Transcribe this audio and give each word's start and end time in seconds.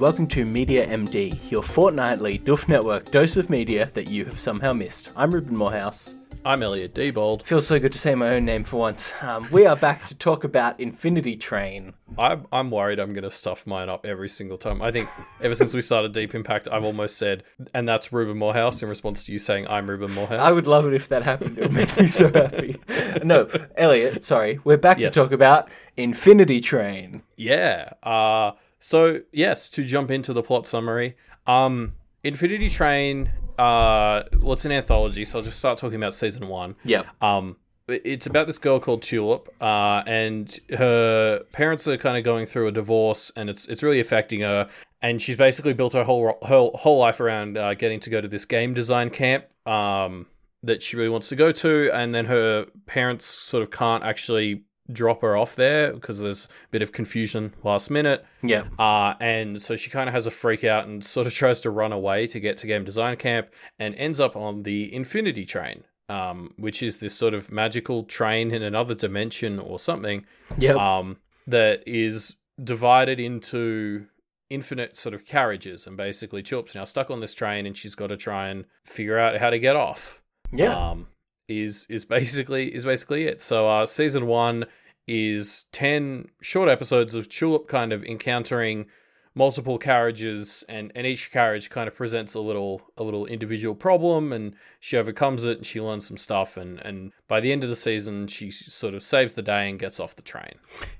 welcome 0.00 0.26
to 0.26 0.44
Media 0.46 0.86
MD, 0.86 1.38
your 1.50 1.62
fortnightly 1.62 2.38
Doof 2.38 2.68
Network 2.68 3.10
dose 3.10 3.36
of 3.36 3.50
media 3.50 3.86
that 3.94 4.08
you 4.08 4.24
have 4.24 4.40
somehow 4.40 4.72
missed. 4.72 5.10
I'm 5.14 5.32
Reuben 5.32 5.54
Morehouse. 5.54 6.14
I'm 6.42 6.62
Elliot 6.62 6.94
Diebold. 6.94 7.42
Feels 7.42 7.66
so 7.66 7.78
good 7.78 7.92
to 7.92 7.98
say 7.98 8.14
my 8.14 8.30
own 8.30 8.46
name 8.46 8.64
for 8.64 8.78
once. 8.78 9.12
Um, 9.20 9.46
we 9.52 9.66
are 9.66 9.76
back 9.76 10.06
to 10.06 10.14
talk 10.14 10.42
about 10.44 10.80
Infinity 10.80 11.36
Train. 11.36 11.92
I'm, 12.16 12.46
I'm 12.50 12.70
worried 12.70 12.98
I'm 12.98 13.12
going 13.12 13.24
to 13.24 13.30
stuff 13.30 13.66
mine 13.66 13.90
up 13.90 14.06
every 14.06 14.30
single 14.30 14.56
time. 14.56 14.80
I 14.80 14.90
think 14.90 15.10
ever 15.42 15.54
since 15.54 15.74
we 15.74 15.82
started 15.82 16.12
Deep 16.14 16.34
in 16.34 16.42
Pact, 16.42 16.66
I've 16.72 16.84
almost 16.84 17.18
said, 17.18 17.42
and 17.74 17.86
that's 17.86 18.10
Reuben 18.10 18.38
Morehouse 18.38 18.82
in 18.82 18.88
response 18.88 19.24
to 19.24 19.32
you 19.32 19.38
saying, 19.38 19.66
I'm 19.68 19.88
Reuben 19.90 20.14
Morehouse. 20.14 20.40
I 20.40 20.50
would 20.50 20.66
love 20.66 20.86
it 20.86 20.94
if 20.94 21.08
that 21.08 21.22
happened. 21.24 21.58
It 21.58 21.62
would 21.64 21.74
make 21.74 21.94
me 22.00 22.06
so 22.06 22.32
happy. 22.32 22.80
No, 23.22 23.46
Elliot, 23.76 24.24
sorry. 24.24 24.60
We're 24.64 24.78
back 24.78 24.98
Yes. 24.98 25.12
to 25.12 25.20
talk 25.20 25.32
about 25.32 25.68
Infinity 25.98 26.62
Train. 26.62 27.22
Yeah. 27.36 27.92
Uh, 28.02 28.52
so, 28.80 29.20
yes, 29.32 29.68
to 29.70 29.84
jump 29.84 30.10
into 30.10 30.32
the 30.32 30.42
plot 30.42 30.66
summary, 30.66 31.16
um, 31.46 31.92
Infinity 32.24 32.68
Train, 32.68 33.30
uh, 33.58 34.24
well, 34.40 34.54
it's 34.54 34.64
an 34.64 34.72
anthology, 34.72 35.24
so 35.24 35.38
I'll 35.38 35.44
just 35.44 35.58
start 35.58 35.78
talking 35.78 35.96
about 35.96 36.14
season 36.14 36.48
one. 36.48 36.74
Yeah. 36.84 37.02
Um, 37.20 37.56
it's 37.88 38.26
about 38.26 38.46
this 38.46 38.58
girl 38.58 38.80
called 38.80 39.02
Tulip, 39.02 39.48
uh, 39.60 40.02
and 40.06 40.58
her 40.70 41.42
parents 41.52 41.86
are 41.88 41.98
kind 41.98 42.16
of 42.16 42.24
going 42.24 42.46
through 42.46 42.68
a 42.68 42.72
divorce, 42.72 43.30
and 43.36 43.50
it's 43.50 43.66
it's 43.66 43.82
really 43.82 44.00
affecting 44.00 44.40
her. 44.40 44.68
And 45.02 45.20
she's 45.20 45.36
basically 45.36 45.72
built 45.72 45.94
her 45.94 46.04
whole 46.04 46.38
her 46.46 46.70
whole 46.74 46.98
life 46.98 47.20
around 47.20 47.58
uh, 47.58 47.74
getting 47.74 48.00
to 48.00 48.10
go 48.10 48.20
to 48.20 48.28
this 48.28 48.44
game 48.44 48.74
design 48.74 49.10
camp 49.10 49.44
um, 49.66 50.26
that 50.62 50.82
she 50.82 50.96
really 50.96 51.08
wants 51.08 51.28
to 51.30 51.36
go 51.36 51.52
to, 51.52 51.90
and 51.92 52.14
then 52.14 52.26
her 52.26 52.66
parents 52.86 53.24
sort 53.26 53.62
of 53.62 53.70
can't 53.70 54.04
actually 54.04 54.62
drop 54.92 55.22
her 55.22 55.36
off 55.36 55.56
there 55.56 55.92
because 55.92 56.20
there's 56.20 56.46
a 56.46 56.68
bit 56.70 56.82
of 56.82 56.92
confusion 56.92 57.54
last 57.62 57.90
minute. 57.90 58.24
Yep. 58.42 58.66
Uh, 58.78 59.14
and 59.20 59.60
so 59.60 59.76
she 59.76 59.90
kind 59.90 60.08
of 60.08 60.14
has 60.14 60.26
a 60.26 60.30
freak 60.30 60.64
out 60.64 60.86
and 60.86 61.04
sort 61.04 61.26
of 61.26 61.34
tries 61.40 61.60
to 61.62 61.70
run 61.70 61.92
away 61.92 62.26
to 62.28 62.40
get 62.40 62.56
to 62.58 62.66
game 62.66 62.84
design 62.84 63.16
camp 63.16 63.48
and 63.78 63.94
ends 63.96 64.20
up 64.20 64.36
on 64.36 64.62
the 64.62 64.92
Infinity 64.94 65.44
Train, 65.44 65.84
um, 66.08 66.54
which 66.56 66.82
is 66.82 66.98
this 66.98 67.14
sort 67.14 67.34
of 67.34 67.50
magical 67.50 68.04
train 68.04 68.52
in 68.52 68.62
another 68.62 68.94
dimension 68.94 69.58
or 69.58 69.78
something 69.78 70.24
Yep. 70.58 70.76
um, 70.76 71.18
that 71.46 71.82
is 71.86 72.36
divided 72.62 73.18
into 73.18 74.06
infinite 74.50 74.96
sort 74.96 75.14
of 75.14 75.24
carriages. 75.24 75.86
And 75.86 75.96
basically, 75.96 76.42
Tulip's 76.42 76.74
now 76.74 76.84
stuck 76.84 77.10
on 77.10 77.20
this 77.20 77.34
train 77.34 77.66
and 77.66 77.76
she's 77.76 77.94
got 77.94 78.08
to 78.08 78.16
try 78.16 78.48
and 78.48 78.64
figure 78.84 79.18
out 79.18 79.38
how 79.38 79.50
to 79.50 79.58
get 79.58 79.76
off 79.76 80.20
yeah. 80.52 80.90
um, 80.90 81.06
is 81.48 81.86
is 81.88 82.04
basically 82.04 82.74
is 82.74 82.84
basically 82.84 83.24
it. 83.24 83.40
So 83.40 83.68
uh, 83.68 83.86
season 83.86 84.26
one 84.26 84.66
is 85.06 85.66
ten 85.72 86.28
short 86.40 86.68
episodes 86.68 87.14
of 87.14 87.28
Tulip 87.28 87.68
kind 87.68 87.92
of 87.92 88.04
encountering 88.04 88.86
multiple 89.32 89.78
carriages 89.78 90.64
and, 90.68 90.90
and 90.96 91.06
each 91.06 91.30
carriage 91.30 91.70
kind 91.70 91.86
of 91.86 91.94
presents 91.94 92.34
a 92.34 92.40
little 92.40 92.82
a 92.98 93.02
little 93.04 93.26
individual 93.26 93.76
problem 93.76 94.32
and 94.32 94.54
she 94.80 94.96
overcomes 94.96 95.44
it 95.44 95.56
and 95.58 95.64
she 95.64 95.80
learns 95.80 96.04
some 96.06 96.16
stuff 96.16 96.56
and, 96.56 96.80
and 96.80 97.12
by 97.28 97.38
the 97.40 97.52
end 97.52 97.62
of 97.62 97.70
the 97.70 97.76
season 97.76 98.26
she 98.26 98.50
sort 98.50 98.92
of 98.92 99.02
saves 99.04 99.34
the 99.34 99.42
day 99.42 99.70
and 99.70 99.78
gets 99.78 100.00
off 100.00 100.16
the 100.16 100.22
train. 100.22 100.54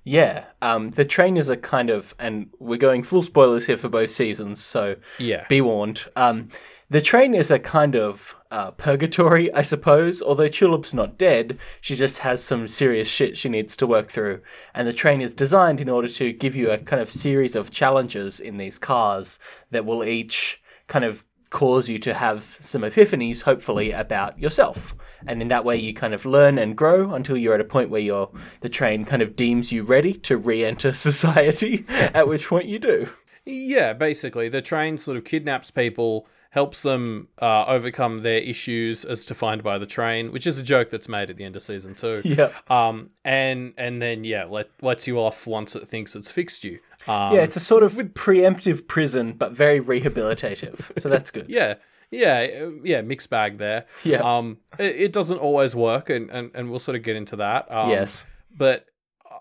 yeah. 0.04 0.44
Um, 0.62 0.90
the 0.90 1.04
train 1.04 1.36
is 1.36 1.48
a 1.48 1.56
kind 1.56 1.90
of, 1.90 2.14
and 2.20 2.50
we're 2.60 2.78
going 2.78 3.02
full 3.02 3.24
spoilers 3.24 3.66
here 3.66 3.76
for 3.76 3.88
both 3.88 4.12
seasons, 4.12 4.62
so 4.62 4.94
Yeah. 5.18 5.44
be 5.48 5.60
warned. 5.60 6.04
Um, 6.14 6.50
the 6.90 7.00
train 7.00 7.34
is 7.34 7.52
a 7.52 7.58
kind 7.60 7.94
of 7.94 8.34
uh, 8.50 8.72
purgatory, 8.72 9.52
I 9.54 9.62
suppose. 9.62 10.20
Although 10.20 10.48
Tulip's 10.48 10.92
not 10.92 11.16
dead, 11.16 11.56
she 11.80 11.94
just 11.94 12.18
has 12.18 12.42
some 12.42 12.66
serious 12.66 13.08
shit 13.08 13.36
she 13.36 13.48
needs 13.48 13.76
to 13.76 13.86
work 13.86 14.08
through. 14.08 14.40
And 14.74 14.88
the 14.88 14.92
train 14.92 15.20
is 15.20 15.32
designed 15.32 15.80
in 15.80 15.88
order 15.88 16.08
to 16.08 16.32
give 16.32 16.56
you 16.56 16.72
a 16.72 16.78
kind 16.78 17.00
of 17.00 17.08
series 17.08 17.54
of 17.54 17.70
challenges 17.70 18.40
in 18.40 18.56
these 18.56 18.76
cars 18.76 19.38
that 19.70 19.86
will 19.86 20.02
each 20.02 20.60
kind 20.88 21.04
of 21.04 21.24
cause 21.50 21.88
you 21.88 21.98
to 21.98 22.14
have 22.14 22.42
some 22.58 22.82
epiphanies, 22.82 23.42
hopefully, 23.42 23.92
about 23.92 24.38
yourself. 24.38 24.96
And 25.28 25.40
in 25.40 25.48
that 25.48 25.64
way, 25.64 25.76
you 25.76 25.94
kind 25.94 26.12
of 26.12 26.26
learn 26.26 26.58
and 26.58 26.76
grow 26.76 27.14
until 27.14 27.36
you're 27.36 27.54
at 27.54 27.60
a 27.60 27.64
point 27.64 27.90
where 27.90 28.00
you're, 28.00 28.30
the 28.60 28.68
train 28.68 29.04
kind 29.04 29.22
of 29.22 29.36
deems 29.36 29.70
you 29.70 29.84
ready 29.84 30.14
to 30.14 30.36
re 30.36 30.64
enter 30.64 30.92
society, 30.92 31.84
at 31.88 32.26
which 32.26 32.48
point 32.48 32.66
you 32.66 32.80
do. 32.80 33.10
Yeah, 33.44 33.92
basically, 33.92 34.48
the 34.48 34.62
train 34.62 34.98
sort 34.98 35.16
of 35.16 35.24
kidnaps 35.24 35.70
people, 35.70 36.26
helps 36.50 36.82
them 36.82 37.28
uh, 37.40 37.64
overcome 37.66 38.22
their 38.22 38.38
issues 38.38 39.04
as 39.04 39.24
defined 39.24 39.62
by 39.62 39.78
the 39.78 39.86
train, 39.86 40.32
which 40.32 40.46
is 40.46 40.58
a 40.58 40.62
joke 40.62 40.90
that's 40.90 41.08
made 41.08 41.30
at 41.30 41.36
the 41.36 41.44
end 41.44 41.56
of 41.56 41.62
season 41.62 41.94
two. 41.94 42.20
Yeah. 42.30 42.50
Um, 42.68 43.10
and 43.24 43.72
and 43.78 44.00
then 44.02 44.24
yeah, 44.24 44.44
let 44.44 44.68
lets 44.82 45.06
you 45.06 45.18
off 45.18 45.46
once 45.46 45.74
it 45.74 45.88
thinks 45.88 46.14
it's 46.14 46.30
fixed 46.30 46.64
you. 46.64 46.78
Um, 47.06 47.34
Yeah, 47.34 47.42
it's 47.42 47.56
a 47.56 47.60
sort 47.60 47.82
of 47.82 47.94
preemptive 47.94 48.86
prison, 48.86 49.32
but 49.32 49.52
very 49.52 49.80
rehabilitative. 49.80 51.00
So 51.00 51.08
that's 51.08 51.30
good. 51.30 51.46
yeah, 51.48 51.74
yeah, 52.10 52.46
uh, 52.64 52.70
yeah, 52.82 53.00
mixed 53.02 53.30
bag 53.30 53.58
there. 53.58 53.86
Yeah. 54.04 54.18
Um, 54.18 54.58
it, 54.78 54.96
it 54.96 55.12
doesn't 55.12 55.38
always 55.38 55.74
work, 55.74 56.10
and, 56.10 56.30
and 56.30 56.50
and 56.54 56.70
we'll 56.70 56.78
sort 56.80 56.96
of 56.96 57.02
get 57.02 57.16
into 57.16 57.36
that. 57.36 57.70
Um, 57.70 57.90
yes. 57.90 58.26
but 58.56 58.86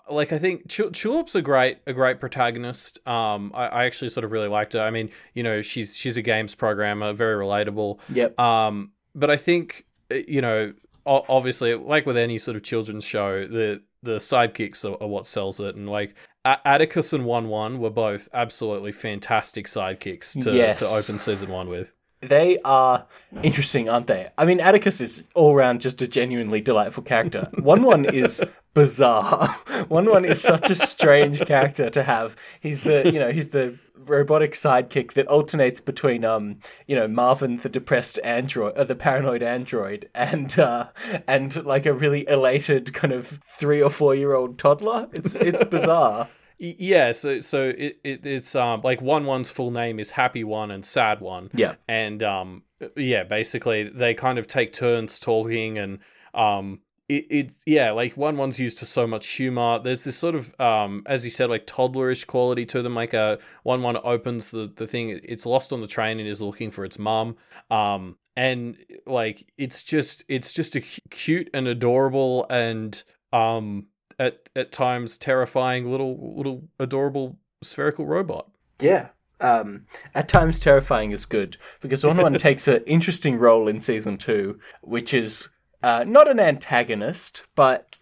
like 0.09 0.31
I 0.31 0.39
think 0.39 0.67
Tul- 0.67 0.91
Tulip's 0.91 1.35
a 1.35 1.41
great 1.41 1.79
a 1.87 1.93
great 1.93 2.19
protagonist. 2.19 3.05
Um, 3.07 3.51
I, 3.53 3.67
I 3.67 3.85
actually 3.85 4.09
sort 4.09 4.23
of 4.23 4.31
really 4.31 4.47
liked 4.47 4.73
her. 4.73 4.81
I 4.81 4.91
mean, 4.91 5.09
you 5.33 5.43
know, 5.43 5.61
she's 5.61 5.95
she's 5.95 6.17
a 6.17 6.21
games 6.21 6.55
programmer, 6.55 7.13
very 7.13 7.35
relatable. 7.43 7.99
Yep. 8.09 8.39
Um, 8.39 8.91
but 9.15 9.29
I 9.29 9.37
think 9.37 9.85
uh, 10.11 10.15
you 10.27 10.41
know, 10.41 10.73
obviously, 11.05 11.73
like 11.75 12.05
with 12.05 12.17
any 12.17 12.37
sort 12.37 12.57
of 12.57 12.63
children's 12.63 13.03
show, 13.03 13.45
the 13.47 13.81
the 14.03 14.15
sidekicks 14.17 14.85
are, 14.85 15.01
are 15.03 15.07
what 15.07 15.27
sells 15.27 15.59
it, 15.59 15.75
and 15.75 15.89
like 15.89 16.15
Atticus 16.45 17.13
and 17.13 17.25
One 17.25 17.47
One 17.49 17.79
were 17.79 17.89
both 17.89 18.29
absolutely 18.33 18.91
fantastic 18.91 19.67
sidekicks 19.67 20.41
to, 20.43 20.55
Yes. 20.55 20.79
to 20.79 20.85
open 20.85 21.19
season 21.19 21.49
one 21.49 21.67
with. 21.69 21.93
They 22.21 22.59
are 22.65 23.05
interesting, 23.43 23.87
aren't 23.87 24.07
they? 24.07 24.27
I 24.37 24.43
mean, 24.43 24.59
Atticus 24.59 24.99
is 24.99 25.29
all 25.35 25.55
round 25.55 25.79
just 25.79 26.01
a 26.01 26.07
genuinely 26.07 26.59
delightful 26.59 27.03
character. 27.03 27.49
One 27.59 27.83
one 27.83 28.03
is 28.03 28.43
bizarre. 28.73 29.47
One 29.87 30.09
one 30.09 30.25
is 30.25 30.41
such 30.41 30.69
a 30.69 30.75
strange 30.93 31.39
character 31.45 31.89
to 31.89 32.03
have. 32.03 32.35
He's 32.59 32.81
the, 32.81 33.09
you 33.11 33.19
know, 33.19 33.31
he's 33.31 33.49
the 33.49 33.77
robotic 33.95 34.53
sidekick 34.53 35.13
that 35.13 35.27
alternates 35.27 35.79
between, 35.79 36.25
um, 36.25 36.59
you 36.87 36.95
know, 36.95 37.07
Marvin 37.07 37.57
the 37.57 37.69
depressed 37.69 38.19
android, 38.23 38.75
uh, 38.75 38.83
the 38.83 38.95
paranoid 38.95 39.41
android, 39.41 40.09
and 40.13 40.57
uh, 40.59 40.89
and 41.27 41.63
like 41.65 41.85
a 41.85 41.93
really 41.93 42.27
elated 42.27 42.93
kind 42.93 43.13
of 43.13 43.39
three 43.45 43.81
or 43.81 43.89
four 43.89 44.13
year 44.15 44.33
old 44.33 44.57
toddler. 44.57 45.07
It's 45.13 45.35
it's 45.35 45.63
bizarre. 45.63 46.27
Yeah, 46.61 47.13
so 47.13 47.39
so 47.39 47.69
it, 47.69 48.01
it 48.03 48.25
it's 48.25 48.53
um 48.53 48.81
like 48.83 49.01
One 49.01 49.23
One's 49.25 49.49
full 49.49 49.71
name 49.71 49.97
is 49.97 50.11
Happy 50.11 50.43
One 50.43 50.71
and 50.71 50.85
Sad 50.85 51.21
One. 51.21 51.49
Yeah. 51.53 51.75
and 51.87 52.21
um 52.21 52.63
yeah 52.97 53.23
basically 53.23 53.87
they 53.87 54.13
kind 54.13 54.37
of 54.37 54.45
take 54.45 54.73
turns 54.73 55.19
talking 55.19 55.77
and 55.77 55.99
um 56.33 56.81
it, 57.09 57.25
it's 57.29 57.55
yeah 57.65 57.91
like 57.91 58.15
one 58.15 58.37
one's 58.37 58.59
used 58.59 58.79
for 58.79 58.85
so 58.85 59.05
much 59.05 59.27
humor. 59.27 59.79
There's 59.79 60.03
this 60.03 60.17
sort 60.17 60.35
of 60.35 60.57
um 60.59 61.03
as 61.05 61.25
you 61.25 61.31
said 61.31 61.49
like 61.49 61.67
toddlerish 61.67 62.25
quality 62.27 62.65
to 62.67 62.81
them. 62.81 62.95
Like 62.95 63.13
a 63.13 63.39
one 63.63 63.81
one 63.81 63.97
opens 64.03 64.51
the 64.51 64.71
the 64.73 64.87
thing 64.87 65.19
it's 65.23 65.45
lost 65.45 65.73
on 65.73 65.81
the 65.81 65.87
train 65.87 66.19
and 66.19 66.29
is 66.29 66.41
looking 66.41 66.71
for 66.71 66.85
its 66.85 66.97
mum. 66.97 67.35
Um 67.69 68.15
and 68.37 68.77
like 69.05 69.51
it's 69.57 69.83
just 69.83 70.23
it's 70.29 70.53
just 70.53 70.75
a 70.75 70.81
cute 70.81 71.49
and 71.53 71.67
adorable 71.67 72.45
and 72.49 73.03
um 73.33 73.87
at 74.19 74.49
at 74.55 74.71
times 74.71 75.17
terrifying 75.17 75.91
little 75.91 76.35
little 76.37 76.69
adorable 76.79 77.39
spherical 77.61 78.05
robot. 78.05 78.49
Yeah. 78.79 79.09
Um, 79.41 79.85
at 80.13 80.27
times 80.27 80.59
terrifying 80.59 81.11
is 81.11 81.25
good 81.25 81.55
because 81.79 82.05
one 82.05 82.17
one 82.17 82.33
takes 82.37 82.67
an 82.67 82.83
interesting 82.85 83.37
role 83.37 83.69
in 83.69 83.79
season 83.79 84.17
two, 84.17 84.59
which 84.81 85.13
is 85.13 85.47
uh, 85.83 86.03
not 86.05 86.29
an 86.29 86.39
antagonist, 86.39 87.43
but 87.55 87.95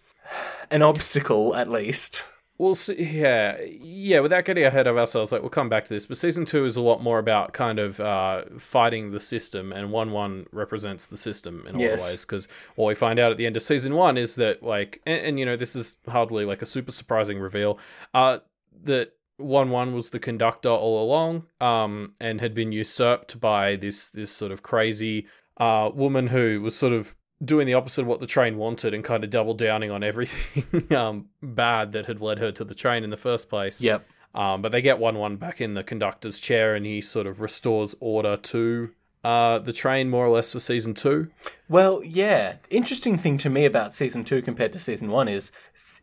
an 0.70 0.82
obstacle 0.82 1.54
at 1.54 1.70
least. 1.70 2.24
We'll 2.58 2.74
see. 2.74 3.00
Yeah, 3.00 3.60
yeah. 3.60 4.18
Without 4.18 4.44
getting 4.44 4.64
ahead 4.64 4.88
of 4.88 4.98
ourselves, 4.98 5.30
like 5.30 5.42
we'll 5.42 5.50
come 5.50 5.68
back 5.68 5.84
to 5.84 5.94
this. 5.94 6.06
But 6.06 6.16
season 6.16 6.44
two 6.44 6.64
is 6.64 6.74
a 6.74 6.80
lot 6.80 7.00
more 7.00 7.20
about 7.20 7.52
kind 7.52 7.78
of 7.78 8.00
uh, 8.00 8.42
fighting 8.58 9.12
the 9.12 9.20
system, 9.20 9.72
and 9.72 9.92
one 9.92 10.10
one 10.10 10.46
represents 10.50 11.06
the 11.06 11.16
system 11.16 11.64
in 11.68 11.76
a 11.76 11.78
lot 11.78 11.92
of 11.92 12.00
ways. 12.00 12.24
Because 12.24 12.48
what 12.74 12.88
we 12.88 12.96
find 12.96 13.20
out 13.20 13.30
at 13.30 13.36
the 13.38 13.46
end 13.46 13.56
of 13.56 13.62
season 13.62 13.94
one 13.94 14.18
is 14.18 14.34
that, 14.34 14.60
like, 14.60 15.00
and, 15.06 15.24
and 15.24 15.38
you 15.38 15.46
know, 15.46 15.56
this 15.56 15.76
is 15.76 15.98
hardly 16.08 16.44
like 16.44 16.60
a 16.60 16.66
super 16.66 16.90
surprising 16.90 17.38
reveal. 17.38 17.78
Uh, 18.12 18.38
that 18.82 19.12
one 19.36 19.70
one 19.70 19.94
was 19.94 20.10
the 20.10 20.18
conductor 20.18 20.68
all 20.68 21.04
along, 21.04 21.44
um, 21.60 22.14
and 22.18 22.40
had 22.40 22.56
been 22.56 22.72
usurped 22.72 23.38
by 23.38 23.76
this 23.76 24.08
this 24.08 24.32
sort 24.32 24.50
of 24.50 24.64
crazy 24.64 25.26
uh 25.58 25.90
woman 25.92 26.28
who 26.28 26.60
was 26.60 26.76
sort 26.76 26.92
of 26.92 27.16
doing 27.44 27.66
the 27.66 27.74
opposite 27.74 28.02
of 28.02 28.06
what 28.08 28.20
the 28.20 28.26
train 28.26 28.56
wanted 28.56 28.94
and 28.94 29.04
kind 29.04 29.24
of 29.24 29.30
double 29.30 29.54
downing 29.54 29.90
on 29.90 30.02
everything 30.02 30.96
um, 30.96 31.26
bad 31.42 31.92
that 31.92 32.06
had 32.06 32.20
led 32.20 32.38
her 32.38 32.50
to 32.52 32.64
the 32.64 32.74
train 32.74 33.04
in 33.04 33.10
the 33.10 33.16
first 33.16 33.48
place. 33.48 33.80
Yep. 33.80 34.06
Um, 34.34 34.62
but 34.62 34.72
they 34.72 34.82
get 34.82 34.98
one 34.98 35.16
one 35.16 35.36
back 35.36 35.60
in 35.60 35.74
the 35.74 35.82
conductor's 35.82 36.38
chair, 36.38 36.74
and 36.74 36.84
he 36.84 37.00
sort 37.00 37.26
of 37.26 37.40
restores 37.40 37.94
order 37.98 38.36
to 38.36 38.90
uh, 39.24 39.58
the 39.58 39.72
train 39.72 40.08
more 40.08 40.26
or 40.26 40.30
less 40.30 40.52
for 40.52 40.60
season 40.60 40.94
two. 40.94 41.28
Well, 41.68 42.02
yeah. 42.04 42.56
Interesting 42.70 43.18
thing 43.18 43.38
to 43.38 43.50
me 43.50 43.64
about 43.64 43.94
season 43.94 44.24
two 44.24 44.42
compared 44.42 44.72
to 44.74 44.78
season 44.78 45.10
one 45.10 45.28
is 45.28 45.50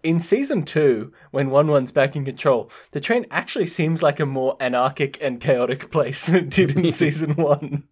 in 0.03 0.19
season 0.19 0.63
two, 0.63 1.13
when 1.31 1.49
One 1.49 1.67
One's 1.67 1.91
back 1.91 2.15
in 2.15 2.25
control, 2.25 2.69
the 2.91 2.99
train 2.99 3.25
actually 3.31 3.67
seems 3.67 4.03
like 4.03 4.19
a 4.19 4.25
more 4.25 4.57
anarchic 4.59 5.17
and 5.21 5.39
chaotic 5.39 5.89
place 5.91 6.25
than 6.25 6.35
it 6.35 6.49
did 6.49 6.75
in 6.75 6.91
season 6.91 7.35
one. 7.35 7.83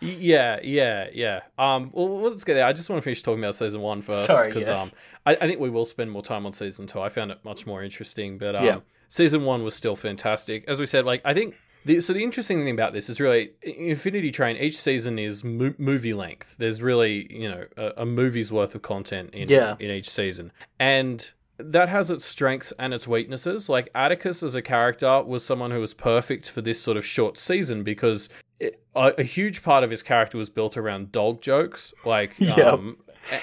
Yeah, 0.00 0.58
yeah, 0.62 1.08
yeah. 1.12 1.40
Um, 1.58 1.90
well, 1.92 2.20
let's 2.22 2.44
get 2.44 2.54
there. 2.54 2.66
I 2.66 2.72
just 2.72 2.88
want 2.88 3.00
to 3.00 3.04
finish 3.04 3.22
talking 3.22 3.42
about 3.42 3.54
season 3.54 3.80
one 3.80 4.02
first 4.02 4.28
because 4.44 4.66
yes. 4.66 4.92
um, 4.92 4.98
I, 5.26 5.32
I 5.32 5.46
think 5.48 5.60
we 5.60 5.70
will 5.70 5.84
spend 5.84 6.10
more 6.10 6.22
time 6.22 6.46
on 6.46 6.52
season 6.52 6.86
two. 6.86 7.00
I 7.00 7.08
found 7.08 7.30
it 7.30 7.38
much 7.44 7.66
more 7.66 7.82
interesting, 7.82 8.38
but 8.38 8.54
um, 8.56 8.64
Yeah. 8.64 8.80
season 9.08 9.44
one 9.44 9.62
was 9.64 9.74
still 9.74 9.96
fantastic. 9.96 10.64
As 10.68 10.78
we 10.78 10.86
said, 10.86 11.04
like 11.04 11.22
I 11.24 11.34
think. 11.34 11.54
The, 11.86 12.00
so 12.00 12.14
the 12.14 12.24
interesting 12.24 12.60
thing 12.64 12.72
about 12.72 12.94
this 12.94 13.10
is 13.10 13.20
really 13.20 13.50
Infinity 13.62 14.30
Train. 14.30 14.56
Each 14.56 14.78
season 14.78 15.18
is 15.18 15.44
mo- 15.44 15.74
movie 15.76 16.14
length. 16.14 16.56
There's 16.58 16.80
really 16.80 17.26
you 17.30 17.46
know 17.50 17.66
a, 17.76 17.92
a 17.98 18.06
movie's 18.06 18.50
worth 18.50 18.74
of 18.74 18.80
content 18.80 19.34
in 19.34 19.50
Yeah. 19.50 19.76
in 19.78 19.90
each 19.90 20.08
season, 20.08 20.50
and 20.80 21.30
that 21.58 21.90
has 21.90 22.10
its 22.10 22.24
strengths 22.24 22.72
and 22.78 22.94
its 22.94 23.06
weaknesses. 23.06 23.68
Like 23.68 23.90
Atticus 23.94 24.42
as 24.42 24.54
a 24.54 24.62
character 24.62 25.22
was 25.22 25.44
someone 25.44 25.72
who 25.72 25.80
was 25.80 25.92
perfect 25.92 26.48
for 26.50 26.62
this 26.62 26.80
sort 26.80 26.96
of 26.96 27.04
short 27.04 27.36
season 27.36 27.82
because 27.82 28.30
it, 28.60 28.82
a, 28.94 29.12
a 29.18 29.22
huge 29.22 29.62
part 29.62 29.84
of 29.84 29.90
his 29.90 30.02
character 30.02 30.38
was 30.38 30.48
built 30.50 30.76
around 30.76 31.12
dog 31.12 31.40
jokes. 31.42 31.92
Like, 32.04 32.34
Yep. 32.38 32.58
um, 32.58 32.96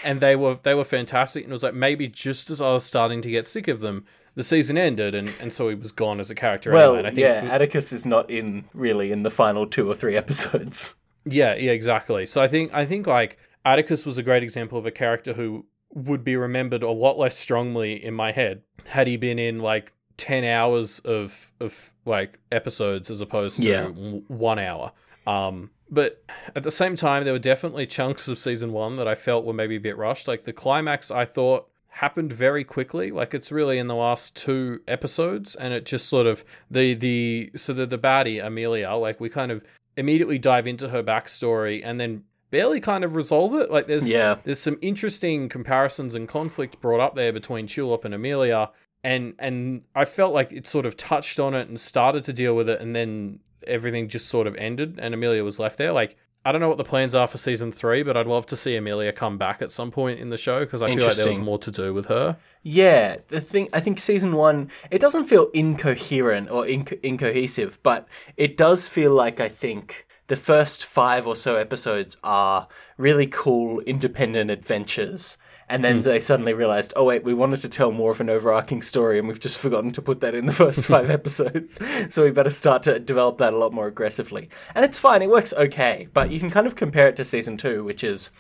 and 0.04 0.22
they 0.22 0.36
were 0.36 0.56
they 0.63 0.74
were 0.74 0.84
fantastic. 0.84 1.44
And 1.44 1.52
it 1.52 1.56
was 1.56 1.63
like 1.63 1.74
maybe 1.74 2.08
just 2.08 2.50
as 2.50 2.62
I 2.62 2.72
was 2.74 2.84
starting 2.84 3.22
to 3.24 3.30
get 3.31 3.48
sick 3.48 3.68
of 3.68 3.80
them, 3.80 4.06
the 4.36 4.44
season 4.44 4.78
ended, 4.78 5.13
and, 5.16 5.34
and 5.42 5.52
so 5.52 5.68
he 5.69 5.75
was 5.75 5.92
gone 5.92 6.19
as 6.19 6.30
a 6.30 6.36
character. 6.36 6.72
Well, 6.72 6.96
anyway. 6.96 7.00
And 7.00 7.08
I 7.08 7.10
think 7.10 7.48
yeah, 7.48 7.54
Atticus 7.54 7.92
is 7.92 8.06
not 8.06 8.30
in 8.30 8.66
really 8.74 9.12
in 9.12 9.24
the 9.24 9.31
final 9.31 9.66
two 9.68 9.90
or 9.90 9.96
three 9.96 10.16
episodes. 10.24 10.94
Yeah, 11.25 11.56
yeah, 11.56 11.72
exactly. 11.72 12.25
So 12.25 12.42
I 12.42 12.48
think 12.48 12.74
I 12.74 12.86
think 12.86 13.08
like 13.08 13.38
Atticus 13.66 14.06
was 14.06 14.18
a 14.18 14.24
great 14.24 14.44
example 14.44 14.78
of 14.78 14.86
a 14.86 14.92
character 14.92 15.34
who 15.34 15.66
would 15.94 16.24
be 16.24 16.36
remembered 16.38 16.84
a 16.84 16.90
lot 16.90 17.18
less 17.18 17.38
strongly 17.38 18.04
in 18.04 18.13
my 18.13 18.31
head 18.31 18.62
had 18.86 19.08
he 19.08 19.18
been 19.18 19.38
in 19.38 19.60
like 19.60 19.92
10 20.21 20.44
hours 20.44 21.00
of 21.00 21.51
of 21.59 21.91
like 22.06 22.38
episodes 22.51 23.09
as 23.09 23.21
opposed 23.21 23.57
to 23.57 23.63
Yeah. 23.68 23.83
w- 23.85 24.23
1 24.27 24.59
hour. 24.59 24.91
Um 25.25 25.71
but 25.89 26.23
at 26.56 26.62
the 26.63 26.71
same 26.71 26.95
time 26.95 27.23
there 27.23 27.33
were 27.33 27.39
definitely 27.39 27.85
chunks 27.88 28.27
of 28.27 28.38
season 28.38 28.71
1 28.71 28.97
that 28.97 29.07
I 29.07 29.15
felt 29.15 29.45
were 29.45 29.53
maybe 29.53 29.75
a 29.77 29.79
bit 29.79 29.97
rushed. 29.97 30.27
Like 30.27 30.44
the 30.44 30.53
climax 30.53 31.09
I 31.09 31.25
thought 31.25 31.68
happened 31.89 32.31
very 32.31 32.63
quickly 32.63 33.12
like 33.12 33.33
it's 33.33 33.51
really 33.51 33.77
in 33.77 33.88
the 33.88 33.95
last 33.95 34.35
two 34.35 34.79
episodes 34.88 35.56
and 35.56 35.73
it 35.73 35.85
just 35.85 36.07
sort 36.07 36.25
of 36.27 36.45
the 36.69 36.94
the 36.94 37.51
so 37.57 37.74
the, 37.74 37.85
the 37.85 37.97
baddie 37.97 38.39
amelia 38.45 38.91
like 38.94 39.19
we 39.19 39.27
kind 39.27 39.51
of 39.51 39.62
immediately 39.97 40.38
dive 40.39 40.65
into 40.67 40.88
her 40.88 41.03
backstory 41.03 41.81
and 41.83 42.00
then 42.00 42.24
barely 42.50 42.79
kind 42.79 43.03
of 43.03 43.15
resolve 43.15 43.53
it 43.56 43.69
like 43.69 43.88
there's 43.88 44.09
Yeah. 44.09 44.35
there's 44.45 44.59
some 44.59 44.77
interesting 44.81 45.50
comparisons 45.50 46.15
and 46.15 46.29
conflict 46.29 46.79
brought 46.79 47.01
up 47.01 47.13
there 47.15 47.33
between 47.33 47.67
tulip 47.67 48.06
and 48.06 48.13
amelia 48.13 48.69
and 49.03 49.33
and 49.39 49.81
i 49.95 50.06
felt 50.06 50.33
like 50.33 50.51
it 50.51 50.68
sort 50.68 50.86
of 50.86 50.95
touched 50.95 51.39
on 51.39 51.53
it 51.53 51.68
and 51.68 51.80
started 51.80 52.24
to 52.24 52.33
deal 52.33 52.56
with 52.56 52.69
it 52.69 52.80
and 52.81 52.95
then 52.95 53.39
everything 53.68 54.07
just 54.07 54.27
sort 54.27 54.48
of 54.48 54.56
ended 54.56 55.00
and 55.01 55.13
amelia 55.13 55.44
was 55.44 55.59
left 55.59 55.77
there. 55.77 55.92
Like 55.92 56.18
I 56.44 56.51
don't 56.51 56.59
know 56.59 56.69
what 56.69 56.80
the 56.80 56.83
plans 56.83 57.13
are 57.13 57.27
for 57.27 57.38
season 57.38 57.71
three, 57.71 58.01
but 58.01 58.18
I'd 58.18 58.25
love 58.25 58.48
to 58.48 58.57
see 58.57 58.75
Amelia 58.75 59.13
come 59.13 59.38
back 59.38 59.62
at 59.62 59.71
some 59.71 59.92
point 59.92 60.19
in 60.19 60.30
the 60.30 60.38
show 60.38 60.62
because 60.62 60.81
I 60.81 60.88
feel 60.88 61.06
like 61.06 61.15
there 61.15 61.27
was 61.27 61.38
more 61.38 61.59
to 61.59 61.69
do 61.69 61.94
with 61.94 62.07
her. 62.07 62.36
Yeah, 62.63 63.18
the 63.27 63.39
thing 63.39 63.69
I 63.74 63.80
think 63.80 64.00
season 64.00 64.36
one 64.36 64.71
it 64.89 65.00
doesn't 65.00 65.25
feel 65.25 65.51
incoherent 65.53 66.50
or 66.50 66.63
inco- 66.65 67.01
incohesive, 67.03 67.80
but 67.83 68.07
it 68.38 68.57
does 68.57 68.88
feel 68.88 69.13
like 69.13 69.39
I 69.39 69.50
think 69.50 70.07
the 70.27 70.36
first 70.36 70.83
five 70.83 71.27
or 71.27 71.36
so 71.36 71.57
episodes 71.57 72.18
are 72.24 72.68
really 72.98 73.27
cool 73.27 73.80
independent 73.81 74.50
adventures, 74.50 75.38
and 75.71 75.85
then 75.85 75.97
hmm. 75.97 76.01
they 76.01 76.19
suddenly 76.19 76.53
realized, 76.53 76.91
oh 76.97 77.06
wait, 77.06 77.23
we 77.23 77.33
wanted 77.33 77.62
to 77.62 77.69
tell 77.69 77.94
more 77.94 78.12
of 78.12 78.19
an 78.19 78.29
overarching 78.29 78.81
story, 78.81 79.18
and 79.18 79.27
we've 79.27 79.39
just 79.39 79.57
forgotten 79.57 79.91
to 79.94 80.01
put 80.01 80.19
that 80.19 80.35
in 80.35 80.45
the 80.45 80.53
first 80.53 80.85
five 80.85 81.09
episodes, 81.19 81.79
so 82.13 82.23
we 82.23 82.29
better 82.29 82.50
start 82.50 82.83
to 82.83 83.00
develop 83.00 83.38
that 83.38 83.53
a 83.53 83.57
lot 83.57 83.71
more 83.71 83.88
aggressively. 83.88 84.50
And 84.75 84.83
it's 84.83 85.00
fine, 85.00 85.21
it 85.21 85.29
works 85.29 85.53
okay, 85.53 86.09
but 86.13 86.29
you 86.29 86.41
can 86.41 86.51
kind 86.51 86.68
of 86.68 86.75
compare 86.75 87.07
it 87.07 87.15
to 87.15 87.25
season 87.25 87.56
two, 87.56 87.85
which 87.85 88.03
is 88.03 88.31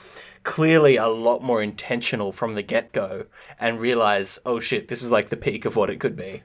clearly 0.43 0.97
a 0.97 1.07
lot 1.07 1.41
more 1.41 1.63
intentional 1.63 2.33
from 2.33 2.55
the 2.55 2.63
get 2.63 2.91
go 2.91 3.25
and 3.59 3.79
realize, 3.79 4.37
oh 4.45 4.59
shit, 4.59 4.89
this 4.89 5.01
is 5.01 5.09
like 5.09 5.29
the 5.29 5.37
peak 5.37 5.63
of 5.63 5.77
what 5.77 5.89
it 5.89 6.01
could 6.01 6.17
be. 6.17 6.43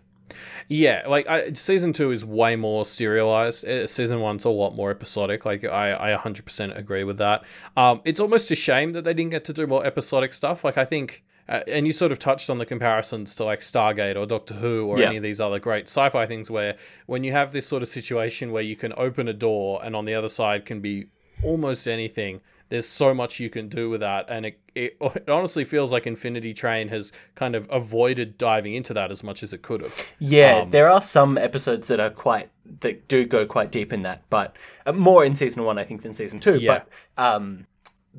Yeah, 0.69 1.05
like 1.07 1.27
I, 1.29 1.53
season 1.53 1.93
two 1.93 2.11
is 2.11 2.25
way 2.25 2.57
more 2.57 2.85
serialized. 2.85 3.65
Uh, 3.67 3.87
Season 3.87 4.21
one's 4.21 4.45
a 4.45 4.51
lot 4.51 4.75
more 4.75 4.91
episodic. 4.91 5.45
Like 5.45 5.65
I, 5.65 6.15
I 6.15 6.17
100% 6.17 6.77
agree 6.77 7.05
with 7.05 7.19
that. 7.19 7.43
Um, 7.77 8.01
it's 8.05 8.21
almost 8.21 8.51
a 8.51 8.55
shame 8.55 8.93
that 8.93 9.05
they 9.05 9.15
didn't 9.15 9.31
get 9.31 9.45
to 9.47 9.53
do 9.53 9.67
more 9.67 9.85
episodic 9.87 10.33
stuff. 10.33 10.65
Like 10.65 10.77
I 10.79 10.85
think, 10.85 11.23
uh, 11.49 11.61
and 11.69 11.87
you 11.87 11.93
sort 11.93 12.11
of 12.13 12.19
touched 12.19 12.51
on 12.51 12.59
the 12.59 12.67
comparisons 12.67 13.37
to 13.37 13.45
like 13.45 13.61
Stargate 13.61 14.17
or 14.17 14.27
Doctor 14.27 14.55
Who 14.55 14.87
or 14.87 14.99
Yeah. 14.99 15.07
any 15.09 15.17
of 15.19 15.23
these 15.23 15.41
other 15.41 15.59
great 15.61 15.85
sci-fi 15.85 16.27
things, 16.27 16.51
where 16.51 16.77
when 17.07 17.23
you 17.25 17.33
have 17.33 17.53
this 17.53 17.67
sort 17.67 17.83
of 17.83 17.89
situation 17.89 18.51
where 18.51 18.63
you 18.65 18.75
can 18.77 18.93
open 18.97 19.29
a 19.29 19.33
door 19.33 19.81
and 19.85 19.95
on 19.95 20.05
the 20.05 20.15
other 20.15 20.29
side 20.29 20.67
can 20.67 20.81
be 20.81 21.07
almost 21.45 21.87
anything. 21.87 22.41
There's 22.69 22.89
so 22.89 23.15
much 23.15 23.39
you 23.39 23.49
can 23.49 23.69
do 23.69 23.89
with 23.89 24.01
that, 24.01 24.27
and 24.29 24.47
it, 24.47 24.59
it, 24.75 24.97
it 25.01 25.29
honestly 25.29 25.65
feels 25.65 25.93
like 25.93 26.07
Infinity 26.07 26.55
Train 26.55 26.89
has 26.89 27.13
kind 27.35 27.55
of 27.55 27.69
avoided 27.71 28.39
diving 28.39 28.75
into 28.75 28.93
that 28.95 29.11
as 29.11 29.23
much 29.23 29.43
as 29.43 29.53
it 29.53 29.63
could 29.63 29.83
have. 29.83 30.07
Yeah, 30.19 30.63
Um, 30.63 30.71
there 30.71 30.89
are 30.89 31.03
some 31.03 31.39
episodes 31.39 31.89
that 31.89 32.01
are 32.01 32.11
quite 32.11 32.51
that 32.81 33.07
do 33.09 33.25
go 33.25 33.47
quite 33.47 33.71
deep 33.71 33.93
in 33.93 34.03
that, 34.03 34.23
but 34.31 34.57
uh, 34.87 34.93
more 34.93 35.25
in 35.25 35.35
season 35.35 35.65
one, 35.65 35.79
I 35.79 35.85
think, 35.85 36.03
than 36.03 36.15
season 36.15 36.41
two. 36.41 36.59
Yeah. 36.59 36.81
But 37.17 37.23
um, 37.23 37.67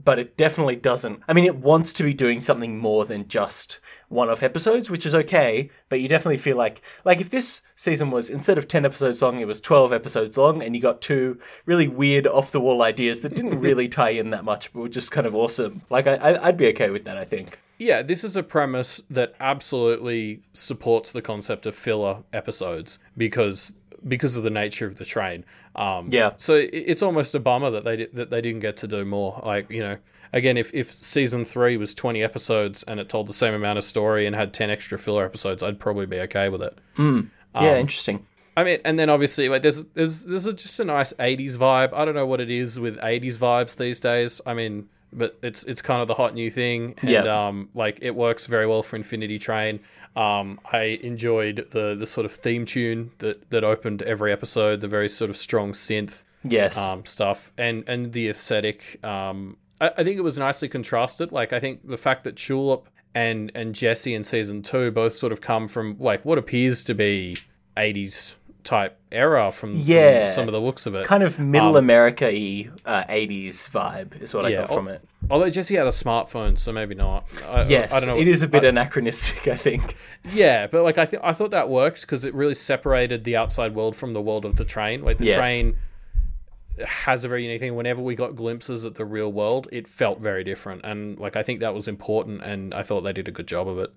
but 0.03 0.19
it 0.19 0.38
definitely 0.38 0.75
doesn't. 0.75 1.21
I 1.27 1.33
mean, 1.33 1.45
it 1.45 1.55
wants 1.55 1.94
to 1.94 2.03
be 2.03 2.13
doing 2.13 2.41
something 2.41 2.77
more 2.77 3.05
than 3.05 3.27
just 3.27 3.79
one-off 4.09 4.44
episodes, 4.44 4.89
which 4.89 5.05
is 5.05 5.15
okay. 5.15 5.69
But 5.89 6.01
you 6.01 6.07
definitely 6.07 6.38
feel 6.38 6.57
like 6.57 6.81
like 7.05 7.21
if 7.21 7.29
this 7.29 7.61
season 7.75 8.11
was 8.11 8.29
instead 8.29 8.57
of 8.57 8.67
ten 8.67 8.85
episodes 8.85 9.21
long, 9.21 9.39
it 9.39 9.47
was 9.47 9.61
twelve 9.61 9.94
episodes 9.94 10.38
long, 10.38 10.61
and 10.61 10.75
you 10.75 10.81
got 10.81 11.01
two 11.01 11.39
really 11.65 11.88
weird 11.88 12.27
off-the-wall 12.27 12.81
ideas 12.81 13.21
that 13.21 13.35
didn't 13.35 13.59
really 13.59 13.88
tie 13.89 14.11
in 14.11 14.29
that 14.31 14.45
much, 14.45 14.71
but 14.73 14.79
were 14.79 14.89
just 14.89 15.11
kind 15.11 15.27
of 15.27 15.35
awesome. 15.35 15.81
Like 15.89 16.07
I 16.07 16.39
I'd 16.41 16.57
be 16.57 16.67
okay 16.67 16.89
with 16.89 17.05
that. 17.05 17.17
I 17.17 17.25
think. 17.25 17.59
Yeah, 17.79 18.01
this 18.01 18.23
is 18.23 18.35
a 18.35 18.41
premise 18.41 19.01
that 19.09 19.35
absolutely 19.39 20.41
supports 20.53 21.11
the 21.11 21.21
concept 21.21 21.67
of 21.67 21.75
filler 21.75 22.23
episodes 22.33 22.97
because 23.15 23.73
because 24.07 24.35
of 24.35 24.44
the 24.44 24.49
nature 24.49 24.85
of 24.85 24.95
the 24.97 25.05
train. 25.05 25.45
Um, 25.75 26.09
Yeah. 26.11 26.31
So 26.38 26.55
it- 26.55 26.69
it's 26.73 27.01
almost 27.03 27.33
a 27.35 27.39
bummer 27.39 27.69
that 27.71 27.83
they 27.85 28.07
that 28.13 28.30
they 28.30 28.42
didn't 28.42 28.61
get 28.61 28.77
to 28.77 28.87
do 28.87 29.06
more. 29.06 29.42
Like 29.45 29.69
you 29.69 29.80
know, 29.81 29.97
again, 30.33 30.57
if 30.57 30.73
if 30.73 30.92
season 30.92 31.45
three 31.45 31.77
was 31.77 31.94
twenty 31.94 32.23
episodes 32.23 32.83
and 32.83 32.99
it 32.99 33.09
told 33.09 33.27
the 33.27 33.33
same 33.33 33.54
amount 33.54 33.77
of 33.77 33.83
story 33.83 34.25
and 34.25 34.35
had 34.35 34.54
ten 34.54 34.69
extra 34.69 34.97
filler 34.99 35.23
episodes, 35.25 35.63
I'd 35.63 35.80
probably 35.80 36.06
be 36.06 36.19
okay 36.21 36.49
with 36.49 36.61
it. 36.61 36.77
yeah, 37.56 37.77
interesting. 37.80 38.25
I 38.56 38.63
mean, 38.63 38.80
and 38.83 38.97
then 38.97 39.09
obviously, 39.11 39.49
like, 39.49 39.61
there's 39.61 39.83
there's 39.94 40.23
there's 40.25 40.47
a, 40.47 40.54
just 40.54 40.80
a 40.80 40.85
nice 40.85 41.13
'80s 41.13 41.57
vibe. 41.57 41.94
I 41.94 42.06
don't 42.06 42.16
know 42.16 42.25
what 42.25 42.42
it 42.42 42.49
is 42.49 42.80
with 42.80 42.97
'80s 42.97 43.37
vibes 43.37 43.75
these 43.75 43.99
days. 43.99 44.42
I 44.47 44.56
mean, 44.56 44.89
but 45.18 45.38
it's 45.42 45.64
it's 45.64 45.81
kind 45.81 46.02
of 46.02 46.07
the 46.07 46.14
hot 46.14 46.33
new 46.33 46.50
thing, 46.52 46.95
and 47.02 47.09
Yeah. 47.09 47.47
um, 47.47 47.69
like 47.74 48.00
it 48.02 48.12
works 48.16 48.45
very 48.45 48.68
well 48.68 48.83
for 48.83 48.95
Infinity 48.95 49.40
Train. 49.40 49.80
Um, 50.16 50.59
I 50.71 51.00
enjoyed 51.04 51.68
the 51.71 51.95
the 51.95 52.06
sort 52.07 52.26
of 52.26 52.31
theme 52.31 52.66
tune 52.66 53.12
that 53.19 53.50
that 53.50 53.64
opened 53.64 54.02
every 54.04 54.31
episode, 54.31 54.81
the 54.81 54.88
very 54.88 55.09
sort 55.09 55.30
of 55.30 55.38
strong 55.38 55.74
synth 55.74 56.24
Yes. 56.44 56.78
um, 56.78 57.06
stuff, 57.06 57.52
and 57.57 57.83
and 57.88 58.14
the 58.14 58.30
aesthetic. 58.30 59.04
Um, 59.04 59.57
I, 59.81 59.90
I 59.97 60.04
think 60.04 60.18
it 60.18 60.24
was 60.24 60.38
nicely 60.38 60.69
contrasted. 60.69 61.31
Like 61.31 61.52
I 61.54 61.59
think 61.59 61.88
the 61.88 61.97
fact 61.97 62.24
that 62.24 62.36
Tulip 62.36 62.88
and 63.14 63.52
and 63.56 63.76
Jesse 63.76 64.14
in 64.14 64.24
season 64.24 64.62
two 64.62 64.92
both 64.92 65.14
sort 65.16 65.31
of 65.33 65.42
come 65.42 65.68
from 65.68 65.97
like 66.00 66.24
what 66.26 66.38
appears 66.38 66.83
to 66.86 66.94
be 66.95 67.38
'80s 67.76 68.36
type 68.68 69.00
era 69.12 69.50
from, 69.52 69.71
from 69.74 69.80
Yeah. 69.81 70.30
some 70.30 70.47
of 70.47 70.52
the 70.52 70.59
looks 70.59 70.86
of 70.86 70.94
it. 70.94 71.06
kind 71.06 71.24
of 71.24 71.40
middle 71.40 71.78
America-y 71.78 72.69
uh, 72.86 73.04
80s 73.06 73.69
vibe 73.69 74.21
is 74.21 74.33
what 74.33 74.45
I 74.45 74.50
Yeah, 74.50 74.62
got 74.66 74.74
from 74.74 74.88
it. 74.90 75.02
Although 75.30 75.50
Jesse 75.50 75.76
had 75.76 75.88
a 75.88 75.92
smartphone, 75.92 76.57
so 76.57 76.71
maybe 76.74 76.94
not. 76.94 77.26
I, 77.47 77.64
Yes, 77.64 77.92
I 77.94 78.00
don't 78.02 78.09
know. 78.09 78.21
it 78.21 78.28
is 78.28 78.44
a 78.44 78.47
bit 78.47 78.64
anachronistic, 78.66 79.47
I 79.47 79.56
think. 79.56 79.95
Yeah, 80.31 80.68
but 80.68 80.83
like 80.83 80.97
I 80.97 81.06
think 81.06 81.24
I 81.26 81.31
thought 81.31 81.52
that 81.52 81.69
worked 81.69 82.02
because 82.02 82.26
it 82.26 82.33
really 82.33 82.54
separated 82.54 83.24
the 83.24 83.38
outside 83.38 83.74
world 83.74 83.95
from 83.95 84.12
the 84.14 84.21
world 84.21 84.44
of 84.44 84.57
the 84.57 84.66
train. 84.66 85.02
Like 85.04 85.18
the 85.18 85.26
Yes. 85.26 85.40
train 85.40 85.78
has 86.85 87.23
a 87.23 87.27
very 87.27 87.43
unique 87.43 87.59
thing. 87.59 87.75
Whenever 87.75 88.01
we 88.01 88.15
got 88.15 88.35
glimpses 88.35 88.85
at 88.85 88.95
the 88.95 89.05
real 89.05 89.31
world, 89.31 89.67
it 89.71 89.87
felt 89.87 90.19
very 90.19 90.43
different, 90.43 90.81
and 90.83 91.17
like 91.19 91.35
I 91.35 91.43
think 91.43 91.59
that 91.59 91.73
was 91.73 91.87
important, 91.87 92.43
and 92.43 92.73
I 92.73 92.83
thought 92.83 93.01
they 93.01 93.13
did 93.13 93.27
a 93.27 93.31
good 93.31 93.47
job 93.47 93.67
of 93.67 93.79
it. 93.79 93.91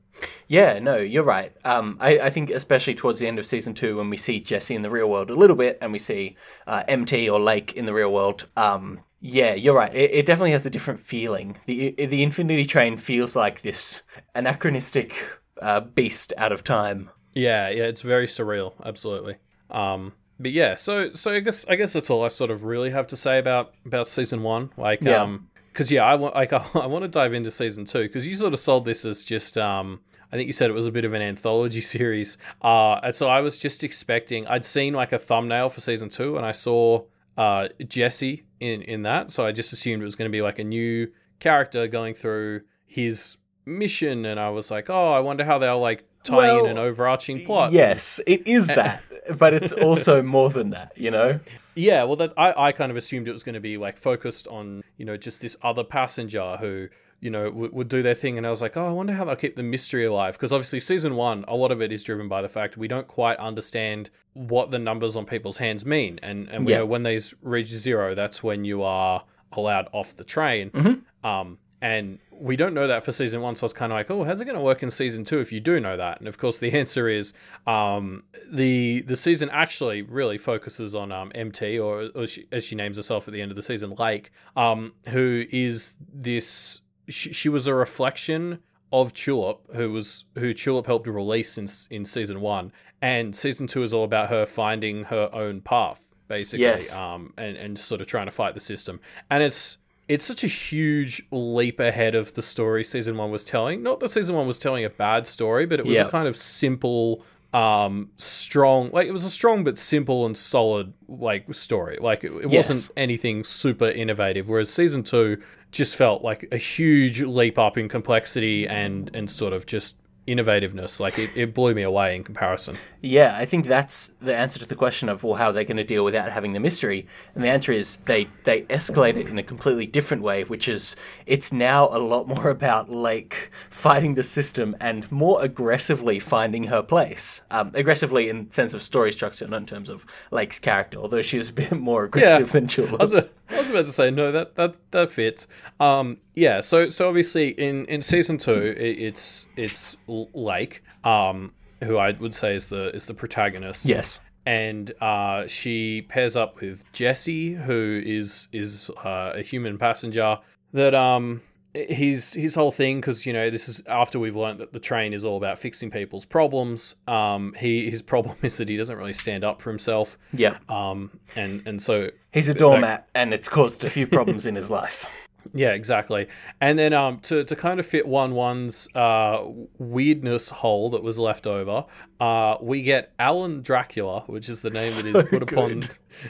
Yeah, 0.49 0.79
no, 0.79 0.97
you're 0.97 1.23
right. 1.23 1.53
Um, 1.65 1.97
I, 2.01 2.19
I 2.21 2.31
think 2.31 2.51
especially 2.51 2.95
towards 2.95 3.21
the 3.21 3.27
end 3.27 3.39
of 3.39 3.47
season 3.47 3.75
two, 3.75 3.97
when 3.97 4.11
we 4.11 4.17
see 4.17 4.41
Jesse 4.41 4.75
in 4.75 4.83
the 4.83 4.91
real 4.91 5.11
world 5.11 5.31
a 5.31 5.35
little 5.35 5.57
bit, 5.57 5.79
and 5.81 5.93
we 5.93 5.99
see 5.99 6.37
uh, 6.67 6.83
MT 6.89 7.29
or 7.29 7.41
Lake 7.41 7.75
in 7.75 7.87
the 7.87 7.95
real 7.95 8.13
world. 8.13 8.49
Um, 8.57 9.01
yeah, 9.21 9.55
you're 9.55 9.75
right. 9.75 9.95
It, 9.95 10.11
it 10.13 10.27
definitely 10.27 10.53
has 10.53 10.67
a 10.67 10.71
different 10.71 11.01
feeling. 11.01 11.57
The 11.67 11.93
the 11.93 12.23
Infinity 12.23 12.65
Train 12.65 12.97
feels 12.97 13.37
like 13.37 13.63
this 13.63 14.03
anachronistic 14.35 15.15
uh, 15.61 15.81
beast 15.81 16.33
out 16.37 16.53
of 16.53 16.65
time. 16.65 17.11
Yeah, 17.35 17.69
yeah, 17.69 17.85
it's 17.85 18.01
very 18.01 18.27
surreal, 18.27 18.75
absolutely. 18.85 19.37
Um, 19.71 20.15
but 20.41 20.51
yeah, 20.53 20.75
so 20.75 21.11
so 21.13 21.31
I 21.33 21.41
guess 21.41 21.65
I 21.69 21.77
guess 21.77 21.93
that's 21.93 22.11
all 22.11 22.25
I 22.25 22.29
sort 22.29 22.51
of 22.51 22.65
really 22.65 22.91
have 22.91 23.07
to 23.09 23.17
say 23.17 23.39
about 23.39 23.73
about 23.87 24.09
season 24.09 24.43
one. 24.43 24.71
Like, 24.77 25.03
Yeah. 25.03 25.23
um, 25.23 25.49
because 25.73 25.91
yeah, 25.93 26.05
I 26.05 26.17
want 26.17 26.35
like 26.35 26.53
I 26.75 26.87
want 26.87 27.03
to 27.03 27.09
dive 27.09 27.33
into 27.35 27.51
season 27.51 27.85
two 27.85 28.03
because 28.03 28.27
you 28.27 28.35
sort 28.35 28.55
of 28.55 28.61
sold 28.61 28.85
this 28.85 29.05
as 29.05 29.25
just 29.25 29.57
um. 29.57 30.01
I 30.33 30.37
think 30.37 30.47
you 30.47 30.53
said 30.53 30.71
it 30.71 30.75
was 30.75 30.87
a 30.87 30.93
bit 30.93 31.05
of 31.05 31.13
an 31.13 31.23
anthology 31.23 31.81
series. 31.97 32.39
Uh, 32.63 33.01
and 33.03 33.17
so 33.17 33.27
I 33.29 33.41
was 33.41 33.57
just 33.59 33.83
expecting. 33.83 34.47
I'd 34.47 34.65
seen 34.65 34.95
like 34.95 35.11
a 35.13 35.19
thumbnail 35.19 35.71
for 35.71 35.81
season 35.81 36.09
two, 36.09 36.37
and 36.37 36.47
I 36.47 36.53
saw 36.53 37.05
uh 37.37 37.69
Jesse 37.89 38.45
in 38.61 38.83
in 38.83 39.03
that. 39.03 39.31
So 39.33 39.45
I 39.45 39.53
just 39.53 39.73
assumed 39.73 40.03
it 40.03 40.05
was 40.05 40.15
going 40.17 40.31
to 40.31 40.33
be 40.33 40.43
like 40.43 40.59
a 40.61 40.65
new 40.65 41.09
character 41.41 41.87
going 41.89 42.15
through 42.15 42.61
his 42.87 43.37
mission, 43.67 44.25
and 44.25 44.39
I 44.39 44.51
was 44.51 44.71
like, 44.71 44.89
oh, 44.91 45.13
I 45.13 45.21
wonder 45.21 45.45
how 45.45 45.59
they'll 45.59 45.81
like 45.81 46.05
tie 46.25 46.37
Well, 46.37 46.65
in 46.65 46.71
an 46.73 46.79
overarching 46.79 47.45
plot. 47.47 47.73
Yes, 47.73 48.21
it 48.27 48.47
is 48.47 48.67
that, 48.69 49.03
but 49.39 49.55
it's 49.55 49.73
also 49.73 50.23
more 50.23 50.51
than 50.51 50.71
that, 50.71 50.93
you 50.97 51.11
know? 51.11 51.41
Yeah, 51.77 52.03
well, 52.03 52.17
that 52.17 52.33
I, 52.37 52.53
I 52.67 52.73
kind 52.73 52.91
of 52.91 52.97
assumed 52.97 53.29
it 53.29 53.33
was 53.33 53.45
going 53.45 53.55
to 53.55 53.61
be 53.61 53.77
like 53.79 53.97
focused 53.97 54.49
on 54.49 54.83
you 54.99 55.05
know 55.07 55.17
just 55.17 55.41
this 55.41 55.57
other 55.63 55.85
passenger 55.85 56.57
who 56.59 56.89
you 57.21 57.31
know 57.31 57.49
would, 57.49 57.73
would 57.73 57.89
do 57.89 58.03
their 58.03 58.15
thing, 58.15 58.37
and 58.37 58.47
I 58.47 58.51
was 58.51 58.61
like, 58.61 58.77
oh, 58.77 58.87
I 58.87 58.91
wonder 58.91 59.13
how 59.13 59.25
they'll 59.25 59.37
keep 59.37 59.55
the 59.55 59.63
mystery 59.63 60.05
alive 60.05 60.35
because 60.35 60.53
obviously 60.53 60.81
season 60.81 61.15
one, 61.15 61.45
a 61.47 61.55
lot 61.55 61.71
of 61.71 61.81
it 61.81 61.93
is 61.93 62.03
driven 62.03 62.29
by 62.29 62.43
the 62.43 62.49
fact 62.49 62.77
we 62.77 62.89
don't 62.89 63.07
quite 63.07 63.39
understand 63.39 64.11
what 64.35 64.73
the 64.73 64.81
numbers 64.81 65.15
on 65.17 65.25
people's 65.27 65.59
hands 65.59 65.87
mean, 65.87 66.19
and 66.25 66.49
and 66.49 66.65
we 66.67 66.73
Yeah. 66.73 66.79
know 66.79 66.87
when 66.87 67.05
these 67.05 67.35
reach 67.41 67.69
zero, 67.69 68.17
that's 68.17 68.43
when 68.43 68.65
you 68.65 68.83
are 68.83 69.23
allowed 69.53 69.89
off 69.93 70.17
the 70.17 70.25
train. 70.25 70.71
Mhm. 70.71 71.03
Um, 71.25 71.59
and 71.83 72.19
we 72.31 72.57
don't 72.57 72.75
know 72.75 72.87
that 72.87 73.03
for 73.05 73.13
season 73.13 73.41
one, 73.41 73.57
so 73.57 73.65
I 73.65 73.67
was 73.67 73.73
kind 73.73 73.93
of 73.93 73.97
like, 73.97 74.11
oh, 74.11 74.25
how's 74.25 74.41
it 74.41 74.45
going 74.45 74.57
to 74.57 74.63
work 74.63 74.83
in 74.83 74.91
season 74.91 75.25
two 75.25 75.41
if 75.41 75.53
you 75.53 75.61
do 75.61 75.79
know 75.81 75.97
that? 75.97 76.19
And 76.19 76.29
of 76.29 76.39
course, 76.39 76.59
the 76.59 76.73
answer 76.79 77.09
is 77.09 77.33
um, 77.67 78.23
the 78.51 79.03
the 79.03 79.17
season 79.17 79.49
actually 79.51 80.03
really 80.03 80.39
focuses 80.39 80.95
on 80.95 81.13
um, 81.13 81.33
MT, 81.35 81.79
or, 81.79 82.09
or 82.15 82.27
she, 82.27 82.47
as 82.53 82.65
she 82.65 82.75
names 82.75 82.97
herself 82.97 83.29
at 83.29 83.35
the 83.35 83.41
end 83.43 83.51
of 83.51 83.57
the 83.57 83.63
season, 83.63 83.95
Lake, 83.99 84.31
um, 84.57 84.93
who 85.09 85.45
is 85.51 85.97
this. 86.13 86.81
She, 87.09 87.33
she 87.33 87.49
was 87.49 87.67
a 87.67 87.75
reflection 87.75 88.61
of 88.93 89.13
Tulip, 89.15 89.61
who 89.75 89.93
was 89.93 90.25
who 90.37 90.53
Tulip 90.53 90.87
helped 90.87 91.05
to 91.05 91.13
release 91.13 91.59
in 91.59 91.69
in 91.91 92.05
season 92.05 92.41
one, 92.41 92.73
and 93.03 93.35
season 93.35 93.67
two 93.67 93.83
is 93.83 93.93
all 93.95 94.05
about 94.05 94.31
her 94.31 94.47
finding 94.47 95.05
her 95.05 95.29
own 95.33 95.61
path, 95.61 96.01
basically, 96.29 96.65
Yes. 96.65 96.97
um, 96.97 97.33
and 97.37 97.57
and 97.57 97.79
sort 97.79 98.01
of 98.01 98.07
trying 98.07 98.27
to 98.27 98.33
fight 98.33 98.55
the 98.55 98.61
system, 98.61 99.01
and 99.31 99.43
it's 99.43 99.79
it's 100.11 100.25
such 100.25 100.43
a 100.43 100.49
huge 100.49 101.23
leap 101.31 101.79
ahead 101.79 102.15
of 102.17 102.35
the 102.35 102.43
story 102.43 102.83
season 102.83 103.17
one 103.17 103.31
was 103.31 103.45
telling. 103.45 103.81
Not 103.83 104.01
that 104.01 104.11
season 104.11 104.35
one 104.35 104.47
was 104.47 104.59
telling 104.59 104.85
a 104.85 104.91
bad 104.91 105.25
story, 105.27 105.67
but 105.67 105.79
it 105.79 105.87
was 105.87 105.97
Yeah. 105.97 106.07
a 106.07 106.11
kind 106.11 106.27
of 106.27 106.37
simple, 106.37 107.25
um, 107.55 108.11
strong, 108.17 108.91
like 108.93 109.07
it 109.07 109.13
was 109.13 109.25
a 109.25 109.31
strong 109.31 109.63
but 109.63 109.79
simple 109.79 110.27
and 110.27 110.37
solid 110.37 110.93
like 111.09 111.53
story. 111.55 111.97
Like 112.01 112.25
it, 112.25 112.33
it 112.33 112.51
Yes. 112.51 112.69
wasn't 112.69 112.93
anything 112.97 113.45
super 113.45 113.89
innovative. 113.89 114.49
Whereas 114.49 114.69
season 114.71 115.05
two 115.05 115.37
just 115.71 115.95
felt 115.95 116.23
like 116.23 116.49
a 116.51 116.57
huge 116.57 117.23
leap 117.23 117.57
up 117.59 117.79
in 117.79 117.89
complexity 117.89 118.67
and 118.67 119.11
and 119.15 119.31
sort 119.31 119.53
of 119.53 119.65
just 119.67 119.95
innovativeness. 120.27 121.01
Like 121.01 121.19
it, 121.19 121.37
it 121.37 121.55
blew 121.55 121.75
me 121.75 121.83
away 121.83 122.15
in 122.15 122.25
comparison. 122.25 122.77
Yeah, 123.03 123.35
I 123.37 123.45
think 123.45 123.67
that's 123.67 124.13
the 124.21 124.37
answer 124.37 124.59
to 124.59 124.67
the 124.67 124.75
question 124.75 125.09
of 125.09 125.25
well, 125.25 125.35
how 125.35 125.47
are 125.47 125.53
they're 125.53 125.65
going 125.65 125.77
to 125.77 125.85
deal 125.85 126.05
without 126.05 126.31
having 126.31 126.53
the 126.53 126.61
mystery. 126.61 127.07
And 127.35 127.43
the 127.43 127.49
answer 127.49 127.73
is 127.73 127.97
they 128.05 128.29
they 128.45 128.63
escalate 128.63 129.17
it 129.17 129.27
in 129.27 129.39
a 129.39 129.43
completely 129.43 129.87
different 129.87 130.23
way, 130.23 130.45
which 130.45 130.69
is 130.69 130.97
it's 131.27 131.53
now 131.53 131.89
a 131.89 131.99
lot 131.99 132.29
more 132.29 132.51
about 132.61 132.91
Lake 132.91 133.51
fighting 133.71 134.15
the 134.15 134.23
system 134.23 134.77
and 134.81 135.11
more 135.11 135.43
aggressively 135.43 136.19
finding 136.19 136.65
her 136.65 136.83
place. 136.83 137.43
Um, 137.51 137.73
aggressively 137.75 138.29
in 138.29 138.51
sense 138.51 138.75
of 138.75 138.83
story 138.83 139.13
structure, 139.13 139.47
not 139.49 139.61
in 139.61 139.67
terms 139.67 139.89
of 139.89 140.07
Lake's 140.31 140.59
character, 140.59 140.99
although 140.99 141.23
she 141.23 141.39
was 141.39 141.51
a 141.51 141.55
bit 141.55 141.73
more 141.81 142.05
aggressive 142.05 142.53
than 142.53 142.67
Tulip. 142.67 143.01
I 143.01 143.05
was, 143.05 143.15
I 143.51 143.59
was 143.61 143.71
about 143.71 143.87
to 143.87 143.93
say 143.93 144.11
no, 144.11 144.33
that 144.33 144.55
that 144.57 144.77
that 144.93 145.13
fits. 145.13 145.47
Um, 145.79 146.19
yeah. 146.35 146.61
So 146.61 146.89
so 146.89 147.09
obviously 147.09 147.49
in 147.49 147.87
in 147.87 148.03
season 148.03 148.39
two, 148.39 148.75
it, 148.77 148.99
it's 148.99 149.47
it's 149.57 149.97
Lake, 150.07 150.83
um, 151.05 151.53
who 151.83 151.97
I 151.97 152.13
would 152.13 152.35
say 152.35 152.55
is 152.55 152.67
the 152.67 152.95
is 152.95 153.07
the 153.07 153.15
protagonist. 153.15 153.85
yes. 153.85 154.21
and 154.47 154.93
uh, 155.01 155.47
she 155.47 156.03
pairs 156.09 156.37
up 156.37 156.61
with 156.61 156.85
Jesse, 156.93 157.55
who 157.55 158.03
is 158.05 158.49
is 158.53 158.91
uh, 159.05 159.33
a 159.35 159.43
human 159.43 159.79
passenger. 159.79 160.39
That 160.73 160.95
um, 160.95 161.43
his 161.75 162.35
his 162.35 162.55
whole 162.55 162.73
thing, 162.73 163.01
because 163.01 163.27
you 163.27 163.33
know 163.33 163.51
this 163.51 163.69
is 163.69 163.83
after 163.87 164.19
we've 164.19 164.37
learned 164.37 164.61
that 164.61 164.73
the 164.73 164.81
train 164.81 165.13
is 165.13 165.25
all 165.25 165.37
about 165.37 165.59
fixing 165.59 165.91
people's 165.91 166.25
problems. 166.25 166.97
Um, 167.07 167.55
he 167.59 167.91
his 167.91 168.03
problem 168.11 168.37
is 168.43 168.57
that 168.59 168.69
he 168.69 168.77
doesn't 168.77 168.97
really 168.97 169.13
stand 169.13 169.45
up 169.45 169.61
for 169.63 169.71
himself. 169.71 170.19
Yeah. 170.33 170.59
Um, 170.69 171.11
and 171.37 171.63
and 171.67 171.81
so 171.81 172.11
He's 172.33 172.49
a 172.49 172.55
doormat, 172.55 173.09
and 173.15 173.35
it's 173.35 173.49
caused 173.49 173.85
a 173.85 173.91
few 173.91 174.07
problems 174.07 174.47
in 174.47 174.55
his 174.55 174.71
life. 174.71 175.29
Yeah, 175.55 175.71
exactly. 175.71 176.29
And 176.61 176.79
then 176.79 176.93
um, 176.93 177.19
to, 177.21 177.45
to 177.45 177.57
kind 177.57 177.81
of 177.81 177.87
fit 177.87 178.07
one 178.07 178.35
one's 178.35 178.89
uh, 178.95 179.45
weirdness 179.79 180.51
hole 180.51 180.91
that 180.91 181.03
was 181.03 181.19
left 181.19 181.47
over, 181.47 181.85
uh, 182.21 182.57
we 182.61 182.83
get 182.83 183.13
Alan 183.19 183.63
Dracula, 183.63 184.25
which 184.27 184.49
is 184.49 184.63
the 184.63 184.71
name 184.71 184.91
that 184.91 185.13
So 185.13 185.19
is 185.19 185.29
put 185.29 185.43
upon 185.43 185.83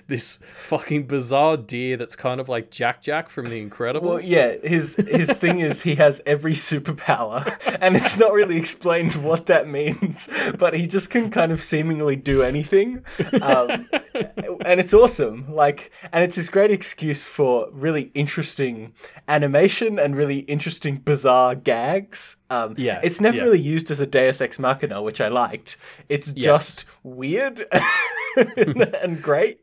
this 0.07 0.39
fucking 0.53 1.07
bizarre 1.07 1.57
deer 1.57 1.97
that's 1.97 2.17
kind 2.17 2.41
of 2.41 2.49
like 2.49 2.71
Jack 2.71 3.03
Jack 3.03 3.29
from 3.29 3.49
The 3.49 3.65
Incredibles. 3.65 4.03
Well, 4.03 4.21
yeah, 4.21 4.57
his 4.63 4.97
his 4.97 5.33
thing 5.33 5.59
is 5.59 5.83
he 5.83 5.97
has 5.97 6.23
every 6.27 6.53
superpower, 6.53 7.45
and 7.81 7.97
it's 7.97 8.17
not 8.17 8.33
really 8.33 8.57
explained 8.57 9.15
what 9.17 9.47
that 9.47 9.69
means, 9.69 10.29
but 10.59 10.75
he 10.75 10.87
just 10.87 11.11
can 11.11 11.31
kind 11.31 11.53
of 11.53 11.63
seemingly 11.63 12.17
do 12.17 12.43
anything, 12.43 13.05
um, 13.43 13.89
and 14.65 14.81
it's 14.81 14.95
awesome. 14.95 15.55
Like, 15.55 15.91
and 16.13 16.25
it's 16.25 16.37
this 16.37 16.49
great 16.49 16.71
excuse 16.71 17.27
for 17.27 17.69
really 17.73 18.11
interesting 18.15 18.93
animation 19.29 19.99
and 19.99 20.17
really 20.17 20.41
interesting 20.41 20.97
bizarre 20.97 21.55
gags. 21.55 22.37
Um, 22.51 22.75
Yeah, 22.77 23.01
it's 23.03 23.21
never 23.21 23.37
yeah. 23.37 23.43
really 23.45 23.61
used 23.61 23.91
as 23.91 24.01
a 24.01 24.07
Deus 24.07 24.41
Ex 24.41 24.59
Machina, 24.59 25.03
which 25.03 25.21
I 25.21 25.29
liked. 25.29 25.77
It's 26.09 26.33
just 26.33 26.85
weird 27.03 27.63
and 28.57 29.23
great. 29.23 29.61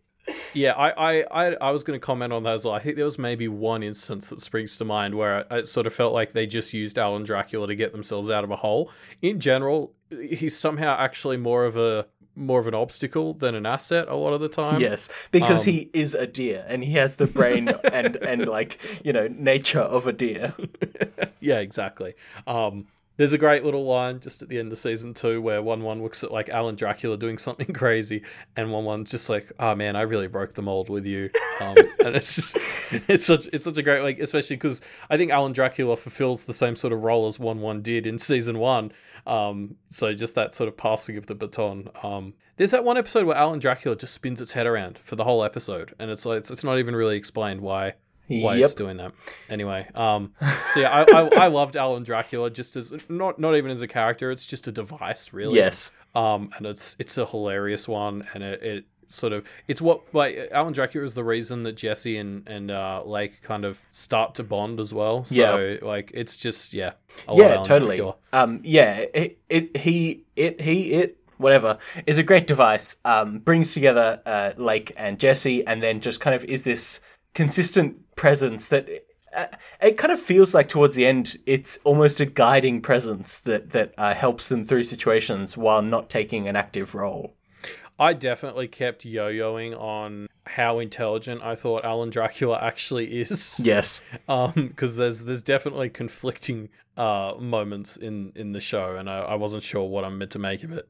Yeah, 0.53 0.73
I, 0.73 0.89
I, 0.89 1.23
I, 1.31 1.55
I 1.61 1.71
was 1.71 1.83
going 1.83 1.99
to 1.99 2.05
comment 2.05 2.33
on 2.33 2.43
that 2.43 2.53
as 2.53 2.65
well. 2.65 2.73
I 2.73 2.79
think 2.79 2.95
there 2.95 3.05
was 3.05 3.17
maybe 3.17 3.47
one 3.47 3.83
instance 3.83 4.29
that 4.29 4.41
springs 4.41 4.75
to 4.77 4.85
mind 4.85 5.15
where 5.15 5.39
it, 5.39 5.47
it 5.51 5.67
sort 5.67 5.87
of 5.87 5.93
felt 5.93 6.13
like 6.13 6.33
they 6.33 6.45
just 6.45 6.73
used 6.73 6.97
Alan 6.97 7.23
Dracula 7.23 7.67
to 7.67 7.75
get 7.75 7.93
themselves 7.93 8.29
out 8.29 8.43
of 8.43 8.51
a 8.51 8.55
hole. 8.55 8.91
In 9.21 9.39
general, 9.39 9.93
he's 10.09 10.57
somehow 10.57 10.97
actually 10.97 11.37
more 11.37 11.65
of 11.65 11.77
a 11.77 12.07
more 12.37 12.59
of 12.59 12.67
an 12.67 12.75
obstacle 12.75 13.33
than 13.33 13.55
an 13.55 13.65
asset 13.65 14.07
a 14.07 14.15
lot 14.15 14.31
of 14.33 14.39
the 14.41 14.47
time. 14.47 14.79
Yes, 14.79 15.09
because 15.31 15.61
Um, 15.67 15.73
he 15.73 15.89
is 15.93 16.13
a 16.13 16.27
deer 16.27 16.63
and 16.69 16.83
he 16.83 16.91
has 16.93 17.15
the 17.17 17.27
brain 17.27 17.67
and 17.91 18.15
and 18.17 18.47
like 18.47 18.77
you 19.03 19.11
know 19.11 19.27
nature 19.27 19.81
of 19.81 20.05
a 20.07 20.13
deer. 20.13 20.53
yeah, 21.39 21.59
exactly. 21.59 22.13
Um, 22.45 22.85
there's 23.17 23.33
a 23.33 23.37
great 23.37 23.65
little 23.65 23.85
line 23.85 24.19
just 24.19 24.41
at 24.41 24.47
the 24.47 24.59
end 24.59 24.71
of 24.71 24.77
season 24.77 25.13
two 25.13 25.41
where 25.41 25.61
one 25.61 25.81
one 25.81 26.01
looks 26.01 26.23
at 26.23 26.31
like 26.31 26.49
Alan 26.49 26.75
Dracula 26.75 27.17
doing 27.17 27.37
something 27.37 27.67
crazy, 27.73 28.23
and 28.55 28.71
one 28.71 28.85
one's 28.85 29.11
just 29.11 29.29
like, 29.29 29.51
"Oh 29.59 29.75
man, 29.75 29.95
I 29.95 30.01
really 30.01 30.27
broke 30.27 30.53
the 30.53 30.61
mold 30.61 30.89
with 30.89 31.05
you." 31.05 31.29
Um, 31.59 31.75
and 32.05 32.15
it's 32.15 32.35
just, 32.35 32.57
it's 33.07 33.25
such 33.25 33.47
it's 33.51 33.65
such 33.65 33.77
a 33.77 33.83
great 33.83 34.01
like, 34.01 34.19
especially 34.19 34.55
because 34.55 34.81
I 35.09 35.17
think 35.17 35.31
Alan 35.31 35.51
Dracula 35.51 35.97
fulfills 35.97 36.43
the 36.43 36.53
same 36.53 36.75
sort 36.75 36.93
of 36.93 37.03
role 37.03 37.25
as 37.25 37.39
one 37.39 37.59
one 37.59 37.81
did 37.81 38.05
in 38.05 38.19
season 38.19 38.59
one. 38.59 38.91
Um, 39.25 39.75
so 39.89 40.13
just 40.13 40.35
that 40.35 40.53
sort 40.53 40.69
of 40.69 40.77
passing 40.77 41.17
of 41.17 41.25
the 41.25 41.35
baton. 41.35 41.89
Um, 42.01 42.33
there's 42.55 42.71
that 42.71 42.83
one 42.83 42.97
episode 42.97 43.25
where 43.25 43.35
Alan 43.35 43.59
Dracula 43.59 43.95
just 43.95 44.13
spins 44.13 44.41
its 44.41 44.53
head 44.53 44.65
around 44.65 44.97
for 44.97 45.15
the 45.15 45.23
whole 45.23 45.43
episode, 45.43 45.93
and 45.99 46.09
it's 46.09 46.25
like 46.25 46.39
it's, 46.39 46.51
it's 46.51 46.63
not 46.63 46.79
even 46.79 46.95
really 46.95 47.17
explained 47.17 47.61
why 47.61 47.93
why 48.27 48.55
Yep. 48.55 48.65
it's 48.65 48.73
doing 48.73 48.97
that. 48.97 49.13
Anyway, 49.49 49.87
um, 49.95 50.33
so 50.73 50.79
yeah, 50.81 50.91
I, 50.91 51.03
I, 51.21 51.27
I 51.45 51.47
loved 51.47 51.75
Alan 51.77 52.03
Dracula 52.03 52.49
just 52.49 52.75
as 52.75 52.93
not 53.09 53.39
not 53.39 53.55
even 53.55 53.71
as 53.71 53.81
a 53.81 53.87
character. 53.87 54.31
It's 54.31 54.45
just 54.45 54.67
a 54.67 54.71
device, 54.71 55.31
really. 55.33 55.55
Yes, 55.55 55.91
Um, 56.15 56.49
and 56.57 56.65
it's 56.65 56.95
it's 56.99 57.17
a 57.17 57.25
hilarious 57.25 57.87
one, 57.87 58.27
and 58.33 58.43
it, 58.43 58.61
it 58.63 58.85
sort 59.09 59.31
of 59.31 59.45
it's 59.69 59.81
what 59.81 60.01
like 60.13 60.49
Alan 60.51 60.73
Dracula 60.73 61.05
is 61.05 61.13
the 61.13 61.23
reason 61.23 61.63
that 61.63 61.73
Jesse 61.77 62.17
and 62.17 62.45
and 62.47 62.69
uh, 62.69 63.03
Lake 63.05 63.41
kind 63.41 63.63
of 63.63 63.81
start 63.91 64.35
to 64.35 64.43
bond 64.43 64.79
as 64.81 64.93
well. 64.93 65.23
So 65.23 65.35
Yeah. 65.35 65.77
like 65.87 66.11
it's 66.13 66.35
just 66.35 66.73
yeah, 66.73 66.91
I 67.27 67.31
love 67.31 67.39
yeah, 67.39 67.55
totally. 67.63 67.97
Dracula. 67.97 68.15
Um, 68.33 68.59
yeah, 68.63 69.05
it, 69.13 69.39
it 69.47 69.77
he 69.77 70.25
it 70.35 70.59
he 70.59 70.91
it 70.91 71.17
whatever 71.37 71.77
is 72.05 72.17
a 72.17 72.23
great 72.23 72.47
device. 72.47 72.97
Um, 73.05 73.39
brings 73.39 73.73
together 73.73 74.21
uh, 74.25 74.51
Lake 74.57 74.91
and 74.97 75.17
Jesse, 75.19 75.65
and 75.65 75.81
then 75.81 76.01
just 76.01 76.19
kind 76.19 76.35
of 76.35 76.43
is 76.43 76.63
this 76.63 76.99
consistent 77.33 77.95
presence 78.17 78.67
that. 78.67 78.89
Uh, 79.35 79.45
it 79.81 79.97
kind 79.97 80.11
of 80.11 80.19
feels 80.19 80.53
like 80.53 80.69
towards 80.69 80.95
the 80.95 81.05
end, 81.05 81.35
it's 81.45 81.77
almost 81.83 82.19
a 82.21 82.25
guiding 82.25 82.81
presence 82.81 83.39
that 83.39 83.71
that 83.71 83.93
uh, 83.97 84.13
helps 84.13 84.47
them 84.47 84.65
through 84.65 84.83
situations 84.83 85.55
while 85.57 85.81
not 85.81 86.09
taking 86.09 86.47
an 86.47 86.55
active 86.55 86.95
role. 86.95 87.35
I 87.99 88.13
definitely 88.13 88.67
kept 88.67 89.03
yo-yoing 89.05 89.77
on 89.77 90.27
how 90.45 90.79
intelligent 90.79 91.41
I 91.43 91.55
thought 91.55 91.83
Alan 91.83 92.09
Dracula 92.09 92.57
actually 92.61 93.19
is. 93.19 93.55
Yes. 93.59 94.01
um 94.29 94.53
because 94.55 94.95
there's 94.95 95.25
there's 95.25 95.43
definitely 95.43 95.89
conflicting 95.89 96.69
uh 96.95 97.33
moments 97.39 97.97
in 97.97 98.31
in 98.35 98.53
the 98.53 98.61
show 98.61 98.95
and 98.95 99.09
I, 99.09 99.19
I 99.19 99.35
wasn't 99.35 99.61
sure 99.63 99.83
what 99.87 100.03
i'm 100.05 100.17
meant 100.17 100.31
to 100.31 100.39
make 100.39 100.63
of 100.63 100.71
it 100.71 100.87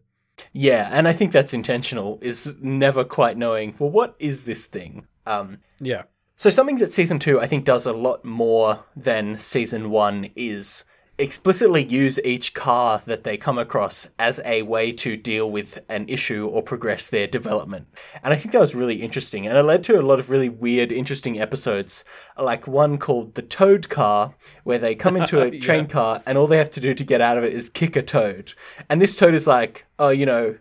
Yeah, 0.53 0.89
and 0.91 1.07
I 1.07 1.13
think 1.13 1.31
that's 1.31 1.53
intentional. 1.53 2.19
Is 2.21 2.53
never 2.61 3.03
quite 3.03 3.35
knowing. 3.37 3.73
Well, 3.79 3.89
what 3.89 4.15
is 4.19 4.43
this 4.43 4.65
thing? 4.65 5.07
Um, 5.25 5.57
Yeah. 5.81 6.03
So 6.37 6.49
something 6.49 6.77
that 6.77 6.93
season 6.93 7.19
two 7.19 7.39
I 7.39 7.47
think 7.47 7.65
does 7.65 7.85
a 7.85 7.93
lot 7.93 8.23
more 8.23 8.85
than 8.95 9.37
season 9.39 9.89
one 9.89 10.29
is 10.35 10.83
explicitly 11.19 11.83
use 11.83 12.19
each 12.23 12.53
car 12.53 13.01
that 13.07 13.23
they 13.23 13.37
come 13.37 13.57
across 13.57 14.07
as 14.19 14.39
a 14.45 14.61
way 14.61 14.91
to 14.91 15.17
deal 15.17 15.49
with 15.49 15.79
an 15.89 16.07
issue 16.07 16.45
or 16.45 16.61
progress 16.61 17.07
their 17.07 17.25
development. 17.25 17.87
And 18.23 18.35
I 18.35 18.37
think 18.37 18.51
that 18.51 18.61
was 18.61 18.75
really 18.75 19.01
interesting. 19.01 19.47
And 19.47 19.57
it 19.57 19.63
led 19.63 19.83
to 19.85 19.99
a 19.99 20.03
lot 20.03 20.19
of 20.19 20.29
really 20.29 20.47
weird, 20.49 20.91
interesting 20.91 21.39
episodes, 21.41 22.03
like 22.37 22.67
one 22.67 22.99
called 22.99 23.33
The 23.33 23.41
Toad 23.41 23.89
Car, 23.89 24.35
where 24.63 24.77
they 24.77 24.93
come 24.93 25.17
into 25.17 25.41
a 25.41 25.49
Yeah. 25.49 25.59
train 25.59 25.87
car 25.87 26.21
and 26.27 26.37
all 26.37 26.45
they 26.45 26.59
have 26.59 26.69
to 26.71 26.79
do 26.79 26.93
to 26.93 27.03
get 27.03 27.19
out 27.19 27.39
of 27.39 27.43
it 27.43 27.53
is 27.53 27.67
kick 27.67 27.95
a 27.95 28.03
toad. 28.03 28.53
And 28.87 29.01
this 29.01 29.15
toad 29.15 29.33
is 29.33 29.47
like, 29.47 29.87
oh, 29.97 30.09
you 30.09 30.27
know, 30.27 30.55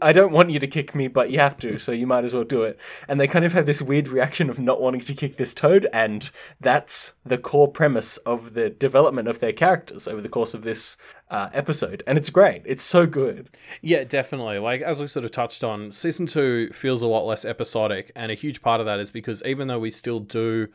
I 0.00 0.12
don't 0.12 0.32
want 0.32 0.50
you 0.50 0.58
to 0.60 0.66
kick 0.66 0.94
me, 0.94 1.08
but 1.08 1.30
you 1.30 1.38
have 1.38 1.58
to, 1.58 1.76
so 1.78 1.92
you 1.92 2.06
might 2.06 2.24
as 2.24 2.32
well 2.32 2.44
do 2.44 2.62
it. 2.62 2.78
And 3.06 3.20
they 3.20 3.26
kind 3.26 3.44
of 3.44 3.52
have 3.52 3.66
this 3.66 3.82
weird 3.82 4.08
reaction 4.08 4.48
of 4.48 4.58
not 4.58 4.80
wanting 4.80 5.02
to 5.02 5.14
kick 5.14 5.36
this 5.36 5.52
toad, 5.52 5.86
and 5.92 6.30
that's 6.58 7.12
the 7.24 7.36
core 7.36 7.68
premise 7.68 8.16
of 8.18 8.54
the 8.54 8.70
development 8.70 9.28
of 9.28 9.40
their 9.40 9.52
characters 9.52 10.08
over 10.08 10.22
the 10.22 10.28
course 10.28 10.54
of 10.54 10.64
this 10.64 10.96
uh, 11.30 11.50
episode. 11.52 12.02
And 12.06 12.16
it's 12.16 12.30
great. 12.30 12.62
It's 12.64 12.82
so 12.82 13.06
good. 13.06 13.50
Yeah, 13.82 14.04
definitely. 14.04 14.58
Like 14.58 14.80
as 14.80 15.00
we 15.00 15.06
sort 15.06 15.26
of 15.26 15.32
touched 15.32 15.62
on, 15.62 15.92
season 15.92 16.26
two 16.26 16.70
feels 16.72 17.02
a 17.02 17.06
lot 17.06 17.26
less 17.26 17.44
episodic, 17.44 18.10
and 18.16 18.32
a 18.32 18.34
huge 18.34 18.62
part 18.62 18.80
of 18.80 18.86
that 18.86 19.00
is 19.00 19.10
because 19.10 19.42
even 19.44 19.68
though 19.68 19.80
we 19.80 19.90
still 19.90 20.20
do 20.20 20.68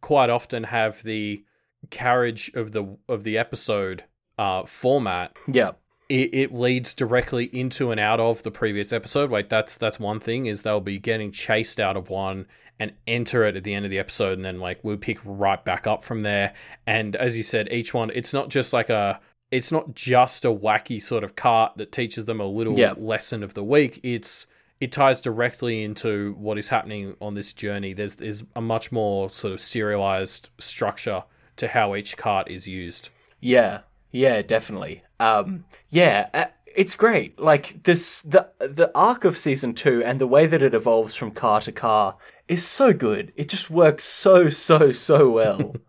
quite 0.00 0.30
often 0.30 0.64
have 0.64 1.02
the 1.02 1.44
carriage 1.90 2.50
of 2.54 2.72
the 2.72 2.96
of 3.08 3.24
the 3.24 3.36
episode 3.36 4.04
uh, 4.38 4.64
format, 4.64 5.36
Yeah. 5.46 5.72
It, 6.08 6.32
it 6.34 6.54
leads 6.54 6.94
directly 6.94 7.44
into 7.52 7.90
and 7.90 8.00
out 8.00 8.20
of 8.20 8.42
the 8.42 8.50
previous 8.50 8.92
episode. 8.92 9.30
Like 9.30 9.48
that's 9.48 9.76
that's 9.76 10.00
one 10.00 10.20
thing 10.20 10.46
is 10.46 10.62
they'll 10.62 10.80
be 10.80 10.98
getting 10.98 11.32
chased 11.32 11.78
out 11.80 11.96
of 11.96 12.08
one 12.10 12.46
and 12.80 12.92
enter 13.06 13.44
it 13.44 13.56
at 13.56 13.64
the 13.64 13.74
end 13.74 13.84
of 13.84 13.90
the 13.90 13.98
episode, 13.98 14.34
and 14.34 14.44
then 14.44 14.60
like 14.60 14.78
we'll 14.84 14.96
pick 14.96 15.18
right 15.24 15.62
back 15.64 15.86
up 15.86 16.02
from 16.02 16.22
there. 16.22 16.54
And 16.86 17.16
as 17.16 17.36
you 17.36 17.42
said, 17.42 17.68
each 17.72 17.92
one 17.92 18.10
it's 18.14 18.32
not 18.32 18.48
just 18.48 18.72
like 18.72 18.88
a 18.90 19.20
it's 19.50 19.72
not 19.72 19.94
just 19.94 20.44
a 20.44 20.48
wacky 20.48 21.00
sort 21.00 21.24
of 21.24 21.34
cart 21.34 21.72
that 21.76 21.90
teaches 21.92 22.26
them 22.26 22.38
a 22.40 22.46
little 22.46 22.78
Yeah. 22.78 22.92
lesson 22.96 23.42
of 23.42 23.54
the 23.54 23.64
week. 23.64 23.98
It's 24.02 24.46
it 24.80 24.92
ties 24.92 25.20
directly 25.20 25.82
into 25.82 26.34
what 26.38 26.56
is 26.56 26.68
happening 26.68 27.16
on 27.20 27.34
this 27.34 27.52
journey. 27.52 27.92
There's 27.94 28.14
there's 28.14 28.44
a 28.54 28.60
much 28.60 28.92
more 28.92 29.28
sort 29.28 29.52
of 29.52 29.60
serialized 29.60 30.50
structure 30.58 31.24
to 31.56 31.68
how 31.68 31.94
each 31.96 32.16
cart 32.16 32.48
is 32.50 32.68
used. 32.68 33.08
Yeah, 33.40 33.80
yeah, 34.10 34.42
definitely. 34.42 35.02
Um, 35.20 35.64
yeah, 35.90 36.28
uh, 36.34 36.44
it's 36.76 36.94
great. 36.94 37.38
Like 37.38 37.82
this, 37.84 38.22
the 38.22 38.48
the 38.58 38.90
arc 38.94 39.24
of 39.24 39.36
season 39.36 39.74
two 39.74 40.02
and 40.04 40.20
the 40.20 40.26
way 40.26 40.46
that 40.46 40.62
it 40.62 40.74
evolves 40.74 41.14
from 41.14 41.30
car 41.32 41.60
to 41.62 41.72
car 41.72 42.16
is 42.46 42.64
so 42.66 42.92
good. 42.92 43.32
It 43.36 43.48
just 43.48 43.68
works 43.70 44.04
so 44.04 44.48
so 44.48 44.92
so 44.92 45.30
well. 45.30 45.74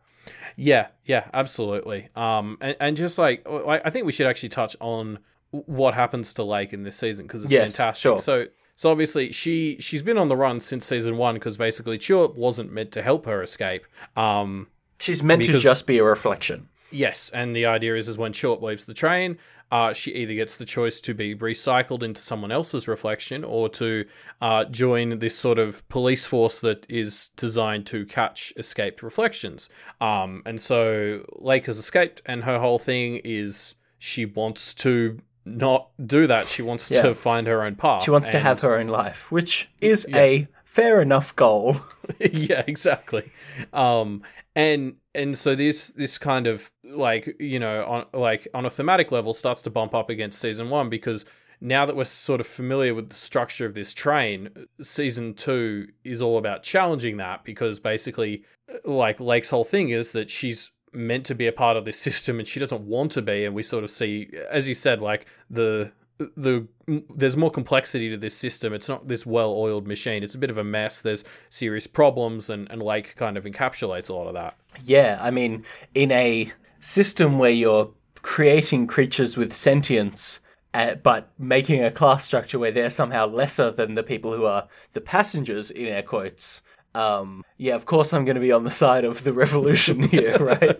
Yeah, 0.61 0.87
yeah, 1.05 1.29
absolutely. 1.33 2.09
Um, 2.17 2.57
and, 2.59 2.75
and 2.81 2.97
just 2.97 3.17
like 3.17 3.47
I 3.47 3.89
think 3.91 4.05
we 4.05 4.11
should 4.11 4.27
actually 4.27 4.49
touch 4.49 4.75
on 4.81 5.19
what 5.51 5.93
happens 5.93 6.33
to 6.33 6.43
Lake 6.43 6.73
in 6.73 6.83
this 6.83 6.97
season 6.97 7.25
because 7.27 7.43
it's 7.43 7.51
Yes, 7.53 7.77
fantastic. 7.77 8.01
sure. 8.01 8.19
So, 8.19 8.45
so 8.75 8.91
obviously 8.91 9.31
she 9.31 9.77
she's 9.79 10.01
been 10.01 10.17
on 10.17 10.27
the 10.27 10.35
run 10.35 10.59
since 10.59 10.85
season 10.85 11.15
one 11.15 11.35
because 11.35 11.55
basically 11.55 11.97
Tulip 11.97 12.35
wasn't 12.35 12.73
meant 12.73 12.91
to 12.91 13.01
help 13.01 13.25
her 13.25 13.41
escape. 13.41 13.85
Um, 14.17 14.67
She's 14.99 15.23
meant 15.23 15.43
Because- 15.43 15.61
to 15.61 15.63
just 15.63 15.87
be 15.87 15.97
a 15.97 16.03
reflection. 16.03 16.67
Yes, 16.91 17.29
and 17.33 17.55
the 17.55 17.65
idea 17.65 17.95
is 17.95 18.07
is 18.07 18.17
when 18.17 18.33
Short 18.33 18.61
leaves 18.61 18.85
the 18.85 18.93
train, 18.93 19.37
uh, 19.71 19.93
she 19.93 20.11
either 20.11 20.33
gets 20.33 20.57
the 20.57 20.65
choice 20.65 20.99
to 21.01 21.13
be 21.13 21.35
recycled 21.35 22.01
into 22.01 22.21
someone 22.21 22.51
else's 22.51 22.87
reflection 22.87 23.43
or 23.43 23.69
to 23.69 24.05
uh, 24.41 24.65
join 24.65 25.19
this 25.19 25.37
sort 25.37 25.59
of 25.59 25.87
police 25.89 26.25
force 26.25 26.59
that 26.61 26.85
is 26.89 27.29
designed 27.35 27.85
to 27.87 28.05
catch 28.07 28.51
escaped 28.57 29.03
reflections. 29.03 29.69
Um, 30.01 30.41
and 30.45 30.59
so 30.59 31.23
Lake 31.37 31.67
has 31.67 31.77
escaped, 31.77 32.21
and 32.25 32.43
her 32.45 32.59
whole 32.59 32.79
thing 32.79 33.21
is 33.23 33.75
she 33.99 34.25
wants 34.25 34.73
to 34.75 35.19
not 35.45 35.89
do 36.03 36.25
that. 36.27 36.47
She 36.47 36.61
wants 36.63 36.89
Yeah. 36.89 37.03
to 37.03 37.13
find 37.13 37.45
her 37.47 37.63
own 37.63 37.75
path. 37.75 38.03
She 38.03 38.11
wants 38.11 38.29
to 38.31 38.39
have 38.39 38.61
her 38.61 38.75
own 38.77 38.87
life, 38.87 39.31
which 39.31 39.69
is 39.81 40.07
a 40.15 40.47
fair 40.63 41.01
enough 41.01 41.35
goal. 41.35 41.77
yeah, 42.19 42.63
exactly. 42.67 43.31
Um, 43.73 44.23
and 44.55 44.95
and 45.15 45.37
so 45.37 45.55
this 45.55 45.87
this 45.89 46.17
kind 46.17 46.47
of 46.47 46.71
like 46.83 47.35
you 47.39 47.59
know 47.59 47.83
on 47.85 48.05
like 48.19 48.47
on 48.53 48.65
a 48.65 48.69
thematic 48.69 49.11
level 49.11 49.33
starts 49.33 49.61
to 49.63 49.69
bump 49.69 49.93
up 49.95 50.09
against 50.09 50.39
season 50.39 50.69
one 50.69 50.89
because 50.89 51.25
now 51.61 51.85
that 51.85 51.95
we're 51.95 52.05
sort 52.05 52.39
of 52.39 52.47
familiar 52.47 52.93
with 52.93 53.09
the 53.09 53.15
structure 53.15 53.65
of 53.65 53.73
this 53.73 53.93
train, 53.93 54.49
season 54.81 55.33
two 55.33 55.87
is 56.03 56.21
all 56.21 56.37
about 56.37 56.63
challenging 56.63 57.17
that 57.17 57.43
because 57.43 57.79
basically, 57.79 58.43
like 58.85 59.19
Lake's 59.19 59.49
whole 59.49 59.65
thing 59.65 59.89
is 59.89 60.13
that 60.13 60.29
she's 60.29 60.71
meant 60.93 61.25
to 61.25 61.35
be 61.35 61.47
a 61.47 61.51
part 61.51 61.77
of 61.77 61.85
this 61.85 61.99
system 61.99 62.39
and 62.39 62.47
she 62.47 62.59
doesn't 62.59 62.81
want 62.81 63.11
to 63.11 63.21
be, 63.21 63.45
and 63.45 63.53
we 63.53 63.63
sort 63.63 63.83
of 63.83 63.89
see, 63.89 64.29
as 64.49 64.67
you 64.67 64.75
said, 64.75 65.01
like 65.01 65.25
the 65.49 65.91
the 66.35 66.67
there's 67.15 67.37
more 67.37 67.51
complexity 67.51 68.09
to 68.09 68.17
this 68.17 68.35
system. 68.35 68.73
It's 68.73 68.89
not 68.89 69.07
this 69.07 69.25
well-oiled 69.25 69.87
machine. 69.87 70.23
It's 70.23 70.35
a 70.35 70.39
bit 70.39 70.49
of 70.49 70.57
a 70.57 70.63
mess. 70.63 71.01
There's 71.01 71.23
serious 71.49 71.87
problems, 71.87 72.49
and 72.49 72.69
and 72.71 72.81
Lake 72.81 73.15
kind 73.15 73.37
of 73.37 73.45
encapsulates 73.45 74.09
a 74.09 74.13
lot 74.13 74.27
of 74.27 74.33
that. 74.33 74.55
Yeah, 74.83 75.17
I 75.21 75.31
mean, 75.31 75.63
in 75.95 76.11
a 76.11 76.51
system 76.79 77.39
where 77.39 77.51
you're 77.51 77.91
creating 78.21 78.87
creatures 78.87 79.37
with 79.37 79.53
sentience, 79.53 80.39
uh, 80.73 80.95
but 80.95 81.31
making 81.37 81.83
a 81.83 81.91
class 81.91 82.25
structure 82.25 82.59
where 82.59 82.71
they're 82.71 82.89
somehow 82.89 83.25
lesser 83.25 83.71
than 83.71 83.95
the 83.95 84.03
people 84.03 84.33
who 84.33 84.45
are 84.45 84.67
the 84.93 85.01
passengers, 85.01 85.71
in 85.71 85.87
air 85.87 86.03
quotes. 86.03 86.61
Um, 86.95 87.45
yeah, 87.57 87.75
of 87.75 87.85
course, 87.85 88.13
I'm 88.13 88.25
going 88.25 88.35
to 88.35 88.41
be 88.41 88.51
on 88.51 88.63
the 88.63 88.71
side 88.71 89.05
of 89.05 89.23
the 89.23 89.31
revolution 89.31 90.03
here, 90.09 90.37
right? 90.37 90.79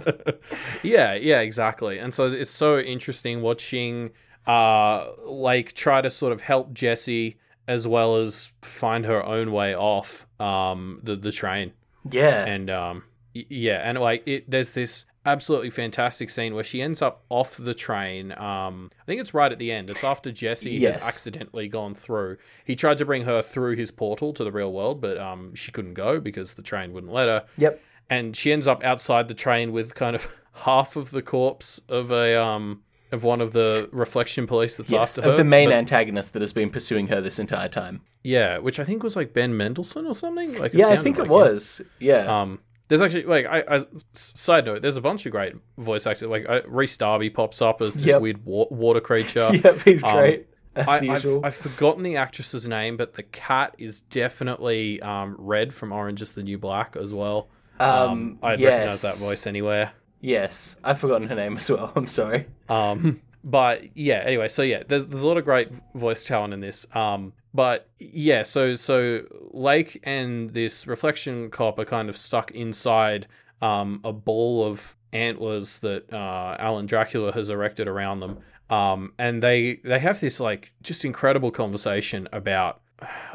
yeah, 0.84 1.13
yeah, 1.13 1.39
exactly. 1.39 1.99
And 1.99 2.13
so 2.13 2.25
it's 2.25 2.49
so 2.49 2.80
interesting 2.80 3.41
watching 3.41 4.10
uh 4.49 5.12
like 5.25 5.73
try 5.73 6.01
to 6.01 6.09
sort 6.09 6.33
of 6.33 6.41
help 6.41 6.73
Jesse 6.73 7.38
as 7.67 7.88
well 7.88 8.15
as 8.17 8.51
find 8.62 9.05
her 9.05 9.23
own 9.23 9.51
way 9.51 9.75
off 9.75 10.25
um 10.39 10.99
the 11.03 11.15
the 11.15 11.31
train. 11.31 11.73
Yeah, 12.09 12.45
And 12.45 12.69
um 12.69 13.03
y- 13.35 13.45
yeah, 13.49 13.88
and 13.88 13.99
like 13.99 14.23
it 14.27 14.49
there's 14.49 14.71
this 14.71 15.05
absolutely 15.25 15.69
fantastic 15.69 16.29
scene 16.31 16.55
where 16.55 16.63
she 16.63 16.81
ends 16.81 17.01
up 17.01 17.23
off 17.29 17.57
the 17.57 17.73
train. 17.75 18.31
Um 18.31 18.89
I 18.99 19.05
think 19.05 19.21
it's 19.21 19.33
right 19.33 19.51
at 19.51 19.59
the 19.59 19.71
end. 19.71 19.89
It's 19.89 20.03
after 20.03 20.31
Jesse 20.31 20.71
Yes. 20.71 20.95
has 20.95 21.03
accidentally 21.05 21.67
gone 21.67 21.93
through. 21.93 22.38
He 22.65 22.75
tried 22.75 22.97
to 22.99 23.05
bring 23.05 23.23
her 23.25 23.41
through 23.43 23.75
his 23.75 23.91
portal 23.91 24.33
to 24.33 24.43
the 24.43 24.51
real 24.51 24.73
world, 24.73 24.99
but 25.01 25.17
um 25.19 25.53
she 25.53 25.71
couldn't 25.71 25.93
go 25.93 26.19
because 26.19 26.53
the 26.53 26.63
train 26.63 26.93
wouldn't 26.93 27.13
let 27.13 27.27
her 27.27 27.45
yep. 27.57 27.79
and 28.09 28.35
she 28.35 28.51
ends 28.51 28.65
up 28.67 28.83
outside 28.83 29.27
the 29.27 29.35
train 29.35 29.71
with 29.73 29.93
kind 29.93 30.15
of 30.15 30.27
half 30.53 30.95
of 30.95 31.12
the 31.12 31.21
corpse 31.21 31.79
of 31.89 32.12
a 32.12 32.41
um 32.41 32.81
of 33.12 33.24
one 33.24 33.41
of 33.41 33.54
the 33.54 33.89
reflection 33.91 34.45
police 34.48 34.76
that's 34.78 34.91
Yes, 34.91 35.17
after 35.17 35.22
her. 35.28 35.32
of 35.32 35.38
the 35.38 35.43
main 35.43 35.69
But- 35.69 35.76
antagonist 35.76 36.34
that 36.34 36.41
has 36.41 36.54
been 36.54 36.69
pursuing 36.69 37.08
her 37.08 37.22
this 37.22 37.39
entire 37.39 37.69
time. 37.69 38.02
yeah, 38.24 38.58
which 38.60 38.80
I 38.80 38.84
think 38.84 39.02
was 39.04 39.15
like 39.15 39.34
Ben 39.34 39.56
Mendelsohn 39.58 40.06
or 40.06 40.13
something. 40.13 40.58
Like 40.58 40.74
Yeah, 40.74 40.88
I 40.89 40.98
think 40.98 41.17
it 41.17 41.22
like 41.22 41.26
him. 41.28 41.34
was. 41.34 41.82
Yeah. 42.00 42.41
Um, 42.41 42.60
there's 42.88 43.02
actually 43.02 43.24
like 43.24 43.45
I, 43.45 43.63
I 43.78 43.86
side 44.13 44.65
note, 44.65 44.82
there's 44.82 44.95
a 44.98 45.02
bunch 45.02 45.26
of 45.26 45.32
great 45.32 45.54
voice 45.78 46.08
actors. 46.08 46.28
Like 46.30 46.45
uh, 46.50 46.62
Rhys 46.67 46.98
Darby 46.98 47.30
pops 47.30 47.62
up 47.62 47.82
as 47.82 47.93
this 47.95 48.06
Yep. 48.06 48.22
weird 48.22 48.45
wa- 48.45 48.67
water 48.72 49.00
creature. 49.02 49.50
yep, 49.63 49.82
he's 49.84 50.04
um, 50.04 50.12
great. 50.17 50.48
As 50.76 50.88
I, 50.88 51.00
usual. 51.02 51.39
I've, 51.39 51.45
I've 51.45 51.56
forgotten 51.56 52.04
the 52.04 52.15
actress's 52.17 52.67
name, 52.67 52.95
but 52.98 53.13
the 53.15 53.24
cat 53.24 53.76
is 53.80 54.02
definitely 54.02 55.02
um, 55.02 55.36
Red 55.38 55.74
from 55.74 55.91
Orange 55.91 56.22
is 56.22 56.32
the 56.34 56.43
New 56.43 56.58
Black 56.58 56.95
as 56.95 57.13
well. 57.13 57.50
um, 57.80 58.39
I'd 58.43 58.60
yes. 58.60 58.69
recognize 58.72 59.02
that 59.02 59.17
voice 59.17 59.45
anywhere. 59.48 59.91
Yes, 60.21 60.75
I've 60.84 60.99
forgotten 60.99 61.27
her 61.27 61.36
name 61.36 61.58
as 61.58 61.69
well. 61.69 61.91
I'm 61.95 62.08
sorry. 62.08 62.45
Um, 62.67 63.21
but 63.43 63.84
yeah, 63.95 64.21
anyway, 64.25 64.47
so 64.47 64.62
yeah, 64.62 64.84
there's 64.88 65.05
there's 65.05 65.23
a 65.23 65.27
lot 65.27 65.38
of 65.38 65.45
great 65.45 65.69
voice 65.95 66.25
talent 66.25 66.53
in 66.53 66.60
this. 66.60 66.86
Um, 66.93 67.34
but 67.53 67.89
yeah, 67.99 68.43
so 68.43 68.75
so 68.75 69.21
Lake 69.51 69.99
and 70.03 70.53
this 70.53 70.88
reflection 70.88 71.49
cop 71.49 71.79
are 71.79 71.86
kind 71.86 72.10
of 72.10 72.17
stuck 72.17 72.51
inside 72.51 73.27
um 73.62 73.99
a 74.03 74.13
ball 74.13 74.65
of 74.65 74.95
antlers 75.12 75.79
that 75.79 76.12
uh 76.13 76.55
Alan 76.60 76.86
Dracula 76.86 77.32
has 77.34 77.49
erected 77.49 77.88
around 77.88 78.19
them. 78.19 78.39
Um, 78.69 79.13
and 79.17 79.41
they 79.41 79.79
they 79.84 79.99
have 79.99 80.19
this 80.19 80.39
like 80.39 80.71
just 80.84 81.05
incredible 81.05 81.49
conversation 81.51 82.27
about 82.32 82.82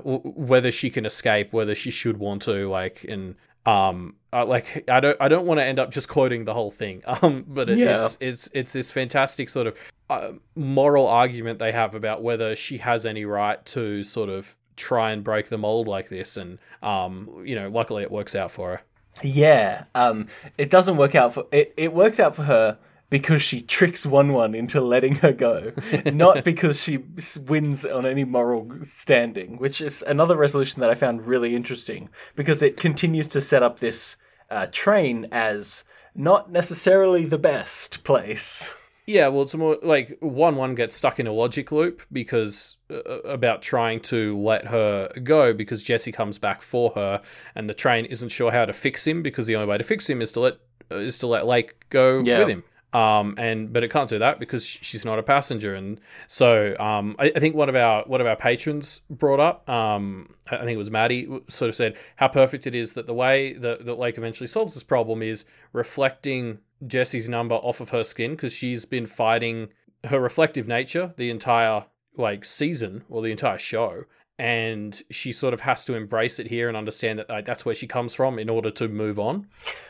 whether 0.02 0.70
she 0.70 0.90
can 0.90 1.06
escape, 1.06 1.52
whether 1.52 1.74
she 1.74 1.90
should 1.90 2.18
want 2.18 2.42
to, 2.42 2.68
like, 2.68 3.04
and 3.08 3.34
um, 3.66 4.16
uh, 4.32 4.44
like 4.44 4.84
I 4.88 5.00
don't 5.00 5.16
I 5.20 5.28
don't 5.28 5.46
want 5.46 5.58
to 5.60 5.64
end 5.64 5.78
up 5.78 5.90
just 5.90 6.08
quoting 6.08 6.44
the 6.44 6.54
whole 6.54 6.70
thing. 6.70 7.02
Um, 7.22 7.44
but 7.46 7.70
it, 7.70 7.78
Yeah. 7.78 8.04
it's 8.06 8.16
it's 8.20 8.48
it's 8.52 8.72
this 8.72 8.90
fantastic 8.90 9.48
sort 9.48 9.66
of 9.66 9.76
uh, 10.10 10.32
moral 10.54 11.06
argument 11.06 11.58
they 11.58 11.72
have 11.72 11.94
about 11.94 12.22
whether 12.22 12.54
she 12.56 12.78
has 12.78 13.06
any 13.06 13.24
right 13.24 13.64
to 13.66 14.02
sort 14.04 14.28
of 14.28 14.56
try 14.76 15.12
and 15.12 15.22
break 15.22 15.48
the 15.48 15.56
mold 15.58 15.86
like 15.88 16.08
this, 16.08 16.36
and 16.36 16.58
um, 16.82 17.42
you 17.44 17.54
know, 17.54 17.68
luckily 17.68 18.02
it 18.02 18.10
works 18.10 18.34
out 18.34 18.50
for 18.50 18.70
her. 18.72 18.80
Yeah, 19.22 19.84
um, 19.94 20.26
it 20.58 20.70
doesn't 20.70 20.96
work 20.96 21.14
out 21.14 21.32
for 21.32 21.46
it. 21.52 21.72
It 21.76 21.92
works 21.92 22.18
out 22.18 22.34
for 22.34 22.42
her 22.42 22.78
because 23.10 23.42
she 23.42 23.60
tricks 23.60 24.04
One 24.06 24.32
One 24.32 24.54
into 24.54 24.80
letting 24.80 25.16
her 25.16 25.32
go, 25.32 25.72
not 26.06 26.44
because 26.44 26.82
she 26.82 26.98
wins 27.46 27.84
on 27.84 28.06
any 28.06 28.24
moral 28.24 28.70
standing, 28.82 29.58
which 29.58 29.80
is 29.80 30.02
another 30.02 30.36
resolution 30.36 30.80
that 30.80 30.90
I 30.90 30.94
found 30.94 31.26
really 31.26 31.54
interesting 31.54 32.08
because 32.34 32.62
it 32.62 32.76
continues 32.76 33.26
to 33.28 33.40
set 33.40 33.62
up 33.62 33.78
this 33.78 34.16
uh, 34.50 34.66
train 34.72 35.28
as 35.32 35.84
not 36.14 36.50
necessarily 36.50 37.24
the 37.24 37.38
best 37.38 38.04
place. 38.04 38.72
Yeah, 39.06 39.28
well, 39.28 39.42
it's 39.42 39.54
more 39.54 39.76
like 39.82 40.16
one 40.20 40.56
one 40.56 40.74
gets 40.74 40.96
stuck 40.96 41.20
in 41.20 41.26
a 41.26 41.32
logic 41.32 41.70
loop 41.70 42.00
because 42.10 42.76
uh, 42.90 43.00
about 43.24 43.60
trying 43.60 44.00
to 44.00 44.38
let 44.40 44.66
her 44.68 45.10
go 45.22 45.52
because 45.52 45.82
Jesse 45.82 46.10
comes 46.10 46.38
back 46.38 46.62
for 46.62 46.90
her, 46.94 47.20
and 47.54 47.68
the 47.68 47.74
train 47.74 48.06
isn't 48.06 48.30
sure 48.30 48.50
how 48.50 48.64
to 48.64 48.72
fix 48.72 49.06
him 49.06 49.22
because 49.22 49.46
the 49.46 49.56
only 49.56 49.68
way 49.68 49.76
to 49.76 49.84
fix 49.84 50.08
him 50.08 50.22
is 50.22 50.32
to 50.32 50.40
let 50.40 50.54
uh, 50.90 50.96
is 50.96 51.18
to 51.18 51.26
let 51.26 51.46
Lake 51.46 51.74
go 51.90 52.22
Yeah. 52.24 52.38
with 52.38 52.48
him. 52.48 52.64
Um, 52.94 53.34
and 53.38 53.72
but 53.72 53.82
it 53.82 53.90
can't 53.90 54.08
do 54.08 54.20
that 54.20 54.38
because 54.38 54.64
she's 54.64 55.04
not 55.04 55.18
a 55.18 55.22
passenger, 55.22 55.74
and 55.74 56.00
so 56.28 56.76
um, 56.78 57.16
I, 57.18 57.32
I 57.34 57.40
think 57.40 57.56
one 57.56 57.68
of 57.68 57.74
our 57.74 58.04
one 58.04 58.20
of 58.20 58.26
our 58.28 58.36
patrons 58.36 59.00
brought 59.10 59.40
up, 59.40 59.68
um, 59.68 60.32
I 60.50 60.58
think 60.58 60.70
it 60.70 60.76
was 60.76 60.92
Maddie, 60.92 61.26
sort 61.48 61.68
of 61.68 61.74
said 61.74 61.96
how 62.16 62.28
perfect 62.28 62.68
it 62.68 62.74
is 62.74 62.92
that 62.92 63.06
the 63.06 63.14
way 63.14 63.54
that, 63.54 63.84
that 63.84 63.98
Lake 63.98 64.16
eventually 64.16 64.46
solves 64.46 64.74
this 64.74 64.84
problem 64.84 65.22
is 65.22 65.44
reflecting 65.72 66.58
Jesse's 66.86 67.28
number 67.28 67.56
off 67.56 67.80
of 67.80 67.90
her 67.90 68.04
skin 68.04 68.32
because 68.32 68.52
she's 68.52 68.84
been 68.84 69.06
fighting 69.06 69.70
her 70.04 70.20
reflective 70.20 70.68
nature 70.68 71.14
the 71.16 71.30
entire 71.30 71.86
like 72.16 72.44
season 72.44 73.02
or 73.08 73.22
the 73.22 73.32
entire 73.32 73.58
show 73.58 74.04
and 74.38 75.02
she 75.10 75.30
sort 75.32 75.54
of 75.54 75.60
has 75.60 75.84
to 75.84 75.94
embrace 75.94 76.38
it 76.40 76.48
here 76.48 76.66
and 76.68 76.76
understand 76.76 77.18
that 77.20 77.28
like, 77.28 77.44
that's 77.44 77.64
where 77.64 77.74
she 77.74 77.86
comes 77.86 78.14
from 78.14 78.38
in 78.38 78.48
order 78.50 78.70
to 78.70 78.88
move 78.88 79.18
on 79.18 79.46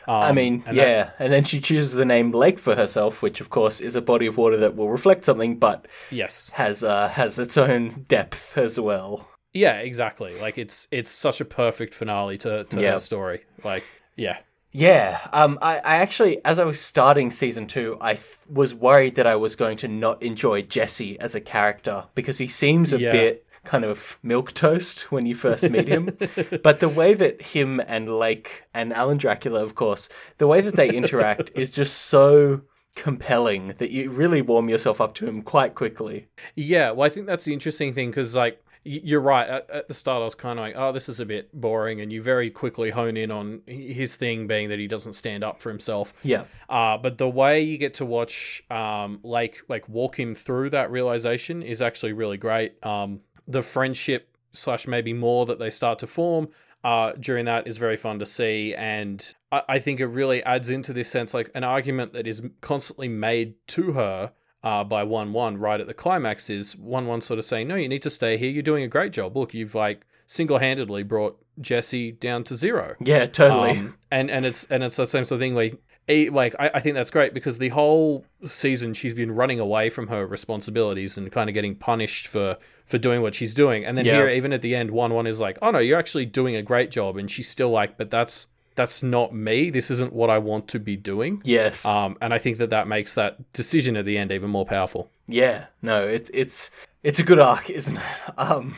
um, 0.07 0.21
I 0.21 0.31
mean, 0.31 0.63
and 0.67 0.77
that- 0.77 0.87
yeah, 0.87 1.09
and 1.17 1.33
then 1.33 1.43
she 1.43 1.59
chooses 1.59 1.93
the 1.93 2.05
name 2.05 2.31
Lake 2.31 2.59
for 2.59 2.75
herself, 2.75 3.21
which 3.23 3.41
of 3.41 3.49
course 3.49 3.81
is 3.81 3.95
a 3.95 4.01
body 4.01 4.27
of 4.27 4.37
water 4.37 4.57
that 4.57 4.75
will 4.75 4.89
reflect 4.89 5.25
something, 5.25 5.57
but 5.57 5.87
yes 6.11 6.49
has 6.53 6.83
uh, 6.83 7.07
has 7.09 7.39
its 7.39 7.57
own 7.57 8.05
depth 8.07 8.57
as 8.57 8.79
well. 8.79 9.27
yeah 9.53 9.77
exactly 9.79 10.39
like 10.39 10.57
it's 10.57 10.87
it's 10.91 11.09
such 11.09 11.41
a 11.41 11.45
perfect 11.45 11.93
finale 11.95 12.37
to, 12.37 12.63
to 12.65 12.79
Yeah. 12.81 12.91
her 12.93 12.99
story 12.99 13.45
like 13.63 13.83
yeah 14.15 14.37
Yeah, 14.71 15.19
um, 15.31 15.57
I, 15.61 15.77
I 15.77 15.95
actually, 16.03 16.43
as 16.43 16.59
I 16.59 16.65
was 16.65 16.81
starting 16.81 17.31
season 17.31 17.65
two, 17.65 17.95
I 18.01 18.15
th- 18.15 18.25
was 18.49 18.73
worried 18.75 19.15
that 19.15 19.25
I 19.25 19.37
was 19.37 19.55
going 19.55 19.77
to 19.77 19.87
not 19.87 20.21
enjoy 20.21 20.63
Jesse 20.63 21.17
as 21.21 21.33
a 21.33 21.39
character 21.39 22.03
because 22.13 22.37
he 22.39 22.49
seems 22.49 22.91
a 22.91 22.99
Yeah. 22.99 23.13
bit 23.13 23.44
kind 23.65 23.83
of 23.83 24.17
milquetoast 24.23 25.03
when 25.03 25.25
you 25.25 25.35
first 25.35 25.69
meet 25.69 25.87
him. 25.87 26.17
but 26.63 26.79
the 26.79 26.89
way 26.89 27.13
that 27.13 27.41
him 27.41 27.81
and 27.87 28.09
Lake 28.09 28.63
and 28.73 28.93
Alan 28.93 29.17
Dracula, 29.17 29.63
of 29.63 29.75
course, 29.75 30.09
the 30.37 30.47
way 30.47 30.61
that 30.61 30.75
they 30.75 30.89
interact 30.89 31.51
is 31.55 31.71
just 31.71 31.97
so 31.97 32.61
compelling 32.95 33.73
that 33.77 33.91
you 33.91 34.09
really 34.09 34.41
warm 34.41 34.69
yourself 34.69 35.01
up 35.01 35.13
to 35.15 35.27
him 35.27 35.41
quite 35.41 35.75
quickly. 35.75 36.27
Yeah, 36.55 36.91
well, 36.91 37.05
I 37.05 37.09
think 37.09 37.27
that's 37.27 37.45
the 37.45 37.53
interesting 37.53 37.93
thing 37.93 38.09
because, 38.09 38.35
like, 38.35 38.61
you're 38.85 39.21
right. 39.21 39.49
At, 39.49 39.69
at 39.69 39.87
the 39.87 39.95
start, 39.95 40.21
I 40.21 40.25
was 40.25 40.35
kind 40.35 40.59
of 40.59 40.63
like, 40.63 40.75
"Oh, 40.77 40.91
this 40.91 41.09
is 41.09 41.19
a 41.19 41.25
bit 41.25 41.49
boring," 41.59 42.01
and 42.01 42.13
you 42.13 42.21
very 42.21 42.51
quickly 42.51 42.91
hone 42.91 43.17
in 43.17 43.31
on 43.31 43.61
his 43.65 44.15
thing 44.15 44.45
being 44.45 44.69
that 44.69 44.77
he 44.77 44.87
doesn't 44.87 45.13
stand 45.13 45.43
up 45.43 45.59
for 45.59 45.69
himself. 45.69 46.13
Yeah. 46.23 46.43
Uh, 46.69 46.97
but 46.97 47.17
the 47.17 47.27
way 47.27 47.61
you 47.61 47.79
get 47.79 47.95
to 47.95 48.05
watch 48.05 48.63
um, 48.69 49.19
Lake 49.23 49.63
like 49.67 49.89
walk 49.89 50.19
him 50.19 50.35
through 50.35 50.69
that 50.69 50.91
realization 50.91 51.63
is 51.63 51.81
actually 51.81 52.13
really 52.13 52.37
great. 52.37 52.83
Um, 52.85 53.21
the 53.47 53.61
friendship 53.61 54.29
slash 54.53 54.87
maybe 54.87 55.13
more 55.13 55.45
that 55.45 55.59
they 55.59 55.69
start 55.69 55.99
to 55.99 56.07
form 56.07 56.47
uh, 56.83 57.13
during 57.19 57.45
that 57.45 57.67
is 57.67 57.77
very 57.77 57.97
fun 57.97 58.19
to 58.19 58.25
see, 58.25 58.73
and 58.77 59.33
I, 59.51 59.61
I 59.67 59.79
think 59.79 59.99
it 59.99 60.05
really 60.07 60.43
adds 60.43 60.69
into 60.69 60.93
this 60.93 61.09
sense 61.09 61.33
like 61.33 61.49
an 61.55 61.63
argument 61.63 62.13
that 62.13 62.27
is 62.27 62.41
constantly 62.61 63.07
made 63.09 63.55
to 63.67 63.93
her. 63.93 64.31
Uh, 64.63 64.83
by 64.83 65.03
one 65.03 65.31
one 65.31 65.57
right 65.57 65.79
at 65.79 65.85
the 65.85 65.93
climax 65.93 66.49
is 66.49 66.75
one 66.75 67.05
one 67.05 67.21
sort 67.21 67.37
of 67.37 67.45
saying 67.45 67.67
no 67.67 67.75
you 67.75 67.87
need 67.87 68.01
to 68.01 68.09
stay 68.09 68.35
here 68.35 68.49
you're 68.49 68.63
doing 68.63 68.83
a 68.83 68.87
great 68.87 69.13
job 69.13 69.37
look 69.37 69.53
you've 69.53 69.75
like 69.75 70.07
single-handedly 70.25 71.03
brought 71.03 71.37
Jesse 71.61 72.11
down 72.11 72.43
to 72.45 72.55
zero 72.55 72.95
Yeah, 72.99 73.27
totally. 73.27 73.77
um, 73.77 73.95
and 74.11 74.29
and 74.31 74.43
it's 74.45 74.65
and 74.71 74.83
it's 74.83 74.95
the 74.95 75.05
same 75.05 75.23
sort 75.23 75.37
of 75.37 75.41
thing. 75.41 75.55
Like, 75.55 75.79
like 76.07 76.55
I, 76.59 76.71
I 76.75 76.79
think 76.79 76.95
that's 76.95 77.09
great 77.09 77.33
because 77.33 77.57
the 77.57 77.69
whole 77.69 78.25
season 78.45 78.93
she's 78.93 79.13
been 79.13 79.31
running 79.31 79.59
away 79.59 79.89
from 79.89 80.07
her 80.07 80.25
responsibilities 80.25 81.17
and 81.17 81.31
kind 81.31 81.49
of 81.49 81.53
getting 81.53 81.75
punished 81.75 82.27
for 82.27 82.57
for 82.85 82.97
doing 82.97 83.21
what 83.21 83.33
she's 83.33 83.53
doing. 83.53 83.83
And 83.83 83.97
then 83.97 84.05
Yeah. 84.05 84.17
here, 84.17 84.29
even 84.29 84.53
at 84.53 84.61
the 84.61 84.75
end, 84.75 84.91
one 84.91 85.13
one 85.13 85.25
is 85.27 85.39
like, 85.39 85.57
"Oh 85.61 85.71
no, 85.71 85.79
you're 85.79 85.97
actually 85.97 86.25
doing 86.25 86.55
a 86.55 86.61
great 86.61 86.91
job," 86.91 87.17
and 87.17 87.29
she's 87.29 87.49
still 87.49 87.69
like, 87.71 87.97
"But 87.97 88.11
that's 88.11 88.47
that's 88.75 89.01
not 89.01 89.33
me. 89.33 89.69
This 89.69 89.89
isn't 89.89 90.11
what 90.13 90.29
I 90.29 90.37
want 90.37 90.67
to 90.69 90.79
be 90.79 90.95
doing." 90.95 91.41
yes. 91.43 91.85
Um, 91.85 92.17
and 92.21 92.33
I 92.33 92.37
think 92.37 92.57
that 92.59 92.69
that 92.69 92.87
makes 92.87 93.15
that 93.15 93.51
decision 93.53 93.97
at 93.97 94.05
the 94.05 94.17
end 94.17 94.31
even 94.31 94.49
more 94.51 94.65
powerful. 94.65 95.09
Yeah, 95.27 95.65
no, 95.81 96.05
it's 96.07 96.29
it's 96.33 96.69
it's 97.05 97.19
a 97.19 97.23
good 97.23 97.39
arc, 97.39 97.69
isn't 97.69 97.97
it? 97.97 98.03
Um, 98.37 98.75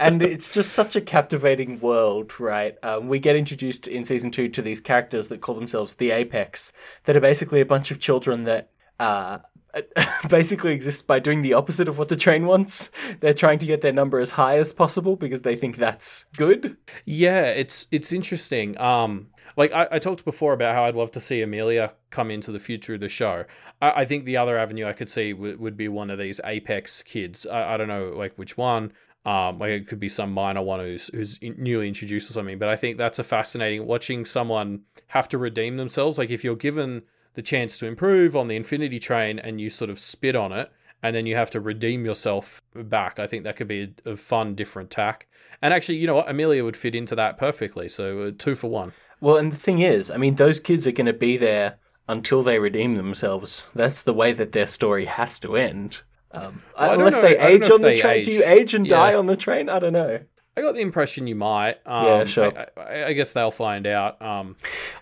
and 0.00 0.22
it's 0.22 0.48
just 0.48 0.72
such 0.72 0.96
a 0.96 1.00
captivating 1.00 1.78
world, 1.80 2.40
right? 2.40 2.74
Um, 2.82 3.08
we 3.08 3.18
get 3.18 3.36
introduced 3.36 3.86
in 3.86 4.02
season 4.02 4.30
two 4.30 4.48
to 4.48 4.62
these 4.62 4.80
characters 4.80 5.28
that 5.28 5.42
call 5.42 5.54
themselves 5.54 5.96
the 5.96 6.10
Apex, 6.10 6.72
that 7.04 7.14
are 7.14 7.20
basically 7.20 7.60
a 7.60 7.66
bunch 7.66 7.90
of 7.90 8.00
children 8.00 8.44
that 8.44 8.70
uh, 8.98 9.40
basically 10.30 10.72
exist 10.72 11.06
by 11.06 11.18
doing 11.18 11.42
the 11.42 11.52
opposite 11.52 11.86
of 11.86 11.98
what 11.98 12.08
the 12.08 12.16
train 12.16 12.46
wants. 12.46 12.90
They're 13.20 13.34
trying 13.34 13.58
to 13.58 13.66
get 13.66 13.82
their 13.82 13.92
number 13.92 14.18
as 14.18 14.30
high 14.30 14.56
as 14.56 14.72
possible 14.72 15.16
because 15.16 15.42
they 15.42 15.56
think 15.56 15.76
that's 15.76 16.24
good. 16.36 16.78
Yeah, 17.04 17.42
it's 17.42 17.86
it's 17.90 18.10
interesting. 18.10 18.78
Um, 18.80 19.26
like 19.56 19.72
I, 19.72 19.88
I 19.92 19.98
talked 19.98 20.24
before 20.24 20.52
about 20.52 20.74
how 20.74 20.84
I'd 20.84 20.94
love 20.94 21.12
to 21.12 21.20
see 21.20 21.42
Amelia 21.42 21.92
come 22.10 22.30
into 22.30 22.52
the 22.52 22.58
future 22.58 22.94
of 22.94 23.00
the 23.00 23.08
show. 23.08 23.44
I, 23.80 23.90
I 24.02 24.04
think 24.04 24.24
the 24.24 24.36
other 24.36 24.58
avenue 24.58 24.86
I 24.86 24.92
could 24.92 25.10
see 25.10 25.32
w- 25.32 25.58
would 25.58 25.76
be 25.76 25.88
one 25.88 26.10
of 26.10 26.18
these 26.18 26.40
Apex 26.44 27.02
kids. 27.02 27.46
I, 27.46 27.74
I 27.74 27.76
don't 27.76 27.88
know 27.88 28.14
like 28.16 28.36
which 28.36 28.56
one. 28.56 28.92
Um, 29.26 29.58
like 29.58 29.70
it 29.70 29.88
could 29.88 30.00
be 30.00 30.10
some 30.10 30.32
minor 30.32 30.60
one 30.60 30.80
who's 30.80 31.08
who's 31.08 31.38
newly 31.40 31.88
introduced 31.88 32.28
or 32.28 32.34
something. 32.34 32.58
But 32.58 32.68
I 32.68 32.76
think 32.76 32.98
that's 32.98 33.18
a 33.18 33.24
fascinating 33.24 33.86
watching 33.86 34.24
someone 34.24 34.82
have 35.08 35.28
to 35.30 35.38
redeem 35.38 35.76
themselves. 35.76 36.18
Like 36.18 36.30
if 36.30 36.44
you're 36.44 36.56
given 36.56 37.02
the 37.34 37.42
chance 37.42 37.78
to 37.78 37.86
improve 37.86 38.36
on 38.36 38.48
the 38.48 38.56
Infinity 38.56 38.98
Train 38.98 39.38
and 39.38 39.60
you 39.60 39.70
sort 39.70 39.90
of 39.90 39.98
spit 39.98 40.36
on 40.36 40.52
it, 40.52 40.70
and 41.02 41.14
then 41.14 41.26
you 41.26 41.36
have 41.36 41.50
to 41.50 41.60
redeem 41.60 42.04
yourself 42.04 42.62
back. 42.74 43.18
I 43.18 43.26
think 43.26 43.44
that 43.44 43.56
could 43.56 43.68
be 43.68 43.94
a, 44.06 44.12
a 44.12 44.16
fun, 44.16 44.54
different 44.54 44.90
tack. 44.90 45.26
And 45.60 45.74
actually, 45.74 45.96
you 45.96 46.06
know 46.06 46.14
what? 46.14 46.30
Amelia 46.30 46.64
would 46.64 46.76
fit 46.76 46.94
into 46.94 47.14
that 47.14 47.36
perfectly. 47.36 47.88
So 47.88 48.22
uh, 48.22 48.30
two 48.36 48.54
for 48.54 48.70
one. 48.70 48.92
Well, 49.24 49.38
and 49.38 49.50
the 49.50 49.56
thing 49.56 49.80
is, 49.80 50.10
I 50.10 50.18
mean, 50.18 50.34
those 50.34 50.60
kids 50.60 50.86
are 50.86 50.92
going 50.92 51.06
to 51.06 51.14
be 51.14 51.38
there 51.38 51.78
until 52.06 52.42
they 52.42 52.58
redeem 52.58 52.96
themselves. 52.96 53.64
That's 53.74 54.02
the 54.02 54.12
way 54.12 54.34
that 54.34 54.52
their 54.52 54.66
story 54.66 55.06
has 55.06 55.38
to 55.38 55.56
end. 55.56 56.02
Um, 56.30 56.62
Well, 56.78 56.92
unless 57.00 57.14
know- 57.14 57.22
they 57.22 57.38
age 57.38 57.70
on 57.70 57.80
the 57.80 57.88
they 57.88 57.96
train. 57.96 58.22
Do 58.22 58.32
you 58.32 58.44
age 58.44 58.74
and 58.74 58.86
Yeah. 58.86 58.96
die 58.96 59.14
on 59.14 59.24
the 59.24 59.36
train? 59.36 59.70
I 59.70 59.78
don't 59.78 59.94
know. 59.94 60.20
I 60.56 60.60
got 60.60 60.74
the 60.74 60.80
impression 60.80 61.26
you 61.26 61.34
might. 61.34 61.78
Um, 61.84 62.06
Yeah, 62.06 62.24
sure. 62.24 62.52
I, 62.76 62.80
I, 62.80 63.06
I 63.06 63.12
guess 63.12 63.32
they'll 63.32 63.50
find 63.50 63.86
out. 63.86 64.20
Um, 64.22 64.54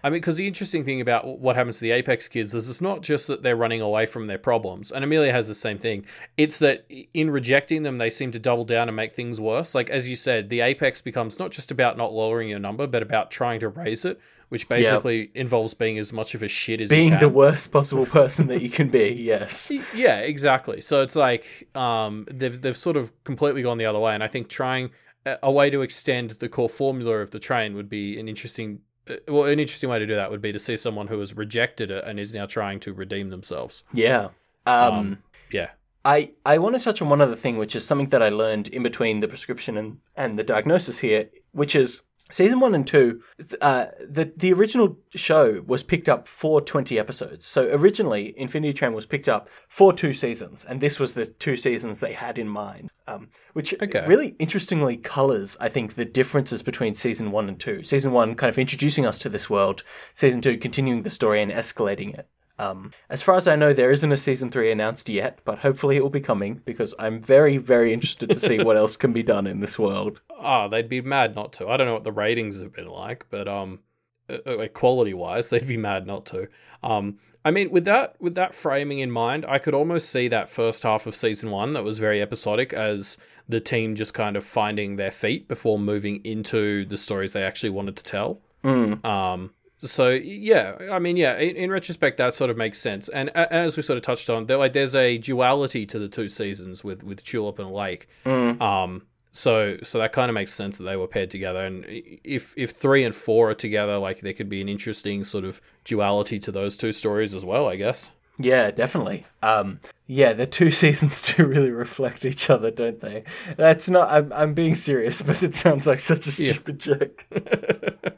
I 0.02 0.08
mean, 0.08 0.20
because 0.20 0.36
the 0.36 0.46
interesting 0.46 0.84
thing 0.84 1.00
about 1.00 1.38
what 1.40 1.56
happens 1.56 1.76
to 1.76 1.82
the 1.82 1.90
Apex 1.90 2.26
kids 2.28 2.54
is 2.54 2.70
it's 2.70 2.80
not 2.80 3.02
just 3.02 3.26
that 3.26 3.42
they're 3.42 3.56
running 3.56 3.80
away 3.80 4.06
from 4.06 4.26
their 4.28 4.38
problems, 4.38 4.90
and 4.90 5.04
Amelia 5.04 5.32
has 5.32 5.48
the 5.48 5.54
same 5.54 5.78
thing. 5.78 6.06
It's 6.38 6.58
that 6.60 6.86
in 7.12 7.30
rejecting 7.30 7.82
them, 7.82 7.98
they 7.98 8.10
seem 8.10 8.32
to 8.32 8.38
double 8.38 8.64
down 8.64 8.88
and 8.88 8.96
make 8.96 9.12
things 9.12 9.40
worse. 9.40 9.74
Like 9.74 9.90
as 9.90 10.08
you 10.08 10.16
said, 10.16 10.48
the 10.48 10.60
Apex 10.62 11.02
becomes 11.02 11.38
not 11.38 11.50
just 11.50 11.70
about 11.70 11.96
not 11.98 12.12
lowering 12.12 12.48
your 12.48 12.58
number, 12.58 12.86
but 12.86 13.02
about 13.02 13.30
trying 13.30 13.60
to 13.60 13.68
raise 13.68 14.06
it, 14.06 14.18
which 14.48 14.68
basically 14.68 15.30
involves 15.34 15.74
being 15.74 15.98
as 15.98 16.12
much 16.14 16.34
of 16.34 16.42
a 16.42 16.48
shit 16.48 16.80
as 16.80 16.90
you 16.90 16.96
Being 16.96 17.18
the 17.18 17.28
worst 17.28 17.72
possible 17.72 18.06
person 18.06 18.46
that 18.46 18.62
you 18.62 18.70
can 18.70 18.88
be. 18.88 19.08
Yes. 19.10 19.70
Yeah, 19.94 20.18
exactly. 20.20 20.80
So 20.80 21.02
it's 21.02 21.16
like 21.16 21.68
um, 21.74 22.26
they've 22.30 22.58
they've 22.58 22.76
sort 22.76 22.96
of 22.96 23.12
completely 23.24 23.62
gone 23.62 23.76
the 23.76 23.84
other 23.84 23.98
way, 23.98 24.14
and 24.14 24.22
I 24.22 24.28
think 24.28 24.48
trying 24.48 24.90
a, 25.26 25.50
way 25.50 25.70
to 25.70 25.82
extend 25.82 26.30
the 26.30 26.48
core 26.48 26.68
formula 26.68 27.18
of 27.18 27.30
the 27.30 27.38
train 27.38 27.74
would 27.74 27.88
be 27.88 28.18
an 28.18 28.28
interesting. 28.28 28.80
uh, 29.08 29.14
Well, 29.28 29.44
an 29.44 29.60
interesting 29.60 29.90
way 29.90 29.98
to 29.98 30.06
do 30.06 30.14
that 30.14 30.30
would 30.30 30.42
be 30.42 30.52
to 30.52 30.58
see 30.58 30.76
someone 30.76 31.06
who 31.06 31.18
has 31.20 31.36
rejected 31.36 31.90
it 31.90 32.04
and 32.04 32.18
is 32.18 32.34
now 32.34 32.46
trying 32.46 32.80
to 32.80 32.92
redeem 32.92 33.30
themselves. 33.30 33.84
Yeah. 33.92 34.28
Um, 34.66 34.94
Um, 34.94 35.22
Yeah, 35.50 35.70
I, 36.04 36.32
I 36.44 36.58
want 36.58 36.76
to 36.76 36.80
touch 36.80 37.02
on 37.02 37.08
one 37.08 37.20
other 37.20 37.36
thing, 37.36 37.58
which 37.58 37.76
is 37.76 37.84
something 37.84 38.08
that 38.08 38.22
I 38.22 38.30
learned 38.30 38.68
in 38.68 38.82
between 38.82 39.20
the 39.20 39.28
prescription 39.28 39.76
and, 39.76 39.98
and 40.16 40.38
the 40.38 40.44
diagnosis 40.44 40.98
here, 40.98 41.28
which 41.52 41.76
is 41.76 42.02
season 42.32 42.58
one 42.58 42.74
and 42.74 42.84
two. 42.86 43.22
Uh, 43.60 43.86
the 44.00 44.32
the 44.36 44.52
original 44.52 44.98
show 45.14 45.62
was 45.64 45.84
picked 45.84 46.08
up 46.08 46.26
for 46.26 46.60
twenty 46.60 46.98
episodes. 46.98 47.46
So 47.46 47.68
originally, 47.72 48.34
Infinity 48.36 48.72
Train 48.72 48.92
was 48.92 49.06
picked 49.06 49.28
up 49.28 49.48
for 49.68 49.92
two 49.92 50.12
seasons, 50.12 50.64
and 50.64 50.80
this 50.80 50.98
was 50.98 51.14
the 51.14 51.26
two 51.26 51.56
seasons 51.56 52.00
they 52.00 52.14
had 52.14 52.38
in 52.38 52.48
mind. 52.48 52.90
Um, 53.06 53.30
which 53.52 53.74
Okay. 53.82 54.06
really 54.06 54.36
interestingly 54.38 54.96
colors, 54.96 55.56
I 55.60 55.68
think, 55.68 55.94
the 55.94 56.04
differences 56.04 56.62
between 56.62 56.94
season 56.94 57.32
one 57.32 57.48
and 57.48 57.58
two. 57.58 57.82
Season 57.82 58.12
one 58.12 58.34
kind 58.36 58.48
of 58.48 58.58
introducing 58.58 59.04
us 59.06 59.18
to 59.18 59.28
this 59.28 59.50
world. 59.50 59.82
Season 60.14 60.40
two 60.40 60.56
continuing 60.56 61.02
the 61.02 61.10
story 61.10 61.42
and 61.42 61.50
escalating 61.50 62.16
it. 62.16 62.28
Um, 62.62 62.92
as 63.10 63.22
far 63.22 63.34
as 63.34 63.48
I 63.48 63.56
know, 63.56 63.72
there 63.72 63.90
isn't 63.90 64.12
a 64.12 64.16
season 64.16 64.50
three 64.50 64.70
announced 64.70 65.08
yet, 65.08 65.40
but 65.44 65.58
hopefully 65.58 65.96
it 65.96 66.02
will 66.02 66.10
be 66.10 66.20
coming 66.20 66.60
because 66.64 66.94
I'm 66.98 67.20
very, 67.20 67.56
very 67.56 67.92
interested 67.92 68.30
to 68.30 68.38
see 68.38 68.62
what 68.62 68.76
else 68.82 68.96
can 68.96 69.12
be 69.12 69.22
done 69.22 69.46
in 69.46 69.60
this 69.60 69.78
world. 69.78 70.20
ah, 70.38 70.68
they'd 70.68 70.88
be 70.88 71.00
mad 71.00 71.34
not 71.34 71.52
to. 71.54 71.68
I 71.68 71.76
don't 71.76 71.86
know 71.86 71.94
what 71.94 72.04
the 72.04 72.12
ratings 72.12 72.60
have 72.60 72.72
been 72.72 72.88
like, 72.88 73.26
but 73.30 73.48
um, 73.48 73.80
uh, 74.28 74.66
quality 74.72 75.14
wise, 75.14 75.48
they'd 75.50 75.66
be 75.66 75.76
mad 75.76 76.06
not 76.06 76.24
to. 76.26 76.48
Um, 76.82 77.18
I 77.44 77.50
mean, 77.50 77.70
with 77.70 77.84
that 77.86 78.14
with 78.20 78.36
that 78.36 78.54
framing 78.54 79.00
in 79.00 79.10
mind, 79.10 79.44
I 79.48 79.58
could 79.58 79.74
almost 79.74 80.10
see 80.10 80.28
that 80.28 80.48
first 80.48 80.84
half 80.84 81.06
of 81.06 81.16
season 81.16 81.50
one 81.50 81.72
that 81.72 81.82
was 81.82 81.98
very 81.98 82.22
episodic 82.22 82.72
as 82.72 83.18
the 83.48 83.58
team 83.58 83.96
just 83.96 84.14
kind 84.14 84.36
of 84.36 84.44
finding 84.44 84.94
their 84.94 85.10
feet 85.10 85.48
before 85.48 85.78
moving 85.78 86.24
into 86.24 86.84
the 86.86 86.96
stories 86.96 87.32
they 87.32 87.42
actually 87.42 87.70
wanted 87.70 87.96
to 87.96 88.04
tell. 88.04 88.40
Mm. 88.62 89.04
Um, 89.04 89.50
so 89.82 90.08
yeah, 90.10 90.76
I 90.92 90.98
mean, 90.98 91.16
yeah, 91.16 91.36
in, 91.38 91.56
in, 91.56 91.70
retrospect, 91.70 92.18
that 92.18 92.34
sort 92.34 92.50
of 92.50 92.56
makes 92.56 92.78
sense. 92.78 93.08
And 93.08 93.30
as 93.36 93.76
we 93.76 93.82
sort 93.82 93.96
of 93.96 94.02
touched 94.02 94.30
on, 94.30 94.46
there 94.46 94.56
like 94.56 94.72
there's 94.72 94.94
a 94.94 95.18
duality 95.18 95.86
to 95.86 95.98
the 95.98 96.08
two 96.08 96.28
seasons 96.28 96.84
with 96.84 97.02
with 97.02 97.24
Tulip 97.24 97.58
and 97.58 97.70
Lake. 97.70 98.08
Mm. 98.24 98.60
Um, 98.60 99.02
so 99.32 99.78
so 99.82 99.98
that 99.98 100.12
kind 100.12 100.28
of 100.28 100.34
makes 100.34 100.52
sense 100.52 100.78
that 100.78 100.84
they 100.84 100.96
were 100.96 101.08
paired 101.08 101.30
together. 101.30 101.64
And 101.64 101.84
if 101.88 102.54
if 102.56 102.70
three 102.70 103.04
and 103.04 103.14
four 103.14 103.50
are 103.50 103.54
together, 103.54 103.98
like 103.98 104.20
there 104.20 104.32
could 104.32 104.48
be 104.48 104.60
an 104.60 104.68
interesting 104.68 105.24
sort 105.24 105.44
of 105.44 105.60
duality 105.84 106.38
to 106.40 106.52
those 106.52 106.76
two 106.76 106.92
stories 106.92 107.34
as 107.34 107.44
well. 107.44 107.68
I 107.68 107.76
guess. 107.76 108.10
Yeah, 108.38 108.70
definitely. 108.70 109.24
Um, 109.42 109.80
yeah, 110.06 110.32
the 110.32 110.46
two 110.46 110.70
seasons 110.82 111.34
do 111.34 111.46
really 111.46 111.70
reflect 111.70 112.24
each 112.24 112.50
other, 112.50 112.70
don't 112.70 113.00
they? 113.00 113.24
That's 113.56 113.88
not. 113.88 114.10
I'm, 114.10 114.32
I'm 114.32 114.54
being 114.54 114.74
serious, 114.74 115.22
but 115.22 115.42
it 115.42 115.54
sounds 115.54 115.86
like 115.86 116.00
such 116.00 116.26
a 116.26 116.30
stupid 116.30 116.84
yeah. 116.84 116.94
joke. 116.96 117.26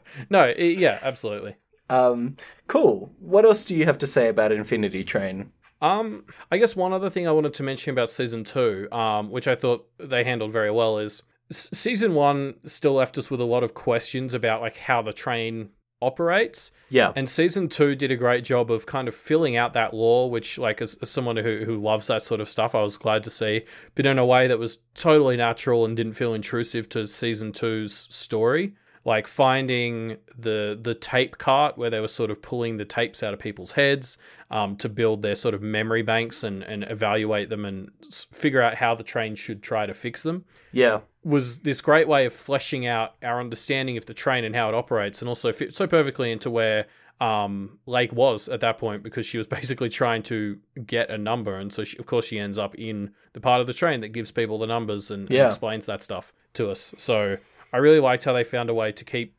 no, 0.29 0.47
yeah, 0.57 0.99
absolutely. 1.01 1.55
Um, 1.89 2.37
cool. 2.67 3.11
What 3.19 3.45
else 3.45 3.63
do 3.65 3.75
you 3.75 3.85
have 3.85 3.97
to 3.99 4.07
say 4.07 4.27
about 4.27 4.51
Infinity 4.51 5.03
Train? 5.03 5.51
Um, 5.81 6.23
I 6.51 6.57
guess 6.57 6.75
one 6.75 6.93
other 6.93 7.09
thing 7.09 7.27
I 7.27 7.31
wanted 7.31 7.53
to 7.55 7.63
mention 7.63 7.91
about 7.91 8.09
season 8.09 8.43
two, 8.43 8.87
um, 8.91 9.29
which 9.29 9.47
I 9.47 9.55
thought 9.55 9.87
they 9.99 10.23
handled 10.23 10.51
very 10.51 10.71
well, 10.71 10.97
is 10.97 11.21
s- 11.51 11.69
season 11.73 12.15
one 12.15 12.55
still 12.65 12.93
left 12.93 13.17
us 13.17 13.29
with 13.29 13.41
a 13.41 13.45
lot 13.45 13.63
of 13.63 13.73
questions 13.73 14.33
about 14.33 14.61
like 14.61 14.77
how 14.77 15.01
the 15.01 15.13
train 15.13 15.69
operates. 16.01 16.71
Yeah. 16.89 17.11
And 17.15 17.29
season 17.29 17.69
two 17.69 17.95
did 17.95 18.11
a 18.11 18.15
great 18.15 18.43
job 18.43 18.71
of 18.71 18.85
kind 18.85 19.07
of 19.07 19.15
filling 19.15 19.57
out 19.57 19.73
that 19.73 19.93
lore, 19.93 20.29
which, 20.29 20.57
like, 20.57 20.81
as, 20.81 20.95
as, 21.01 21.09
someone 21.09 21.37
who, 21.37 21.63
who 21.65 21.81
loves 21.81 22.07
that 22.07 22.23
sort 22.23 22.41
of 22.41 22.49
stuff, 22.49 22.75
I 22.75 22.81
was 22.81 22.97
glad 22.97 23.23
to 23.23 23.29
see, 23.29 23.65
but 23.95 24.05
in 24.05 24.19
a 24.19 24.25
way 24.25 24.47
that 24.47 24.59
was 24.59 24.79
totally 24.93 25.37
natural 25.37 25.85
and 25.85 25.97
didn't 25.97 26.13
feel 26.13 26.33
intrusive 26.33 26.87
to 26.89 27.07
season 27.07 27.51
two's 27.51 28.07
story. 28.09 28.75
Like 29.03 29.27
finding 29.27 30.17
the 30.35 30.79
the 30.81 30.95
tape 30.95 31.37
cart 31.37 31.77
where 31.77 31.91
they 31.91 31.99
were 31.99 32.07
sort 32.07 32.31
of 32.31 32.41
pulling 32.41 32.77
the 32.77 32.85
tapes 32.85 33.21
out 33.21 33.35
of 33.35 33.39
people's 33.39 33.71
heads 33.71 34.17
um, 34.49 34.77
to 34.77 34.89
build 34.89 35.21
their 35.21 35.35
sort 35.35 35.53
of 35.53 35.61
memory 35.61 36.01
banks 36.01 36.43
and, 36.43 36.63
and 36.63 36.83
evaluate 36.89 37.49
them 37.49 37.65
and 37.65 37.91
figure 38.31 38.63
out 38.63 38.73
how 38.73 38.95
the 38.95 39.03
train 39.03 39.35
should 39.35 39.61
try 39.61 39.85
to 39.85 39.93
fix 39.93 40.23
them. 40.23 40.43
Yeah 40.71 41.01
was 41.25 41.57
this 41.57 41.81
great 41.81 42.07
way 42.07 42.25
of 42.25 42.33
fleshing 42.33 42.85
out 42.85 43.15
our 43.23 43.39
understanding 43.39 43.97
of 43.97 44.05
the 44.05 44.13
train 44.13 44.45
and 44.45 44.55
how 44.55 44.69
it 44.69 44.75
operates, 44.75 45.21
and 45.21 45.27
also 45.27 45.51
fit 45.51 45.73
so 45.73 45.87
perfectly 45.87 46.31
into 46.31 46.51
where 46.51 46.85
um, 47.19 47.79
Lake 47.87 48.13
was 48.13 48.47
at 48.47 48.59
that 48.59 48.77
point 48.77 49.01
because 49.01 49.25
she 49.25 49.37
was 49.37 49.47
basically 49.59 49.89
trying 49.89 50.21
to 50.23 50.59
get 50.85 51.09
a 51.09 51.17
number, 51.17 51.57
and 51.57 51.73
so 51.73 51.83
she, 51.83 51.97
of 51.97 52.05
course 52.05 52.25
she 52.25 52.39
ends 52.39 52.57
up 52.57 52.75
in 52.75 53.11
the 53.33 53.41
part 53.41 53.59
of 53.59 53.67
the 53.67 53.73
train 53.73 54.01
that 54.01 54.09
gives 54.09 54.31
people 54.31 54.59
the 54.59 54.67
numbers 54.67 55.09
and, 55.09 55.29
yeah. 55.29 55.41
and 55.41 55.47
explains 55.47 55.87
that 55.87 56.03
stuff 56.03 56.31
to 56.53 56.69
us. 56.69 56.93
So 56.97 57.37
I 57.73 57.77
really 57.77 57.99
liked 57.99 58.23
how 58.23 58.33
they 58.33 58.43
found 58.43 58.69
a 58.69 58.73
way 58.73 58.91
to 58.91 59.03
keep 59.03 59.33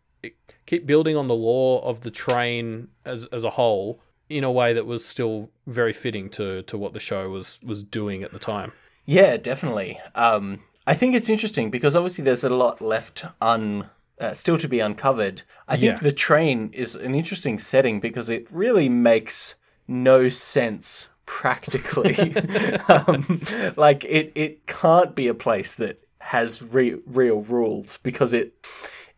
keep 0.66 0.86
building 0.86 1.16
on 1.16 1.28
the 1.28 1.34
lore 1.34 1.80
of 1.82 2.00
the 2.00 2.10
train 2.10 2.88
as 3.04 3.26
as 3.26 3.44
a 3.44 3.50
whole 3.50 4.00
in 4.28 4.42
a 4.42 4.50
way 4.50 4.72
that 4.72 4.86
was 4.86 5.04
still 5.04 5.50
very 5.68 5.92
fitting 5.92 6.28
to 6.30 6.62
to 6.62 6.76
what 6.76 6.92
the 6.92 7.00
show 7.00 7.30
was 7.30 7.60
was 7.62 7.84
doing 7.84 8.24
at 8.24 8.32
the 8.32 8.40
time. 8.40 8.72
Yeah, 9.04 9.36
definitely. 9.36 10.00
Um, 10.16 10.62
I 10.86 10.94
think 10.94 11.14
it's 11.14 11.28
interesting 11.28 11.70
because 11.70 11.96
obviously 11.96 12.24
there's 12.24 12.44
a 12.44 12.50
lot 12.50 12.80
left 12.80 13.24
un 13.40 13.90
uh, 14.20 14.32
still 14.32 14.56
to 14.58 14.68
be 14.68 14.80
uncovered. 14.80 15.42
I 15.68 15.76
think 15.76 15.96
Yeah. 15.96 16.00
the 16.00 16.12
train 16.12 16.70
is 16.72 16.94
an 16.94 17.14
interesting 17.14 17.58
setting 17.58 18.00
because 18.00 18.28
it 18.30 18.46
really 18.50 18.88
makes 18.88 19.56
no 19.86 20.28
sense 20.28 21.08
practically. 21.26 22.34
um, 22.88 23.42
like 23.76 24.04
it, 24.04 24.32
it 24.34 24.66
can't 24.66 25.14
be 25.14 25.28
a 25.28 25.34
place 25.34 25.74
that 25.74 26.02
has 26.20 26.62
re- 26.62 26.96
real 27.04 27.42
rules 27.42 27.98
because 28.02 28.32
it 28.32 28.54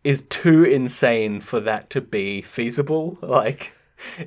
is 0.03 0.23
too 0.29 0.63
insane 0.63 1.39
for 1.39 1.59
that 1.61 1.89
to 1.91 2.01
be 2.01 2.41
feasible. 2.41 3.17
Like 3.21 3.73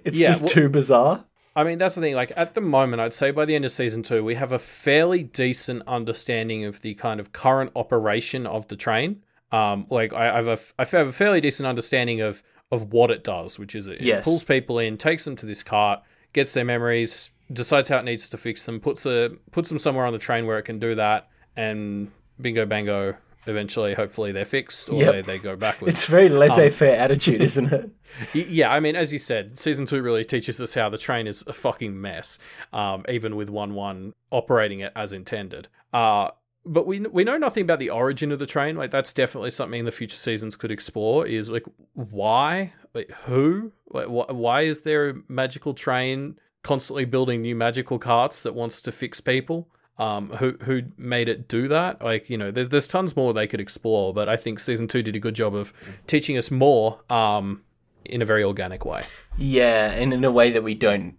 it's 0.04 0.18
Yeah, 0.18 0.28
just 0.28 0.42
well- 0.42 0.48
too 0.48 0.68
bizarre. 0.68 1.24
I 1.54 1.64
mean, 1.64 1.78
that's 1.78 1.94
the 1.94 2.00
thing. 2.00 2.14
Like 2.14 2.32
at 2.36 2.54
the 2.54 2.60
moment, 2.60 3.00
I'd 3.00 3.12
say 3.12 3.30
by 3.30 3.44
the 3.44 3.54
end 3.54 3.64
of 3.64 3.70
season 3.72 4.02
two, 4.02 4.24
we 4.24 4.34
have 4.36 4.52
a 4.52 4.58
fairly 4.58 5.22
decent 5.22 5.82
understanding 5.86 6.64
of 6.64 6.80
the 6.80 6.94
kind 6.94 7.20
of 7.20 7.32
current 7.32 7.72
operation 7.76 8.46
of 8.46 8.68
the 8.68 8.76
train. 8.76 9.22
Um, 9.50 9.86
like 9.90 10.14
I, 10.14 10.24
have 10.34 10.48
a, 10.48 10.58
I 10.78 10.84
have 10.86 11.08
a 11.08 11.12
fairly 11.12 11.40
decent 11.40 11.66
understanding 11.66 12.20
of 12.20 12.42
of 12.70 12.90
what 12.90 13.10
it 13.10 13.22
does, 13.22 13.58
which 13.58 13.74
is 13.74 13.86
it, 13.86 13.96
it 13.96 14.02
Yes. 14.02 14.24
pulls 14.24 14.42
people 14.42 14.78
in, 14.78 14.96
takes 14.96 15.26
them 15.26 15.36
to 15.36 15.44
this 15.44 15.62
cart, 15.62 16.00
gets 16.32 16.54
their 16.54 16.64
memories, 16.64 17.30
decides 17.52 17.90
how 17.90 17.98
it 17.98 18.04
needs 18.04 18.30
to 18.30 18.38
fix 18.38 18.64
them, 18.64 18.80
puts 18.80 19.04
a 19.04 19.30
puts 19.50 19.68
them 19.68 19.78
somewhere 19.78 20.06
on 20.06 20.14
the 20.14 20.18
train 20.18 20.46
where 20.46 20.58
it 20.58 20.62
can 20.62 20.78
do 20.78 20.94
that, 20.94 21.28
and 21.54 22.10
bingo 22.40 22.64
bango. 22.64 23.14
Eventually, 23.46 23.94
hopefully, 23.94 24.30
they're 24.30 24.44
fixed 24.44 24.88
or 24.88 25.00
Yep. 25.02 25.12
they, 25.12 25.22
they 25.22 25.38
go 25.38 25.56
backwards. 25.56 25.94
It's 25.94 26.06
very 26.06 26.28
laissez-faire 26.28 26.94
attitude, 26.96 27.40
isn't 27.40 27.72
it? 27.72 27.90
Yeah, 28.34 28.70
I 28.70 28.78
mean, 28.80 28.94
as 28.94 29.10
you 29.10 29.18
said, 29.18 29.58
season 29.58 29.86
two 29.86 30.02
really 30.02 30.22
teaches 30.24 30.60
us 30.60 30.74
how 30.74 30.90
the 30.90 30.98
train 30.98 31.26
is 31.26 31.42
a 31.46 31.54
fucking 31.54 31.98
mess, 31.98 32.38
um, 32.72 33.04
even 33.08 33.36
with 33.36 33.48
one 33.48 33.72
one 33.74 34.12
operating 34.30 34.80
it 34.80 34.92
as 34.94 35.14
intended. 35.14 35.68
Uh, 35.94 36.28
but 36.66 36.86
we 36.86 37.00
we 37.00 37.24
know 37.24 37.38
nothing 37.38 37.62
about 37.62 37.78
the 37.78 37.88
origin 37.88 38.30
of 38.30 38.38
the 38.38 38.44
train. 38.44 38.76
Like 38.76 38.90
that's 38.90 39.14
definitely 39.14 39.48
something 39.48 39.86
the 39.86 39.90
future 39.90 40.16
seasons 40.18 40.56
could 40.56 40.70
explore. 40.70 41.26
Is 41.26 41.48
like 41.48 41.64
why, 41.94 42.74
like 42.92 43.10
who, 43.24 43.72
like 43.88 44.06
wh- 44.08 44.28
why 44.34 44.62
is 44.62 44.82
there 44.82 45.08
a 45.08 45.14
magical 45.28 45.72
train 45.72 46.36
constantly 46.62 47.06
building 47.06 47.40
new 47.40 47.56
magical 47.56 47.98
carts 47.98 48.42
that 48.42 48.54
wants 48.54 48.82
to 48.82 48.92
fix 48.92 49.22
people? 49.22 49.68
Um, 50.02 50.30
who 50.30 50.56
who 50.62 50.82
made 50.96 51.28
it 51.28 51.48
do 51.48 51.68
that? 51.68 52.02
Like 52.02 52.28
you 52.28 52.36
know, 52.36 52.50
there's 52.50 52.70
there's 52.70 52.88
tons 52.88 53.14
more 53.16 53.32
they 53.32 53.46
could 53.46 53.60
explore. 53.60 54.12
But 54.12 54.28
I 54.28 54.36
think 54.36 54.58
season 54.60 54.88
two 54.88 55.02
did 55.02 55.14
a 55.14 55.20
good 55.20 55.34
job 55.34 55.54
of 55.54 55.72
teaching 56.06 56.36
us 56.36 56.50
more. 56.50 57.00
Um, 57.10 57.62
in 58.04 58.22
a 58.22 58.24
very 58.24 58.44
organic 58.44 58.84
way. 58.84 59.04
Yeah, 59.38 59.92
and 59.92 60.12
in 60.12 60.24
a 60.24 60.30
way 60.30 60.50
that 60.50 60.62
we 60.62 60.74
don't, 60.74 61.16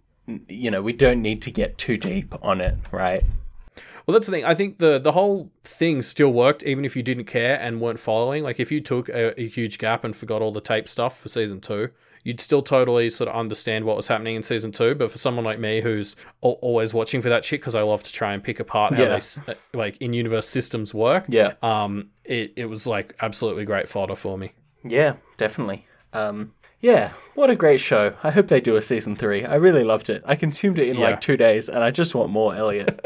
you 0.48 0.70
know, 0.70 0.82
we 0.82 0.92
don't 0.92 1.22
need 1.22 1.42
to 1.42 1.50
get 1.50 1.78
too 1.78 1.96
deep 1.96 2.34
on 2.42 2.60
it, 2.60 2.76
right? 2.92 3.24
Well, 4.06 4.12
that's 4.12 4.26
the 4.26 4.32
thing. 4.32 4.44
I 4.44 4.54
think 4.54 4.78
the 4.78 4.98
the 4.98 5.12
whole 5.12 5.50
thing 5.64 6.02
still 6.02 6.32
worked, 6.32 6.62
even 6.64 6.84
if 6.84 6.94
you 6.94 7.02
didn't 7.02 7.24
care 7.24 7.58
and 7.58 7.80
weren't 7.80 8.00
following. 8.00 8.42
Like 8.42 8.60
if 8.60 8.70
you 8.70 8.80
took 8.80 9.08
a, 9.08 9.40
a 9.40 9.48
huge 9.48 9.78
gap 9.78 10.04
and 10.04 10.14
forgot 10.14 10.42
all 10.42 10.52
the 10.52 10.60
tape 10.60 10.88
stuff 10.88 11.18
for 11.18 11.28
season 11.28 11.60
two, 11.60 11.90
you'd 12.24 12.40
still 12.40 12.62
totally 12.62 13.08
sort 13.10 13.28
of 13.28 13.36
understand 13.36 13.84
what 13.84 13.96
was 13.96 14.08
happening 14.08 14.34
in 14.34 14.42
season 14.42 14.72
two. 14.72 14.94
But 14.96 15.10
for 15.12 15.18
someone 15.18 15.44
like 15.44 15.60
me, 15.60 15.80
who's 15.80 16.16
al- 16.42 16.58
always 16.62 16.92
watching 16.92 17.22
for 17.22 17.28
that 17.28 17.44
shit 17.44 17.60
because 17.60 17.74
I 17.76 17.82
love 17.82 18.02
to 18.02 18.12
try 18.12 18.32
and 18.34 18.42
pick 18.42 18.58
apart 18.60 18.94
how 18.94 19.02
Yeah. 19.02 19.18
they 19.46 19.52
uh, 19.52 19.54
like 19.72 19.96
in 19.98 20.12
universe 20.12 20.48
systems 20.48 20.92
work. 20.92 21.26
Yeah. 21.28 21.52
Um, 21.62 22.08
it 22.24 22.52
it 22.56 22.66
was 22.66 22.86
like 22.86 23.14
absolutely 23.20 23.64
great 23.64 23.88
fodder 23.88 24.16
for 24.16 24.36
me. 24.36 24.52
Yeah, 24.82 25.14
definitely. 25.36 25.86
Um, 26.12 26.52
yeah, 26.80 27.12
what 27.34 27.48
a 27.48 27.56
great 27.56 27.80
show. 27.80 28.14
I 28.22 28.30
hope 28.30 28.48
they 28.48 28.60
do 28.60 28.76
a 28.76 28.82
season 28.82 29.16
three. 29.16 29.42
I 29.42 29.54
really 29.54 29.84
loved 29.84 30.10
it. 30.10 30.22
I 30.26 30.36
consumed 30.36 30.78
it 30.78 30.88
in 30.88 30.96
Yeah. 30.98 31.04
like 31.10 31.20
two 31.22 31.36
days, 31.38 31.70
and 31.70 31.82
I 31.82 31.90
just 31.90 32.14
want 32.14 32.30
more 32.30 32.54
Elliot. 32.54 33.00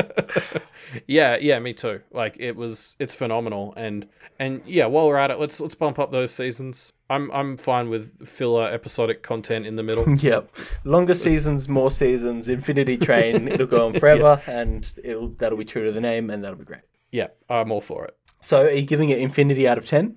Yeah, 1.06 1.36
yeah, 1.38 1.58
me 1.58 1.74
too. 1.74 2.00
Like 2.12 2.36
it 2.40 2.56
was, 2.56 2.96
it's 2.98 3.12
phenomenal, 3.14 3.74
and 3.76 4.08
and 4.38 4.62
yeah, 4.64 4.86
while 4.86 5.06
we're 5.06 5.16
at 5.18 5.30
it, 5.30 5.38
let's 5.38 5.60
let's 5.60 5.74
bump 5.74 5.98
up 5.98 6.10
those 6.12 6.30
seasons. 6.30 6.92
I'm 7.10 7.30
I'm 7.30 7.56
fine 7.56 7.88
with 7.88 8.26
filler 8.26 8.68
episodic 8.70 9.22
content 9.22 9.66
in 9.66 9.76
the 9.76 9.82
middle. 9.82 10.08
yep. 10.18 10.54
Longer 10.84 11.14
seasons, 11.14 11.68
more 11.68 11.90
seasons, 11.90 12.48
Infinity 12.48 12.96
Train, 12.98 13.48
it'll 13.52 13.66
go 13.66 13.86
on 13.86 13.94
forever, 13.94 14.42
and 14.46 14.92
it'll 15.02 15.28
that'll 15.28 15.58
be 15.58 15.64
true 15.64 15.84
to 15.84 15.92
the 15.92 16.00
name, 16.00 16.30
and 16.30 16.44
that'll 16.44 16.58
be 16.58 16.64
great. 16.64 16.82
yeah, 17.10 17.28
I'm 17.48 17.72
all 17.72 17.80
for 17.80 18.04
it. 18.04 18.16
So, 18.40 18.66
are 18.66 18.70
you 18.70 18.82
giving 18.82 19.10
it 19.10 19.18
Infinity 19.18 19.66
out 19.66 19.78
of 19.78 19.86
10? 19.86 20.16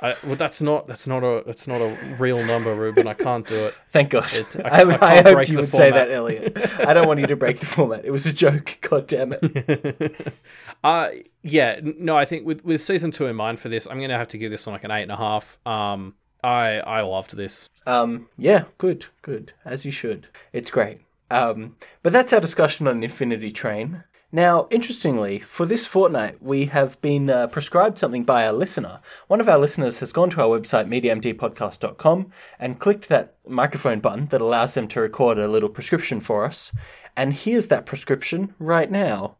I, 0.00 0.14
well, 0.22 0.36
that's 0.36 0.62
not 0.62 0.86
that's 0.86 1.06
not 1.08 1.24
a 1.24 1.42
that's 1.44 1.66
not 1.66 1.80
a 1.80 1.88
real 2.18 2.44
number, 2.44 2.72
Reuben. 2.74 3.08
I 3.08 3.14
can't 3.14 3.46
do 3.46 3.56
it. 3.66 3.74
Thank 3.90 4.10
God. 4.10 4.32
It- 4.32 4.56
I, 4.64 4.82
I- 4.82 5.18
I 5.18 5.22
hoped 5.22 5.48
you 5.48 5.58
would 5.58 5.74
say 5.74 5.90
that, 5.90 6.10
Elliot. 6.10 6.56
I 6.80 6.92
don't 6.94 7.08
want 7.08 7.18
you 7.20 7.26
to 7.26 7.36
break 7.36 7.58
the 7.58 7.66
format. 7.66 8.04
It 8.04 8.10
was 8.12 8.24
a 8.26 8.32
joke. 8.32 8.78
God 8.88 9.06
damn 9.08 9.32
it. 9.32 10.34
uh 10.84 11.08
yeah, 11.42 11.80
no, 11.82 12.16
I 12.16 12.24
think 12.24 12.46
with 12.46 12.64
with 12.64 12.82
season 12.82 13.10
two 13.10 13.26
in 13.26 13.34
mind 13.36 13.58
for 13.58 13.68
this, 13.68 13.86
I'm 13.86 14.00
gonna 14.00 14.18
have 14.18 14.28
to 14.28 14.38
give 14.38 14.50
this 14.52 14.66
like 14.66 14.84
an 14.84 14.90
eight 14.92 15.02
and 15.02 15.12
a 15.12 15.16
half. 15.16 15.58
Um, 15.66 16.14
I 16.44 16.78
I 16.78 17.00
loved 17.00 17.36
this. 17.36 17.68
Um, 17.86 18.28
yeah, 18.36 18.64
good, 18.76 19.06
good, 19.22 19.52
as 19.64 19.84
you 19.84 19.90
should. 19.90 20.28
It's 20.52 20.70
great. 20.70 21.00
Um, 21.30 21.76
but 22.02 22.12
that's 22.12 22.32
our 22.32 22.40
discussion 22.40 22.86
on 22.86 23.02
Infinity 23.02 23.50
Train. 23.50 24.04
Now, 24.30 24.68
interestingly, 24.70 25.38
for 25.38 25.64
this 25.64 25.86
fortnight, 25.86 26.42
we 26.42 26.66
have 26.66 27.00
been 27.00 27.30
uh, 27.30 27.46
prescribed 27.46 27.96
something 27.96 28.24
by 28.24 28.46
our 28.46 28.52
listener. 28.52 29.00
One 29.26 29.40
of 29.40 29.48
our 29.48 29.58
listeners 29.58 30.00
has 30.00 30.12
gone 30.12 30.28
to 30.30 30.42
our 30.42 30.60
website, 30.60 30.86
mediamdpodcast.com, 30.86 32.30
and 32.58 32.78
clicked 32.78 33.08
that 33.08 33.36
microphone 33.46 34.00
button 34.00 34.26
that 34.26 34.42
allows 34.42 34.74
them 34.74 34.86
to 34.88 35.00
record 35.00 35.38
a 35.38 35.48
little 35.48 35.70
prescription 35.70 36.20
for 36.20 36.44
us. 36.44 36.72
And 37.16 37.32
here's 37.32 37.68
that 37.68 37.86
prescription 37.86 38.54
right 38.58 38.90
now. 38.90 39.38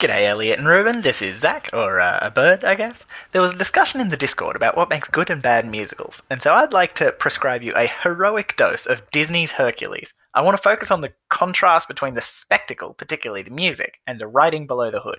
G'day, 0.00 0.28
Elliot 0.28 0.60
and 0.60 0.68
Reuben. 0.68 1.02
This 1.02 1.20
is 1.20 1.40
Zach, 1.40 1.68
or 1.74 2.00
uh, 2.00 2.20
a 2.22 2.30
bird, 2.30 2.64
I 2.64 2.74
guess. 2.74 3.04
There 3.32 3.42
was 3.42 3.52
a 3.52 3.58
discussion 3.58 4.00
in 4.00 4.08
the 4.08 4.16
Discord 4.16 4.56
about 4.56 4.78
what 4.78 4.88
makes 4.88 5.08
good 5.08 5.28
and 5.28 5.42
bad 5.42 5.66
musicals, 5.66 6.22
and 6.30 6.40
so 6.40 6.54
I'd 6.54 6.72
like 6.72 6.94
to 6.94 7.12
prescribe 7.12 7.62
you 7.62 7.74
a 7.74 7.86
heroic 7.86 8.56
dose 8.56 8.86
of 8.86 9.10
Disney's 9.10 9.50
Hercules. 9.50 10.14
I 10.38 10.40
want 10.40 10.56
to 10.56 10.62
focus 10.62 10.92
on 10.92 11.00
the 11.00 11.12
contrast 11.28 11.88
between 11.88 12.14
the 12.14 12.20
spectacle, 12.20 12.94
particularly 12.94 13.42
the 13.42 13.50
music, 13.50 13.98
and 14.06 14.20
the 14.20 14.28
writing 14.28 14.68
below 14.68 14.88
the 14.88 15.00
hood. 15.00 15.18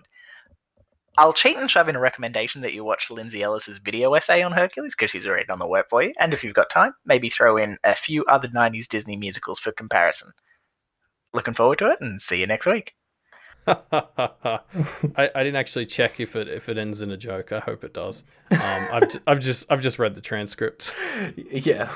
I'll 1.17 1.34
cheat 1.34 1.58
and 1.58 1.69
shove 1.69 1.89
in 1.89 1.97
a 1.97 1.99
recommendation 1.99 2.62
that 2.62 2.71
you 2.71 2.86
watch 2.86 3.12
Lindsay 3.12 3.43
Ellis's 3.43 3.79
video 3.79 4.13
essay 4.13 4.41
on 4.43 4.53
Hercules 4.53 4.95
because 4.95 5.12
she's 5.12 5.27
already 5.27 5.43
done 5.43 5.60
the 5.60 5.67
work 5.67 5.89
for 5.89 6.01
you, 6.01 6.13
and 6.21 6.34
if 6.34 6.41
you've 6.41 6.53
got 6.53 6.69
time, 6.69 6.93
maybe 7.03 7.29
throw 7.29 7.58
in 7.58 7.77
a 7.84 7.95
few 7.95 8.23
other 8.27 8.47
90s 8.47 8.88
Disney 8.88 9.17
musicals 9.17 9.60
for 9.60 9.73
comparison. 9.73 10.32
Looking 11.34 11.53
forward 11.53 11.79
to 11.79 11.91
it, 11.91 11.99
and 11.99 12.21
see 12.21 12.38
you 12.38 12.47
next 12.47 12.65
week. 12.65 12.93
I, 13.67 14.60
I 15.15 15.43
didn't 15.43 15.56
actually 15.56 15.86
check 15.86 16.19
if 16.19 16.36
it 16.36 16.48
if 16.48 16.69
it 16.69 16.78
ends 16.78 17.02
in 17.02 17.12
a 17.12 17.17
joke. 17.17 17.52
I 17.52 17.60
hope 17.60 17.84
it 17.84 17.93
does. 17.93 18.24
Um, 18.52 18.60
I've 18.60 19.12
ju- 19.12 19.19
I've 19.28 19.39
just 19.39 19.65
I've 19.69 19.82
just 19.82 20.00
read 20.00 20.15
the 20.15 20.22
transcript. 20.22 20.91
Yeah. 21.52 21.89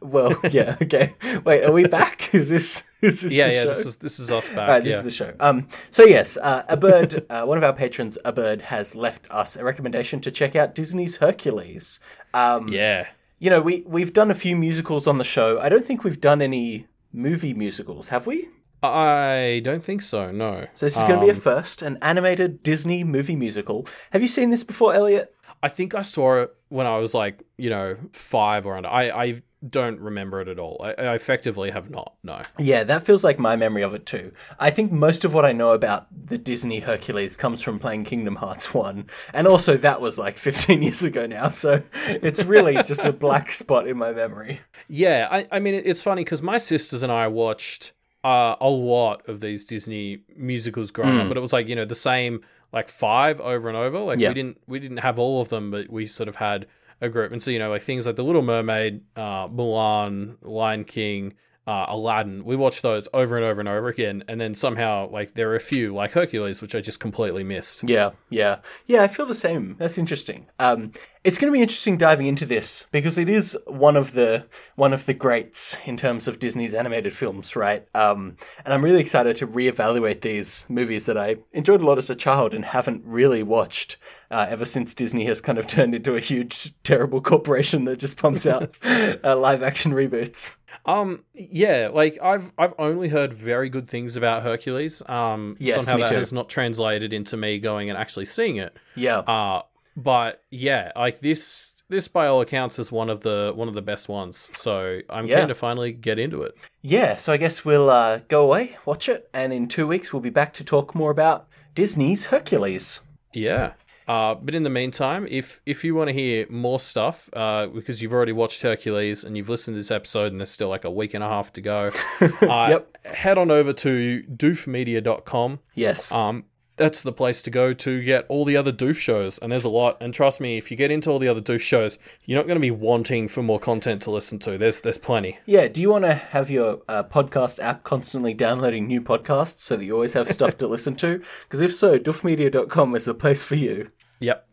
Well, 0.00 0.34
yeah. 0.50 0.76
Okay. 0.82 1.14
Wait, 1.44 1.64
are 1.64 1.72
we 1.72 1.86
back? 1.86 2.20
Is 2.34 2.48
this 2.48 2.82
is 3.02 3.22
this 3.22 3.32
Yeah, 3.34 3.48
the 3.48 3.54
yeah. 3.54 3.62
show? 3.62 3.68
This 3.74 3.86
is 3.86 3.96
this 3.96 4.18
is 4.20 4.30
us 4.30 4.48
back. 4.48 4.68
Right, 4.68 4.84
this 4.84 4.92
yeah. 4.92 4.98
is 4.98 5.04
the 5.04 5.10
show. 5.10 5.34
Um, 5.40 5.68
so 5.90 6.04
yes, 6.04 6.36
uh, 6.38 6.62
a 6.68 6.76
bird, 6.76 7.24
uh, 7.30 7.44
one 7.44 7.58
of 7.58 7.64
our 7.64 7.72
patrons, 7.72 8.16
a 8.24 8.32
bird, 8.32 8.62
has 8.62 8.94
left 8.94 9.26
us 9.30 9.56
a 9.56 9.64
recommendation 9.64 10.20
to 10.22 10.30
check 10.30 10.56
out 10.56 10.74
Disney's 10.74 11.16
Hercules. 11.18 12.00
Um, 12.34 12.68
yeah. 12.68 13.06
you 13.38 13.50
know, 13.50 13.60
we 13.60 13.82
we've 13.86 14.12
done 14.12 14.30
a 14.30 14.34
few 14.34 14.56
musicals 14.56 15.06
on 15.06 15.18
the 15.18 15.24
show. 15.24 15.60
I 15.60 15.68
don't 15.68 15.84
think 15.84 16.04
we've 16.04 16.20
done 16.20 16.40
any 16.42 16.86
movie 17.12 17.52
musicals, 17.54 18.08
have 18.08 18.26
we? 18.26 18.48
I 18.82 19.60
don't 19.64 19.82
think 19.82 20.02
so. 20.02 20.30
No. 20.30 20.66
So 20.74 20.86
this 20.86 20.96
is 20.96 21.02
going 21.02 21.20
to 21.20 21.24
be 21.24 21.30
a 21.30 21.34
Um, 21.34 21.40
first, 21.40 21.82
an 21.82 21.98
animated 22.02 22.62
Disney 22.62 23.04
movie 23.04 23.36
musical. 23.36 23.86
Have 24.10 24.22
you 24.22 24.28
seen 24.28 24.50
this 24.50 24.64
before, 24.64 24.94
Elliot? 24.94 25.34
I 25.62 25.68
think 25.68 25.94
I 25.94 26.02
saw 26.02 26.42
it 26.42 26.54
when 26.70 26.86
I 26.86 26.98
was 26.98 27.14
like 27.14 27.42
you 27.56 27.70
know 27.70 27.96
five 28.12 28.66
or 28.66 28.76
under. 28.76 28.88
I 28.88 29.10
I 29.10 29.42
don't 29.68 30.00
remember 30.00 30.40
it 30.40 30.48
at 30.48 30.58
all. 30.58 30.80
I, 30.82 30.90
I 31.04 31.14
effectively 31.14 31.70
have 31.70 31.88
not. 31.88 32.14
No. 32.24 32.42
Yeah, 32.58 32.82
that 32.82 33.04
feels 33.06 33.22
like 33.22 33.38
my 33.38 33.54
memory 33.54 33.82
of 33.82 33.94
it 33.94 34.06
too. 34.06 34.32
I 34.58 34.70
think 34.70 34.90
most 34.90 35.24
of 35.24 35.34
what 35.34 35.44
I 35.44 35.52
know 35.52 35.70
about 35.70 36.08
the 36.26 36.36
Disney 36.36 36.80
Hercules 36.80 37.36
comes 37.36 37.62
from 37.62 37.78
playing 37.78 38.02
Kingdom 38.04 38.34
Hearts 38.34 38.74
1. 38.74 39.06
And 39.32 39.46
also, 39.46 39.76
that 39.76 40.00
was 40.00 40.18
like 40.18 40.36
15 40.36 40.82
years 40.82 41.04
ago 41.04 41.26
now, 41.26 41.50
so 41.50 41.80
it's 42.06 42.42
really 42.42 42.82
just 42.82 43.04
a 43.04 43.12
black 43.12 43.52
spot 43.62 43.86
in 43.86 43.96
my 43.96 44.12
memory. 44.12 44.60
Yeah, 44.88 45.28
I, 45.30 45.46
I 45.52 45.60
mean, 45.60 45.74
it's 45.74 46.02
funny 46.02 46.24
because 46.24 46.42
my 46.42 46.58
sisters 46.58 47.04
and 47.04 47.12
I 47.12 47.28
watched 47.28 47.92
uh, 48.24 48.56
a 48.60 48.68
lot 48.68 49.28
of 49.28 49.40
these 49.40 49.64
Disney 49.64 50.22
musicals 50.36 50.90
growing 50.90 51.18
up, 51.20 51.28
but 51.28 51.36
it 51.36 51.40
was 51.40 51.52
like 51.52 51.66
you 51.68 51.76
know 51.76 51.84
the 51.84 51.94
same 51.94 52.40
like 52.72 52.88
five 52.88 53.40
over 53.40 53.68
and 53.68 53.76
over. 53.76 53.98
Like 53.98 54.18
Yeah. 54.20 54.28
we 54.28 54.34
didn't 54.34 54.58
we 54.66 54.78
didn't 54.78 54.98
have 54.98 55.18
all 55.18 55.40
of 55.40 55.48
them, 55.48 55.70
but 55.70 55.90
we 55.90 56.06
sort 56.06 56.28
of 56.28 56.36
had 56.36 56.66
a 57.00 57.08
group. 57.08 57.32
And 57.32 57.42
so 57.42 57.50
you 57.50 57.58
know 57.58 57.70
like 57.70 57.82
things 57.82 58.06
like 58.06 58.16
The 58.16 58.24
Little 58.24 58.42
Mermaid, 58.42 59.02
uh, 59.16 59.48
Mulan, 59.48 60.36
Lion 60.42 60.84
King. 60.84 61.34
Uh, 61.64 61.86
Aladdin, 61.90 62.44
we 62.44 62.56
watched 62.56 62.82
those 62.82 63.06
over 63.14 63.36
and 63.36 63.44
over 63.46 63.60
and 63.60 63.68
over 63.68 63.86
again, 63.86 64.24
and 64.26 64.40
then 64.40 64.52
somehow, 64.52 65.08
like, 65.12 65.34
there 65.34 65.48
are 65.52 65.54
a 65.54 65.60
few, 65.60 65.94
like 65.94 66.10
Hercules, 66.10 66.60
which 66.60 66.74
I 66.74 66.80
just 66.80 66.98
completely 66.98 67.44
missed. 67.44 67.88
Yeah, 67.88 68.10
yeah. 68.30 68.56
Yeah, 68.86 69.04
I 69.04 69.06
feel 69.06 69.26
the 69.26 69.34
same. 69.36 69.76
That's 69.78 69.96
interesting. 69.96 70.46
Um, 70.58 70.90
it's 71.24 71.38
going 71.38 71.52
to 71.52 71.56
be 71.56 71.62
interesting 71.62 71.96
diving 71.96 72.26
into 72.26 72.44
this 72.44 72.86
because 72.90 73.16
it 73.16 73.28
is 73.28 73.56
one 73.66 73.96
of 73.96 74.12
the 74.12 74.44
one 74.74 74.92
of 74.92 75.06
the 75.06 75.14
greats 75.14 75.76
in 75.84 75.96
terms 75.96 76.26
of 76.26 76.38
Disney's 76.38 76.74
animated 76.74 77.12
films, 77.12 77.54
right? 77.54 77.86
Um, 77.94 78.36
and 78.64 78.74
I'm 78.74 78.82
really 78.82 79.00
excited 79.00 79.36
to 79.36 79.46
reevaluate 79.46 80.22
these 80.22 80.66
movies 80.68 81.06
that 81.06 81.16
I 81.16 81.36
enjoyed 81.52 81.80
a 81.80 81.86
lot 81.86 81.98
as 81.98 82.10
a 82.10 82.16
child 82.16 82.54
and 82.54 82.64
haven't 82.64 83.02
really 83.04 83.42
watched 83.44 83.98
uh, 84.32 84.46
ever 84.48 84.64
since 84.64 84.94
Disney 84.94 85.24
has 85.26 85.40
kind 85.40 85.58
of 85.58 85.66
turned 85.68 85.94
into 85.94 86.16
a 86.16 86.20
huge, 86.20 86.72
terrible 86.82 87.20
corporation 87.20 87.84
that 87.84 87.98
just 88.00 88.16
pumps 88.16 88.44
out 88.44 88.74
uh, 88.82 89.36
live 89.36 89.62
action 89.62 89.92
reboots. 89.92 90.56
Um, 90.86 91.22
yeah, 91.34 91.90
like 91.92 92.18
I've 92.20 92.50
I've 92.58 92.74
only 92.78 93.08
heard 93.08 93.32
very 93.32 93.68
good 93.68 93.86
things 93.86 94.16
about 94.16 94.42
Hercules. 94.42 95.02
Um, 95.06 95.56
Yes, 95.60 95.84
somehow 95.84 95.96
me 95.96 96.02
that 96.02 96.08
too. 96.08 96.14
has 96.16 96.32
not 96.32 96.48
translated 96.48 97.12
into 97.12 97.36
me 97.36 97.60
going 97.60 97.90
and 97.90 97.98
actually 97.98 98.24
seeing 98.24 98.56
it. 98.56 98.76
Yeah. 98.96 99.18
Uh, 99.18 99.62
but 99.96 100.42
yeah, 100.50 100.92
like 100.96 101.20
this 101.20 101.74
this 101.88 102.08
by 102.08 102.26
all 102.26 102.40
accounts 102.40 102.78
is 102.78 102.90
one 102.90 103.10
of 103.10 103.22
the 103.22 103.52
one 103.54 103.68
of 103.68 103.74
the 103.74 103.82
best 103.82 104.08
ones. 104.08 104.48
So 104.52 105.00
I'm 105.10 105.26
Yeah. 105.26 105.40
keen 105.40 105.48
to 105.48 105.54
finally 105.54 105.92
get 105.92 106.18
into 106.18 106.42
it. 106.42 106.54
Yeah, 106.80 107.16
so 107.16 107.32
I 107.32 107.36
guess 107.36 107.64
we'll 107.64 107.90
uh, 107.90 108.20
go 108.28 108.42
away, 108.44 108.76
watch 108.86 109.08
it, 109.08 109.28
and 109.34 109.52
in 109.52 109.68
two 109.68 109.86
weeks 109.86 110.12
we'll 110.12 110.22
be 110.22 110.30
back 110.30 110.54
to 110.54 110.64
talk 110.64 110.94
more 110.94 111.10
about 111.10 111.48
Disney's 111.74 112.26
Hercules. 112.26 113.00
Yeah. 113.34 113.72
Uh, 114.08 114.34
but 114.34 114.52
in 114.54 114.62
the 114.64 114.70
meantime, 114.70 115.26
if 115.30 115.60
if 115.64 115.84
you 115.84 115.94
want 115.94 116.08
to 116.08 116.12
hear 116.12 116.44
more 116.50 116.80
stuff, 116.80 117.30
uh, 117.34 117.66
because 117.66 118.02
you've 118.02 118.12
already 118.12 118.32
watched 118.32 118.60
Hercules 118.62 119.22
and 119.22 119.36
you've 119.36 119.48
listened 119.48 119.74
to 119.74 119.78
this 119.78 119.90
episode 119.92 120.32
and 120.32 120.40
there's 120.40 120.50
still 120.50 120.68
like 120.68 120.84
a 120.84 120.90
week 120.90 121.14
and 121.14 121.22
a 121.22 121.28
half 121.28 121.52
to 121.52 121.60
go, 121.60 121.90
uh, 122.20 122.66
Yep. 122.70 122.98
head 123.06 123.38
on 123.38 123.50
over 123.52 123.72
to 123.74 124.22
doofmedia.com. 124.34 125.60
Yes. 125.74 126.10
Um, 126.12 126.44
that's 126.82 127.00
the 127.00 127.12
place 127.12 127.42
to 127.42 127.50
go 127.50 127.72
to 127.72 128.02
get 128.02 128.26
all 128.28 128.44
the 128.44 128.56
other 128.56 128.72
doof 128.72 128.96
shows, 128.96 129.38
and 129.38 129.52
there's 129.52 129.64
a 129.64 129.68
lot. 129.68 129.96
And 130.00 130.12
trust 130.12 130.40
me, 130.40 130.58
if 130.58 130.68
you 130.68 130.76
get 130.76 130.90
into 130.90 131.10
all 131.10 131.20
the 131.20 131.28
other 131.28 131.40
doof 131.40 131.60
shows, 131.60 131.96
you're 132.24 132.36
not 132.36 132.48
going 132.48 132.56
to 132.56 132.60
be 132.60 132.72
wanting 132.72 133.28
for 133.28 133.40
more 133.40 133.60
content 133.60 134.02
to 134.02 134.10
listen 134.10 134.40
to. 134.40 134.58
There's 134.58 134.80
there's 134.80 134.98
plenty. 134.98 135.38
Yeah, 135.46 135.68
do 135.68 135.80
you 135.80 135.90
want 135.90 136.06
to 136.06 136.14
have 136.14 136.50
your 136.50 136.82
uh, 136.88 137.04
podcast 137.04 137.60
app 137.60 137.84
constantly 137.84 138.34
downloading 138.34 138.88
new 138.88 139.00
podcasts 139.00 139.60
so 139.60 139.76
that 139.76 139.84
you 139.84 139.94
always 139.94 140.14
have 140.14 140.28
stuff 140.32 140.56
to 140.58 140.66
listen 140.66 140.96
to? 140.96 141.22
Because 141.44 141.60
if 141.60 141.72
so, 141.72 142.00
doofmedia.com 142.00 142.96
is 142.96 143.04
the 143.04 143.14
place 143.14 143.44
for 143.44 143.54
you. 143.54 143.92
Yep, 144.18 144.44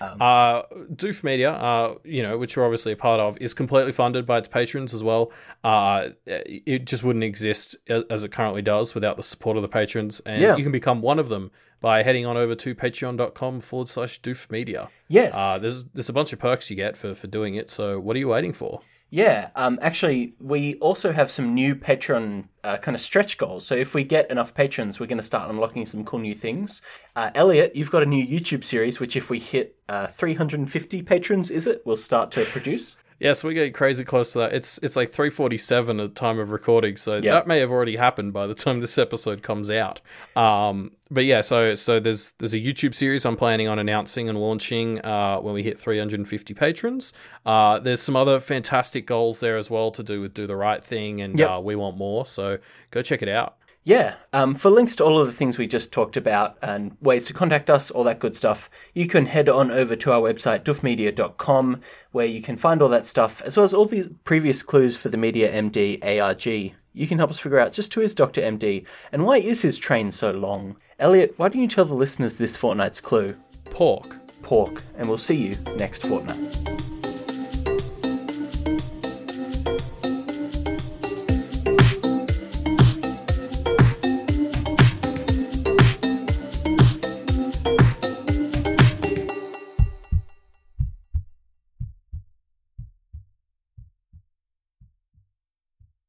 yep. 0.00 0.20
uh, 0.20 0.62
Doof 0.94 1.22
Media, 1.24 1.52
uh, 1.52 1.94
you 2.04 2.22
know, 2.22 2.38
which 2.38 2.56
you're 2.56 2.64
obviously 2.64 2.92
a 2.92 2.96
part 2.96 3.20
of, 3.20 3.36
is 3.38 3.54
completely 3.54 3.92
funded 3.92 4.26
by 4.26 4.38
its 4.38 4.48
patrons 4.48 4.94
as 4.94 5.02
well. 5.02 5.30
Uh, 5.62 6.08
it 6.26 6.84
just 6.86 7.02
wouldn't 7.02 7.24
exist 7.24 7.76
as 7.88 8.24
it 8.24 8.32
currently 8.32 8.62
does 8.62 8.94
without 8.94 9.16
the 9.16 9.22
support 9.22 9.56
of 9.56 9.62
the 9.62 9.68
patrons, 9.68 10.20
and 10.26 10.40
Yeah. 10.40 10.56
you 10.56 10.62
can 10.62 10.72
become 10.72 11.02
one 11.02 11.18
of 11.18 11.28
them 11.28 11.50
by 11.80 12.02
heading 12.02 12.26
on 12.26 12.36
over 12.36 12.54
to 12.54 12.74
patreon.com 12.74 13.60
forward 13.60 13.88
slash 13.88 14.20
Doof 14.20 14.50
Media. 14.50 14.88
Yes. 15.08 15.34
Uh, 15.36 15.58
there's 15.58 15.84
there's 15.94 16.08
a 16.08 16.12
bunch 16.12 16.32
of 16.32 16.38
perks 16.38 16.68
you 16.70 16.76
get 16.76 16.96
for 16.96 17.14
for 17.14 17.26
doing 17.26 17.54
it. 17.54 17.70
So 17.70 17.98
what 17.98 18.16
are 18.16 18.18
you 18.18 18.28
waiting 18.28 18.52
for? 18.52 18.80
Yeah, 19.12 19.50
um, 19.56 19.80
actually, 19.82 20.34
we 20.38 20.76
also 20.76 21.12
have 21.12 21.32
some 21.32 21.52
new 21.52 21.74
Patreon 21.74 22.44
uh, 22.62 22.76
kind 22.76 22.94
of 22.94 23.00
stretch 23.00 23.38
goals. 23.38 23.66
So 23.66 23.74
if 23.74 23.92
we 23.92 24.04
get 24.04 24.30
enough 24.30 24.54
patrons, 24.54 25.00
we're 25.00 25.06
going 25.06 25.18
to 25.18 25.22
start 25.24 25.50
unlocking 25.50 25.84
some 25.84 26.04
cool 26.04 26.20
new 26.20 26.34
things. 26.34 26.80
Uh, 27.16 27.30
Elliot, 27.34 27.74
you've 27.74 27.90
got 27.90 28.04
a 28.04 28.06
new 28.06 28.24
YouTube 28.24 28.62
series, 28.62 29.00
which 29.00 29.16
if 29.16 29.28
we 29.28 29.40
hit 29.40 29.76
uh, 29.88 30.06
350 30.06 31.02
patrons, 31.02 31.50
is 31.50 31.66
it, 31.66 31.82
we'll 31.84 31.96
start 31.96 32.30
to 32.32 32.44
produce. 32.44 32.96
Yeah, 33.20 33.34
so 33.34 33.48
we 33.48 33.54
get 33.54 33.74
crazy 33.74 34.02
close 34.02 34.32
to 34.32 34.38
that. 34.38 34.54
It's 34.54 34.78
it's 34.82 34.96
like 34.96 35.10
3:47 35.12 36.02
at 36.02 36.14
the 36.14 36.20
time 36.20 36.38
of 36.38 36.50
recording, 36.50 36.96
so 36.96 37.20
that 37.34 37.46
may 37.46 37.58
have 37.60 37.70
already 37.70 37.96
happened 37.96 38.32
by 38.32 38.46
the 38.46 38.54
time 38.54 38.80
this 38.80 38.96
episode 38.96 39.42
comes 39.42 39.68
out. 39.70 40.00
Um, 40.34 40.92
but 41.10 41.26
yeah, 41.26 41.42
so 41.42 41.74
so 41.74 42.00
there's 42.00 42.32
there's 42.38 42.54
a 42.54 42.58
YouTube 42.58 42.94
series 42.94 43.26
I'm 43.26 43.36
planning 43.36 43.68
on 43.68 43.78
announcing 43.78 44.28
and 44.30 44.38
launching 44.38 45.04
uh, 45.04 45.36
when 45.38 45.52
we 45.52 45.62
hit 45.62 45.78
350 45.78 46.54
patrons. 46.54 47.12
Uh, 47.44 47.78
there's 47.78 48.00
some 48.00 48.16
other 48.16 48.40
fantastic 48.40 49.06
goals 49.06 49.40
there 49.40 49.58
as 49.58 49.68
well 49.68 49.90
to 49.90 50.02
do 50.02 50.22
with 50.22 50.32
do 50.32 50.46
the 50.46 50.56
right 50.56 50.82
thing, 50.82 51.20
and 51.20 51.38
Yep. 51.38 51.50
uh, 51.50 51.60
we 51.60 51.76
want 51.76 51.98
more. 51.98 52.24
So 52.24 52.56
go 52.90 53.02
check 53.02 53.20
it 53.22 53.28
out. 53.28 53.56
Yeah, 53.82 54.16
um, 54.34 54.54
for 54.54 54.68
links 54.68 54.94
to 54.96 55.04
all 55.04 55.18
of 55.18 55.26
the 55.26 55.32
things 55.32 55.56
we 55.56 55.66
just 55.66 55.90
talked 55.90 56.18
about 56.18 56.58
and 56.62 56.96
ways 57.00 57.24
to 57.26 57.32
contact 57.32 57.70
us, 57.70 57.90
all 57.90 58.04
that 58.04 58.18
good 58.18 58.36
stuff, 58.36 58.68
you 58.94 59.06
can 59.06 59.24
head 59.24 59.48
on 59.48 59.70
over 59.70 59.96
to 59.96 60.12
our 60.12 60.20
website, 60.20 60.64
doofmedia.com, 60.64 61.80
where 62.12 62.26
you 62.26 62.42
can 62.42 62.58
find 62.58 62.82
all 62.82 62.90
that 62.90 63.06
stuff, 63.06 63.40
as 63.40 63.56
well 63.56 63.64
as 63.64 63.72
all 63.72 63.86
the 63.86 64.10
previous 64.24 64.62
clues 64.62 64.98
for 64.98 65.08
the 65.08 65.16
Media 65.16 65.50
MD 65.50 65.98
ARG. 66.04 66.74
You 66.92 67.06
can 67.06 67.18
help 67.18 67.30
us 67.30 67.38
figure 67.38 67.58
out 67.58 67.72
just 67.72 67.94
who 67.94 68.02
is 68.02 68.14
Dr. 68.14 68.42
MD 68.42 68.84
and 69.12 69.24
why 69.24 69.38
is 69.38 69.62
his 69.62 69.78
train 69.78 70.12
so 70.12 70.30
long. 70.30 70.76
Elliot, 70.98 71.34
why 71.38 71.48
don't 71.48 71.62
you 71.62 71.68
tell 71.68 71.86
the 71.86 71.94
listeners 71.94 72.36
this 72.36 72.56
fortnight's 72.56 73.00
clue? 73.00 73.34
Pork. 73.64 74.16
Pork, 74.42 74.82
and 74.96 75.08
we'll 75.08 75.18
see 75.18 75.36
you 75.36 75.54
next 75.76 76.06
fortnight. 76.06 76.99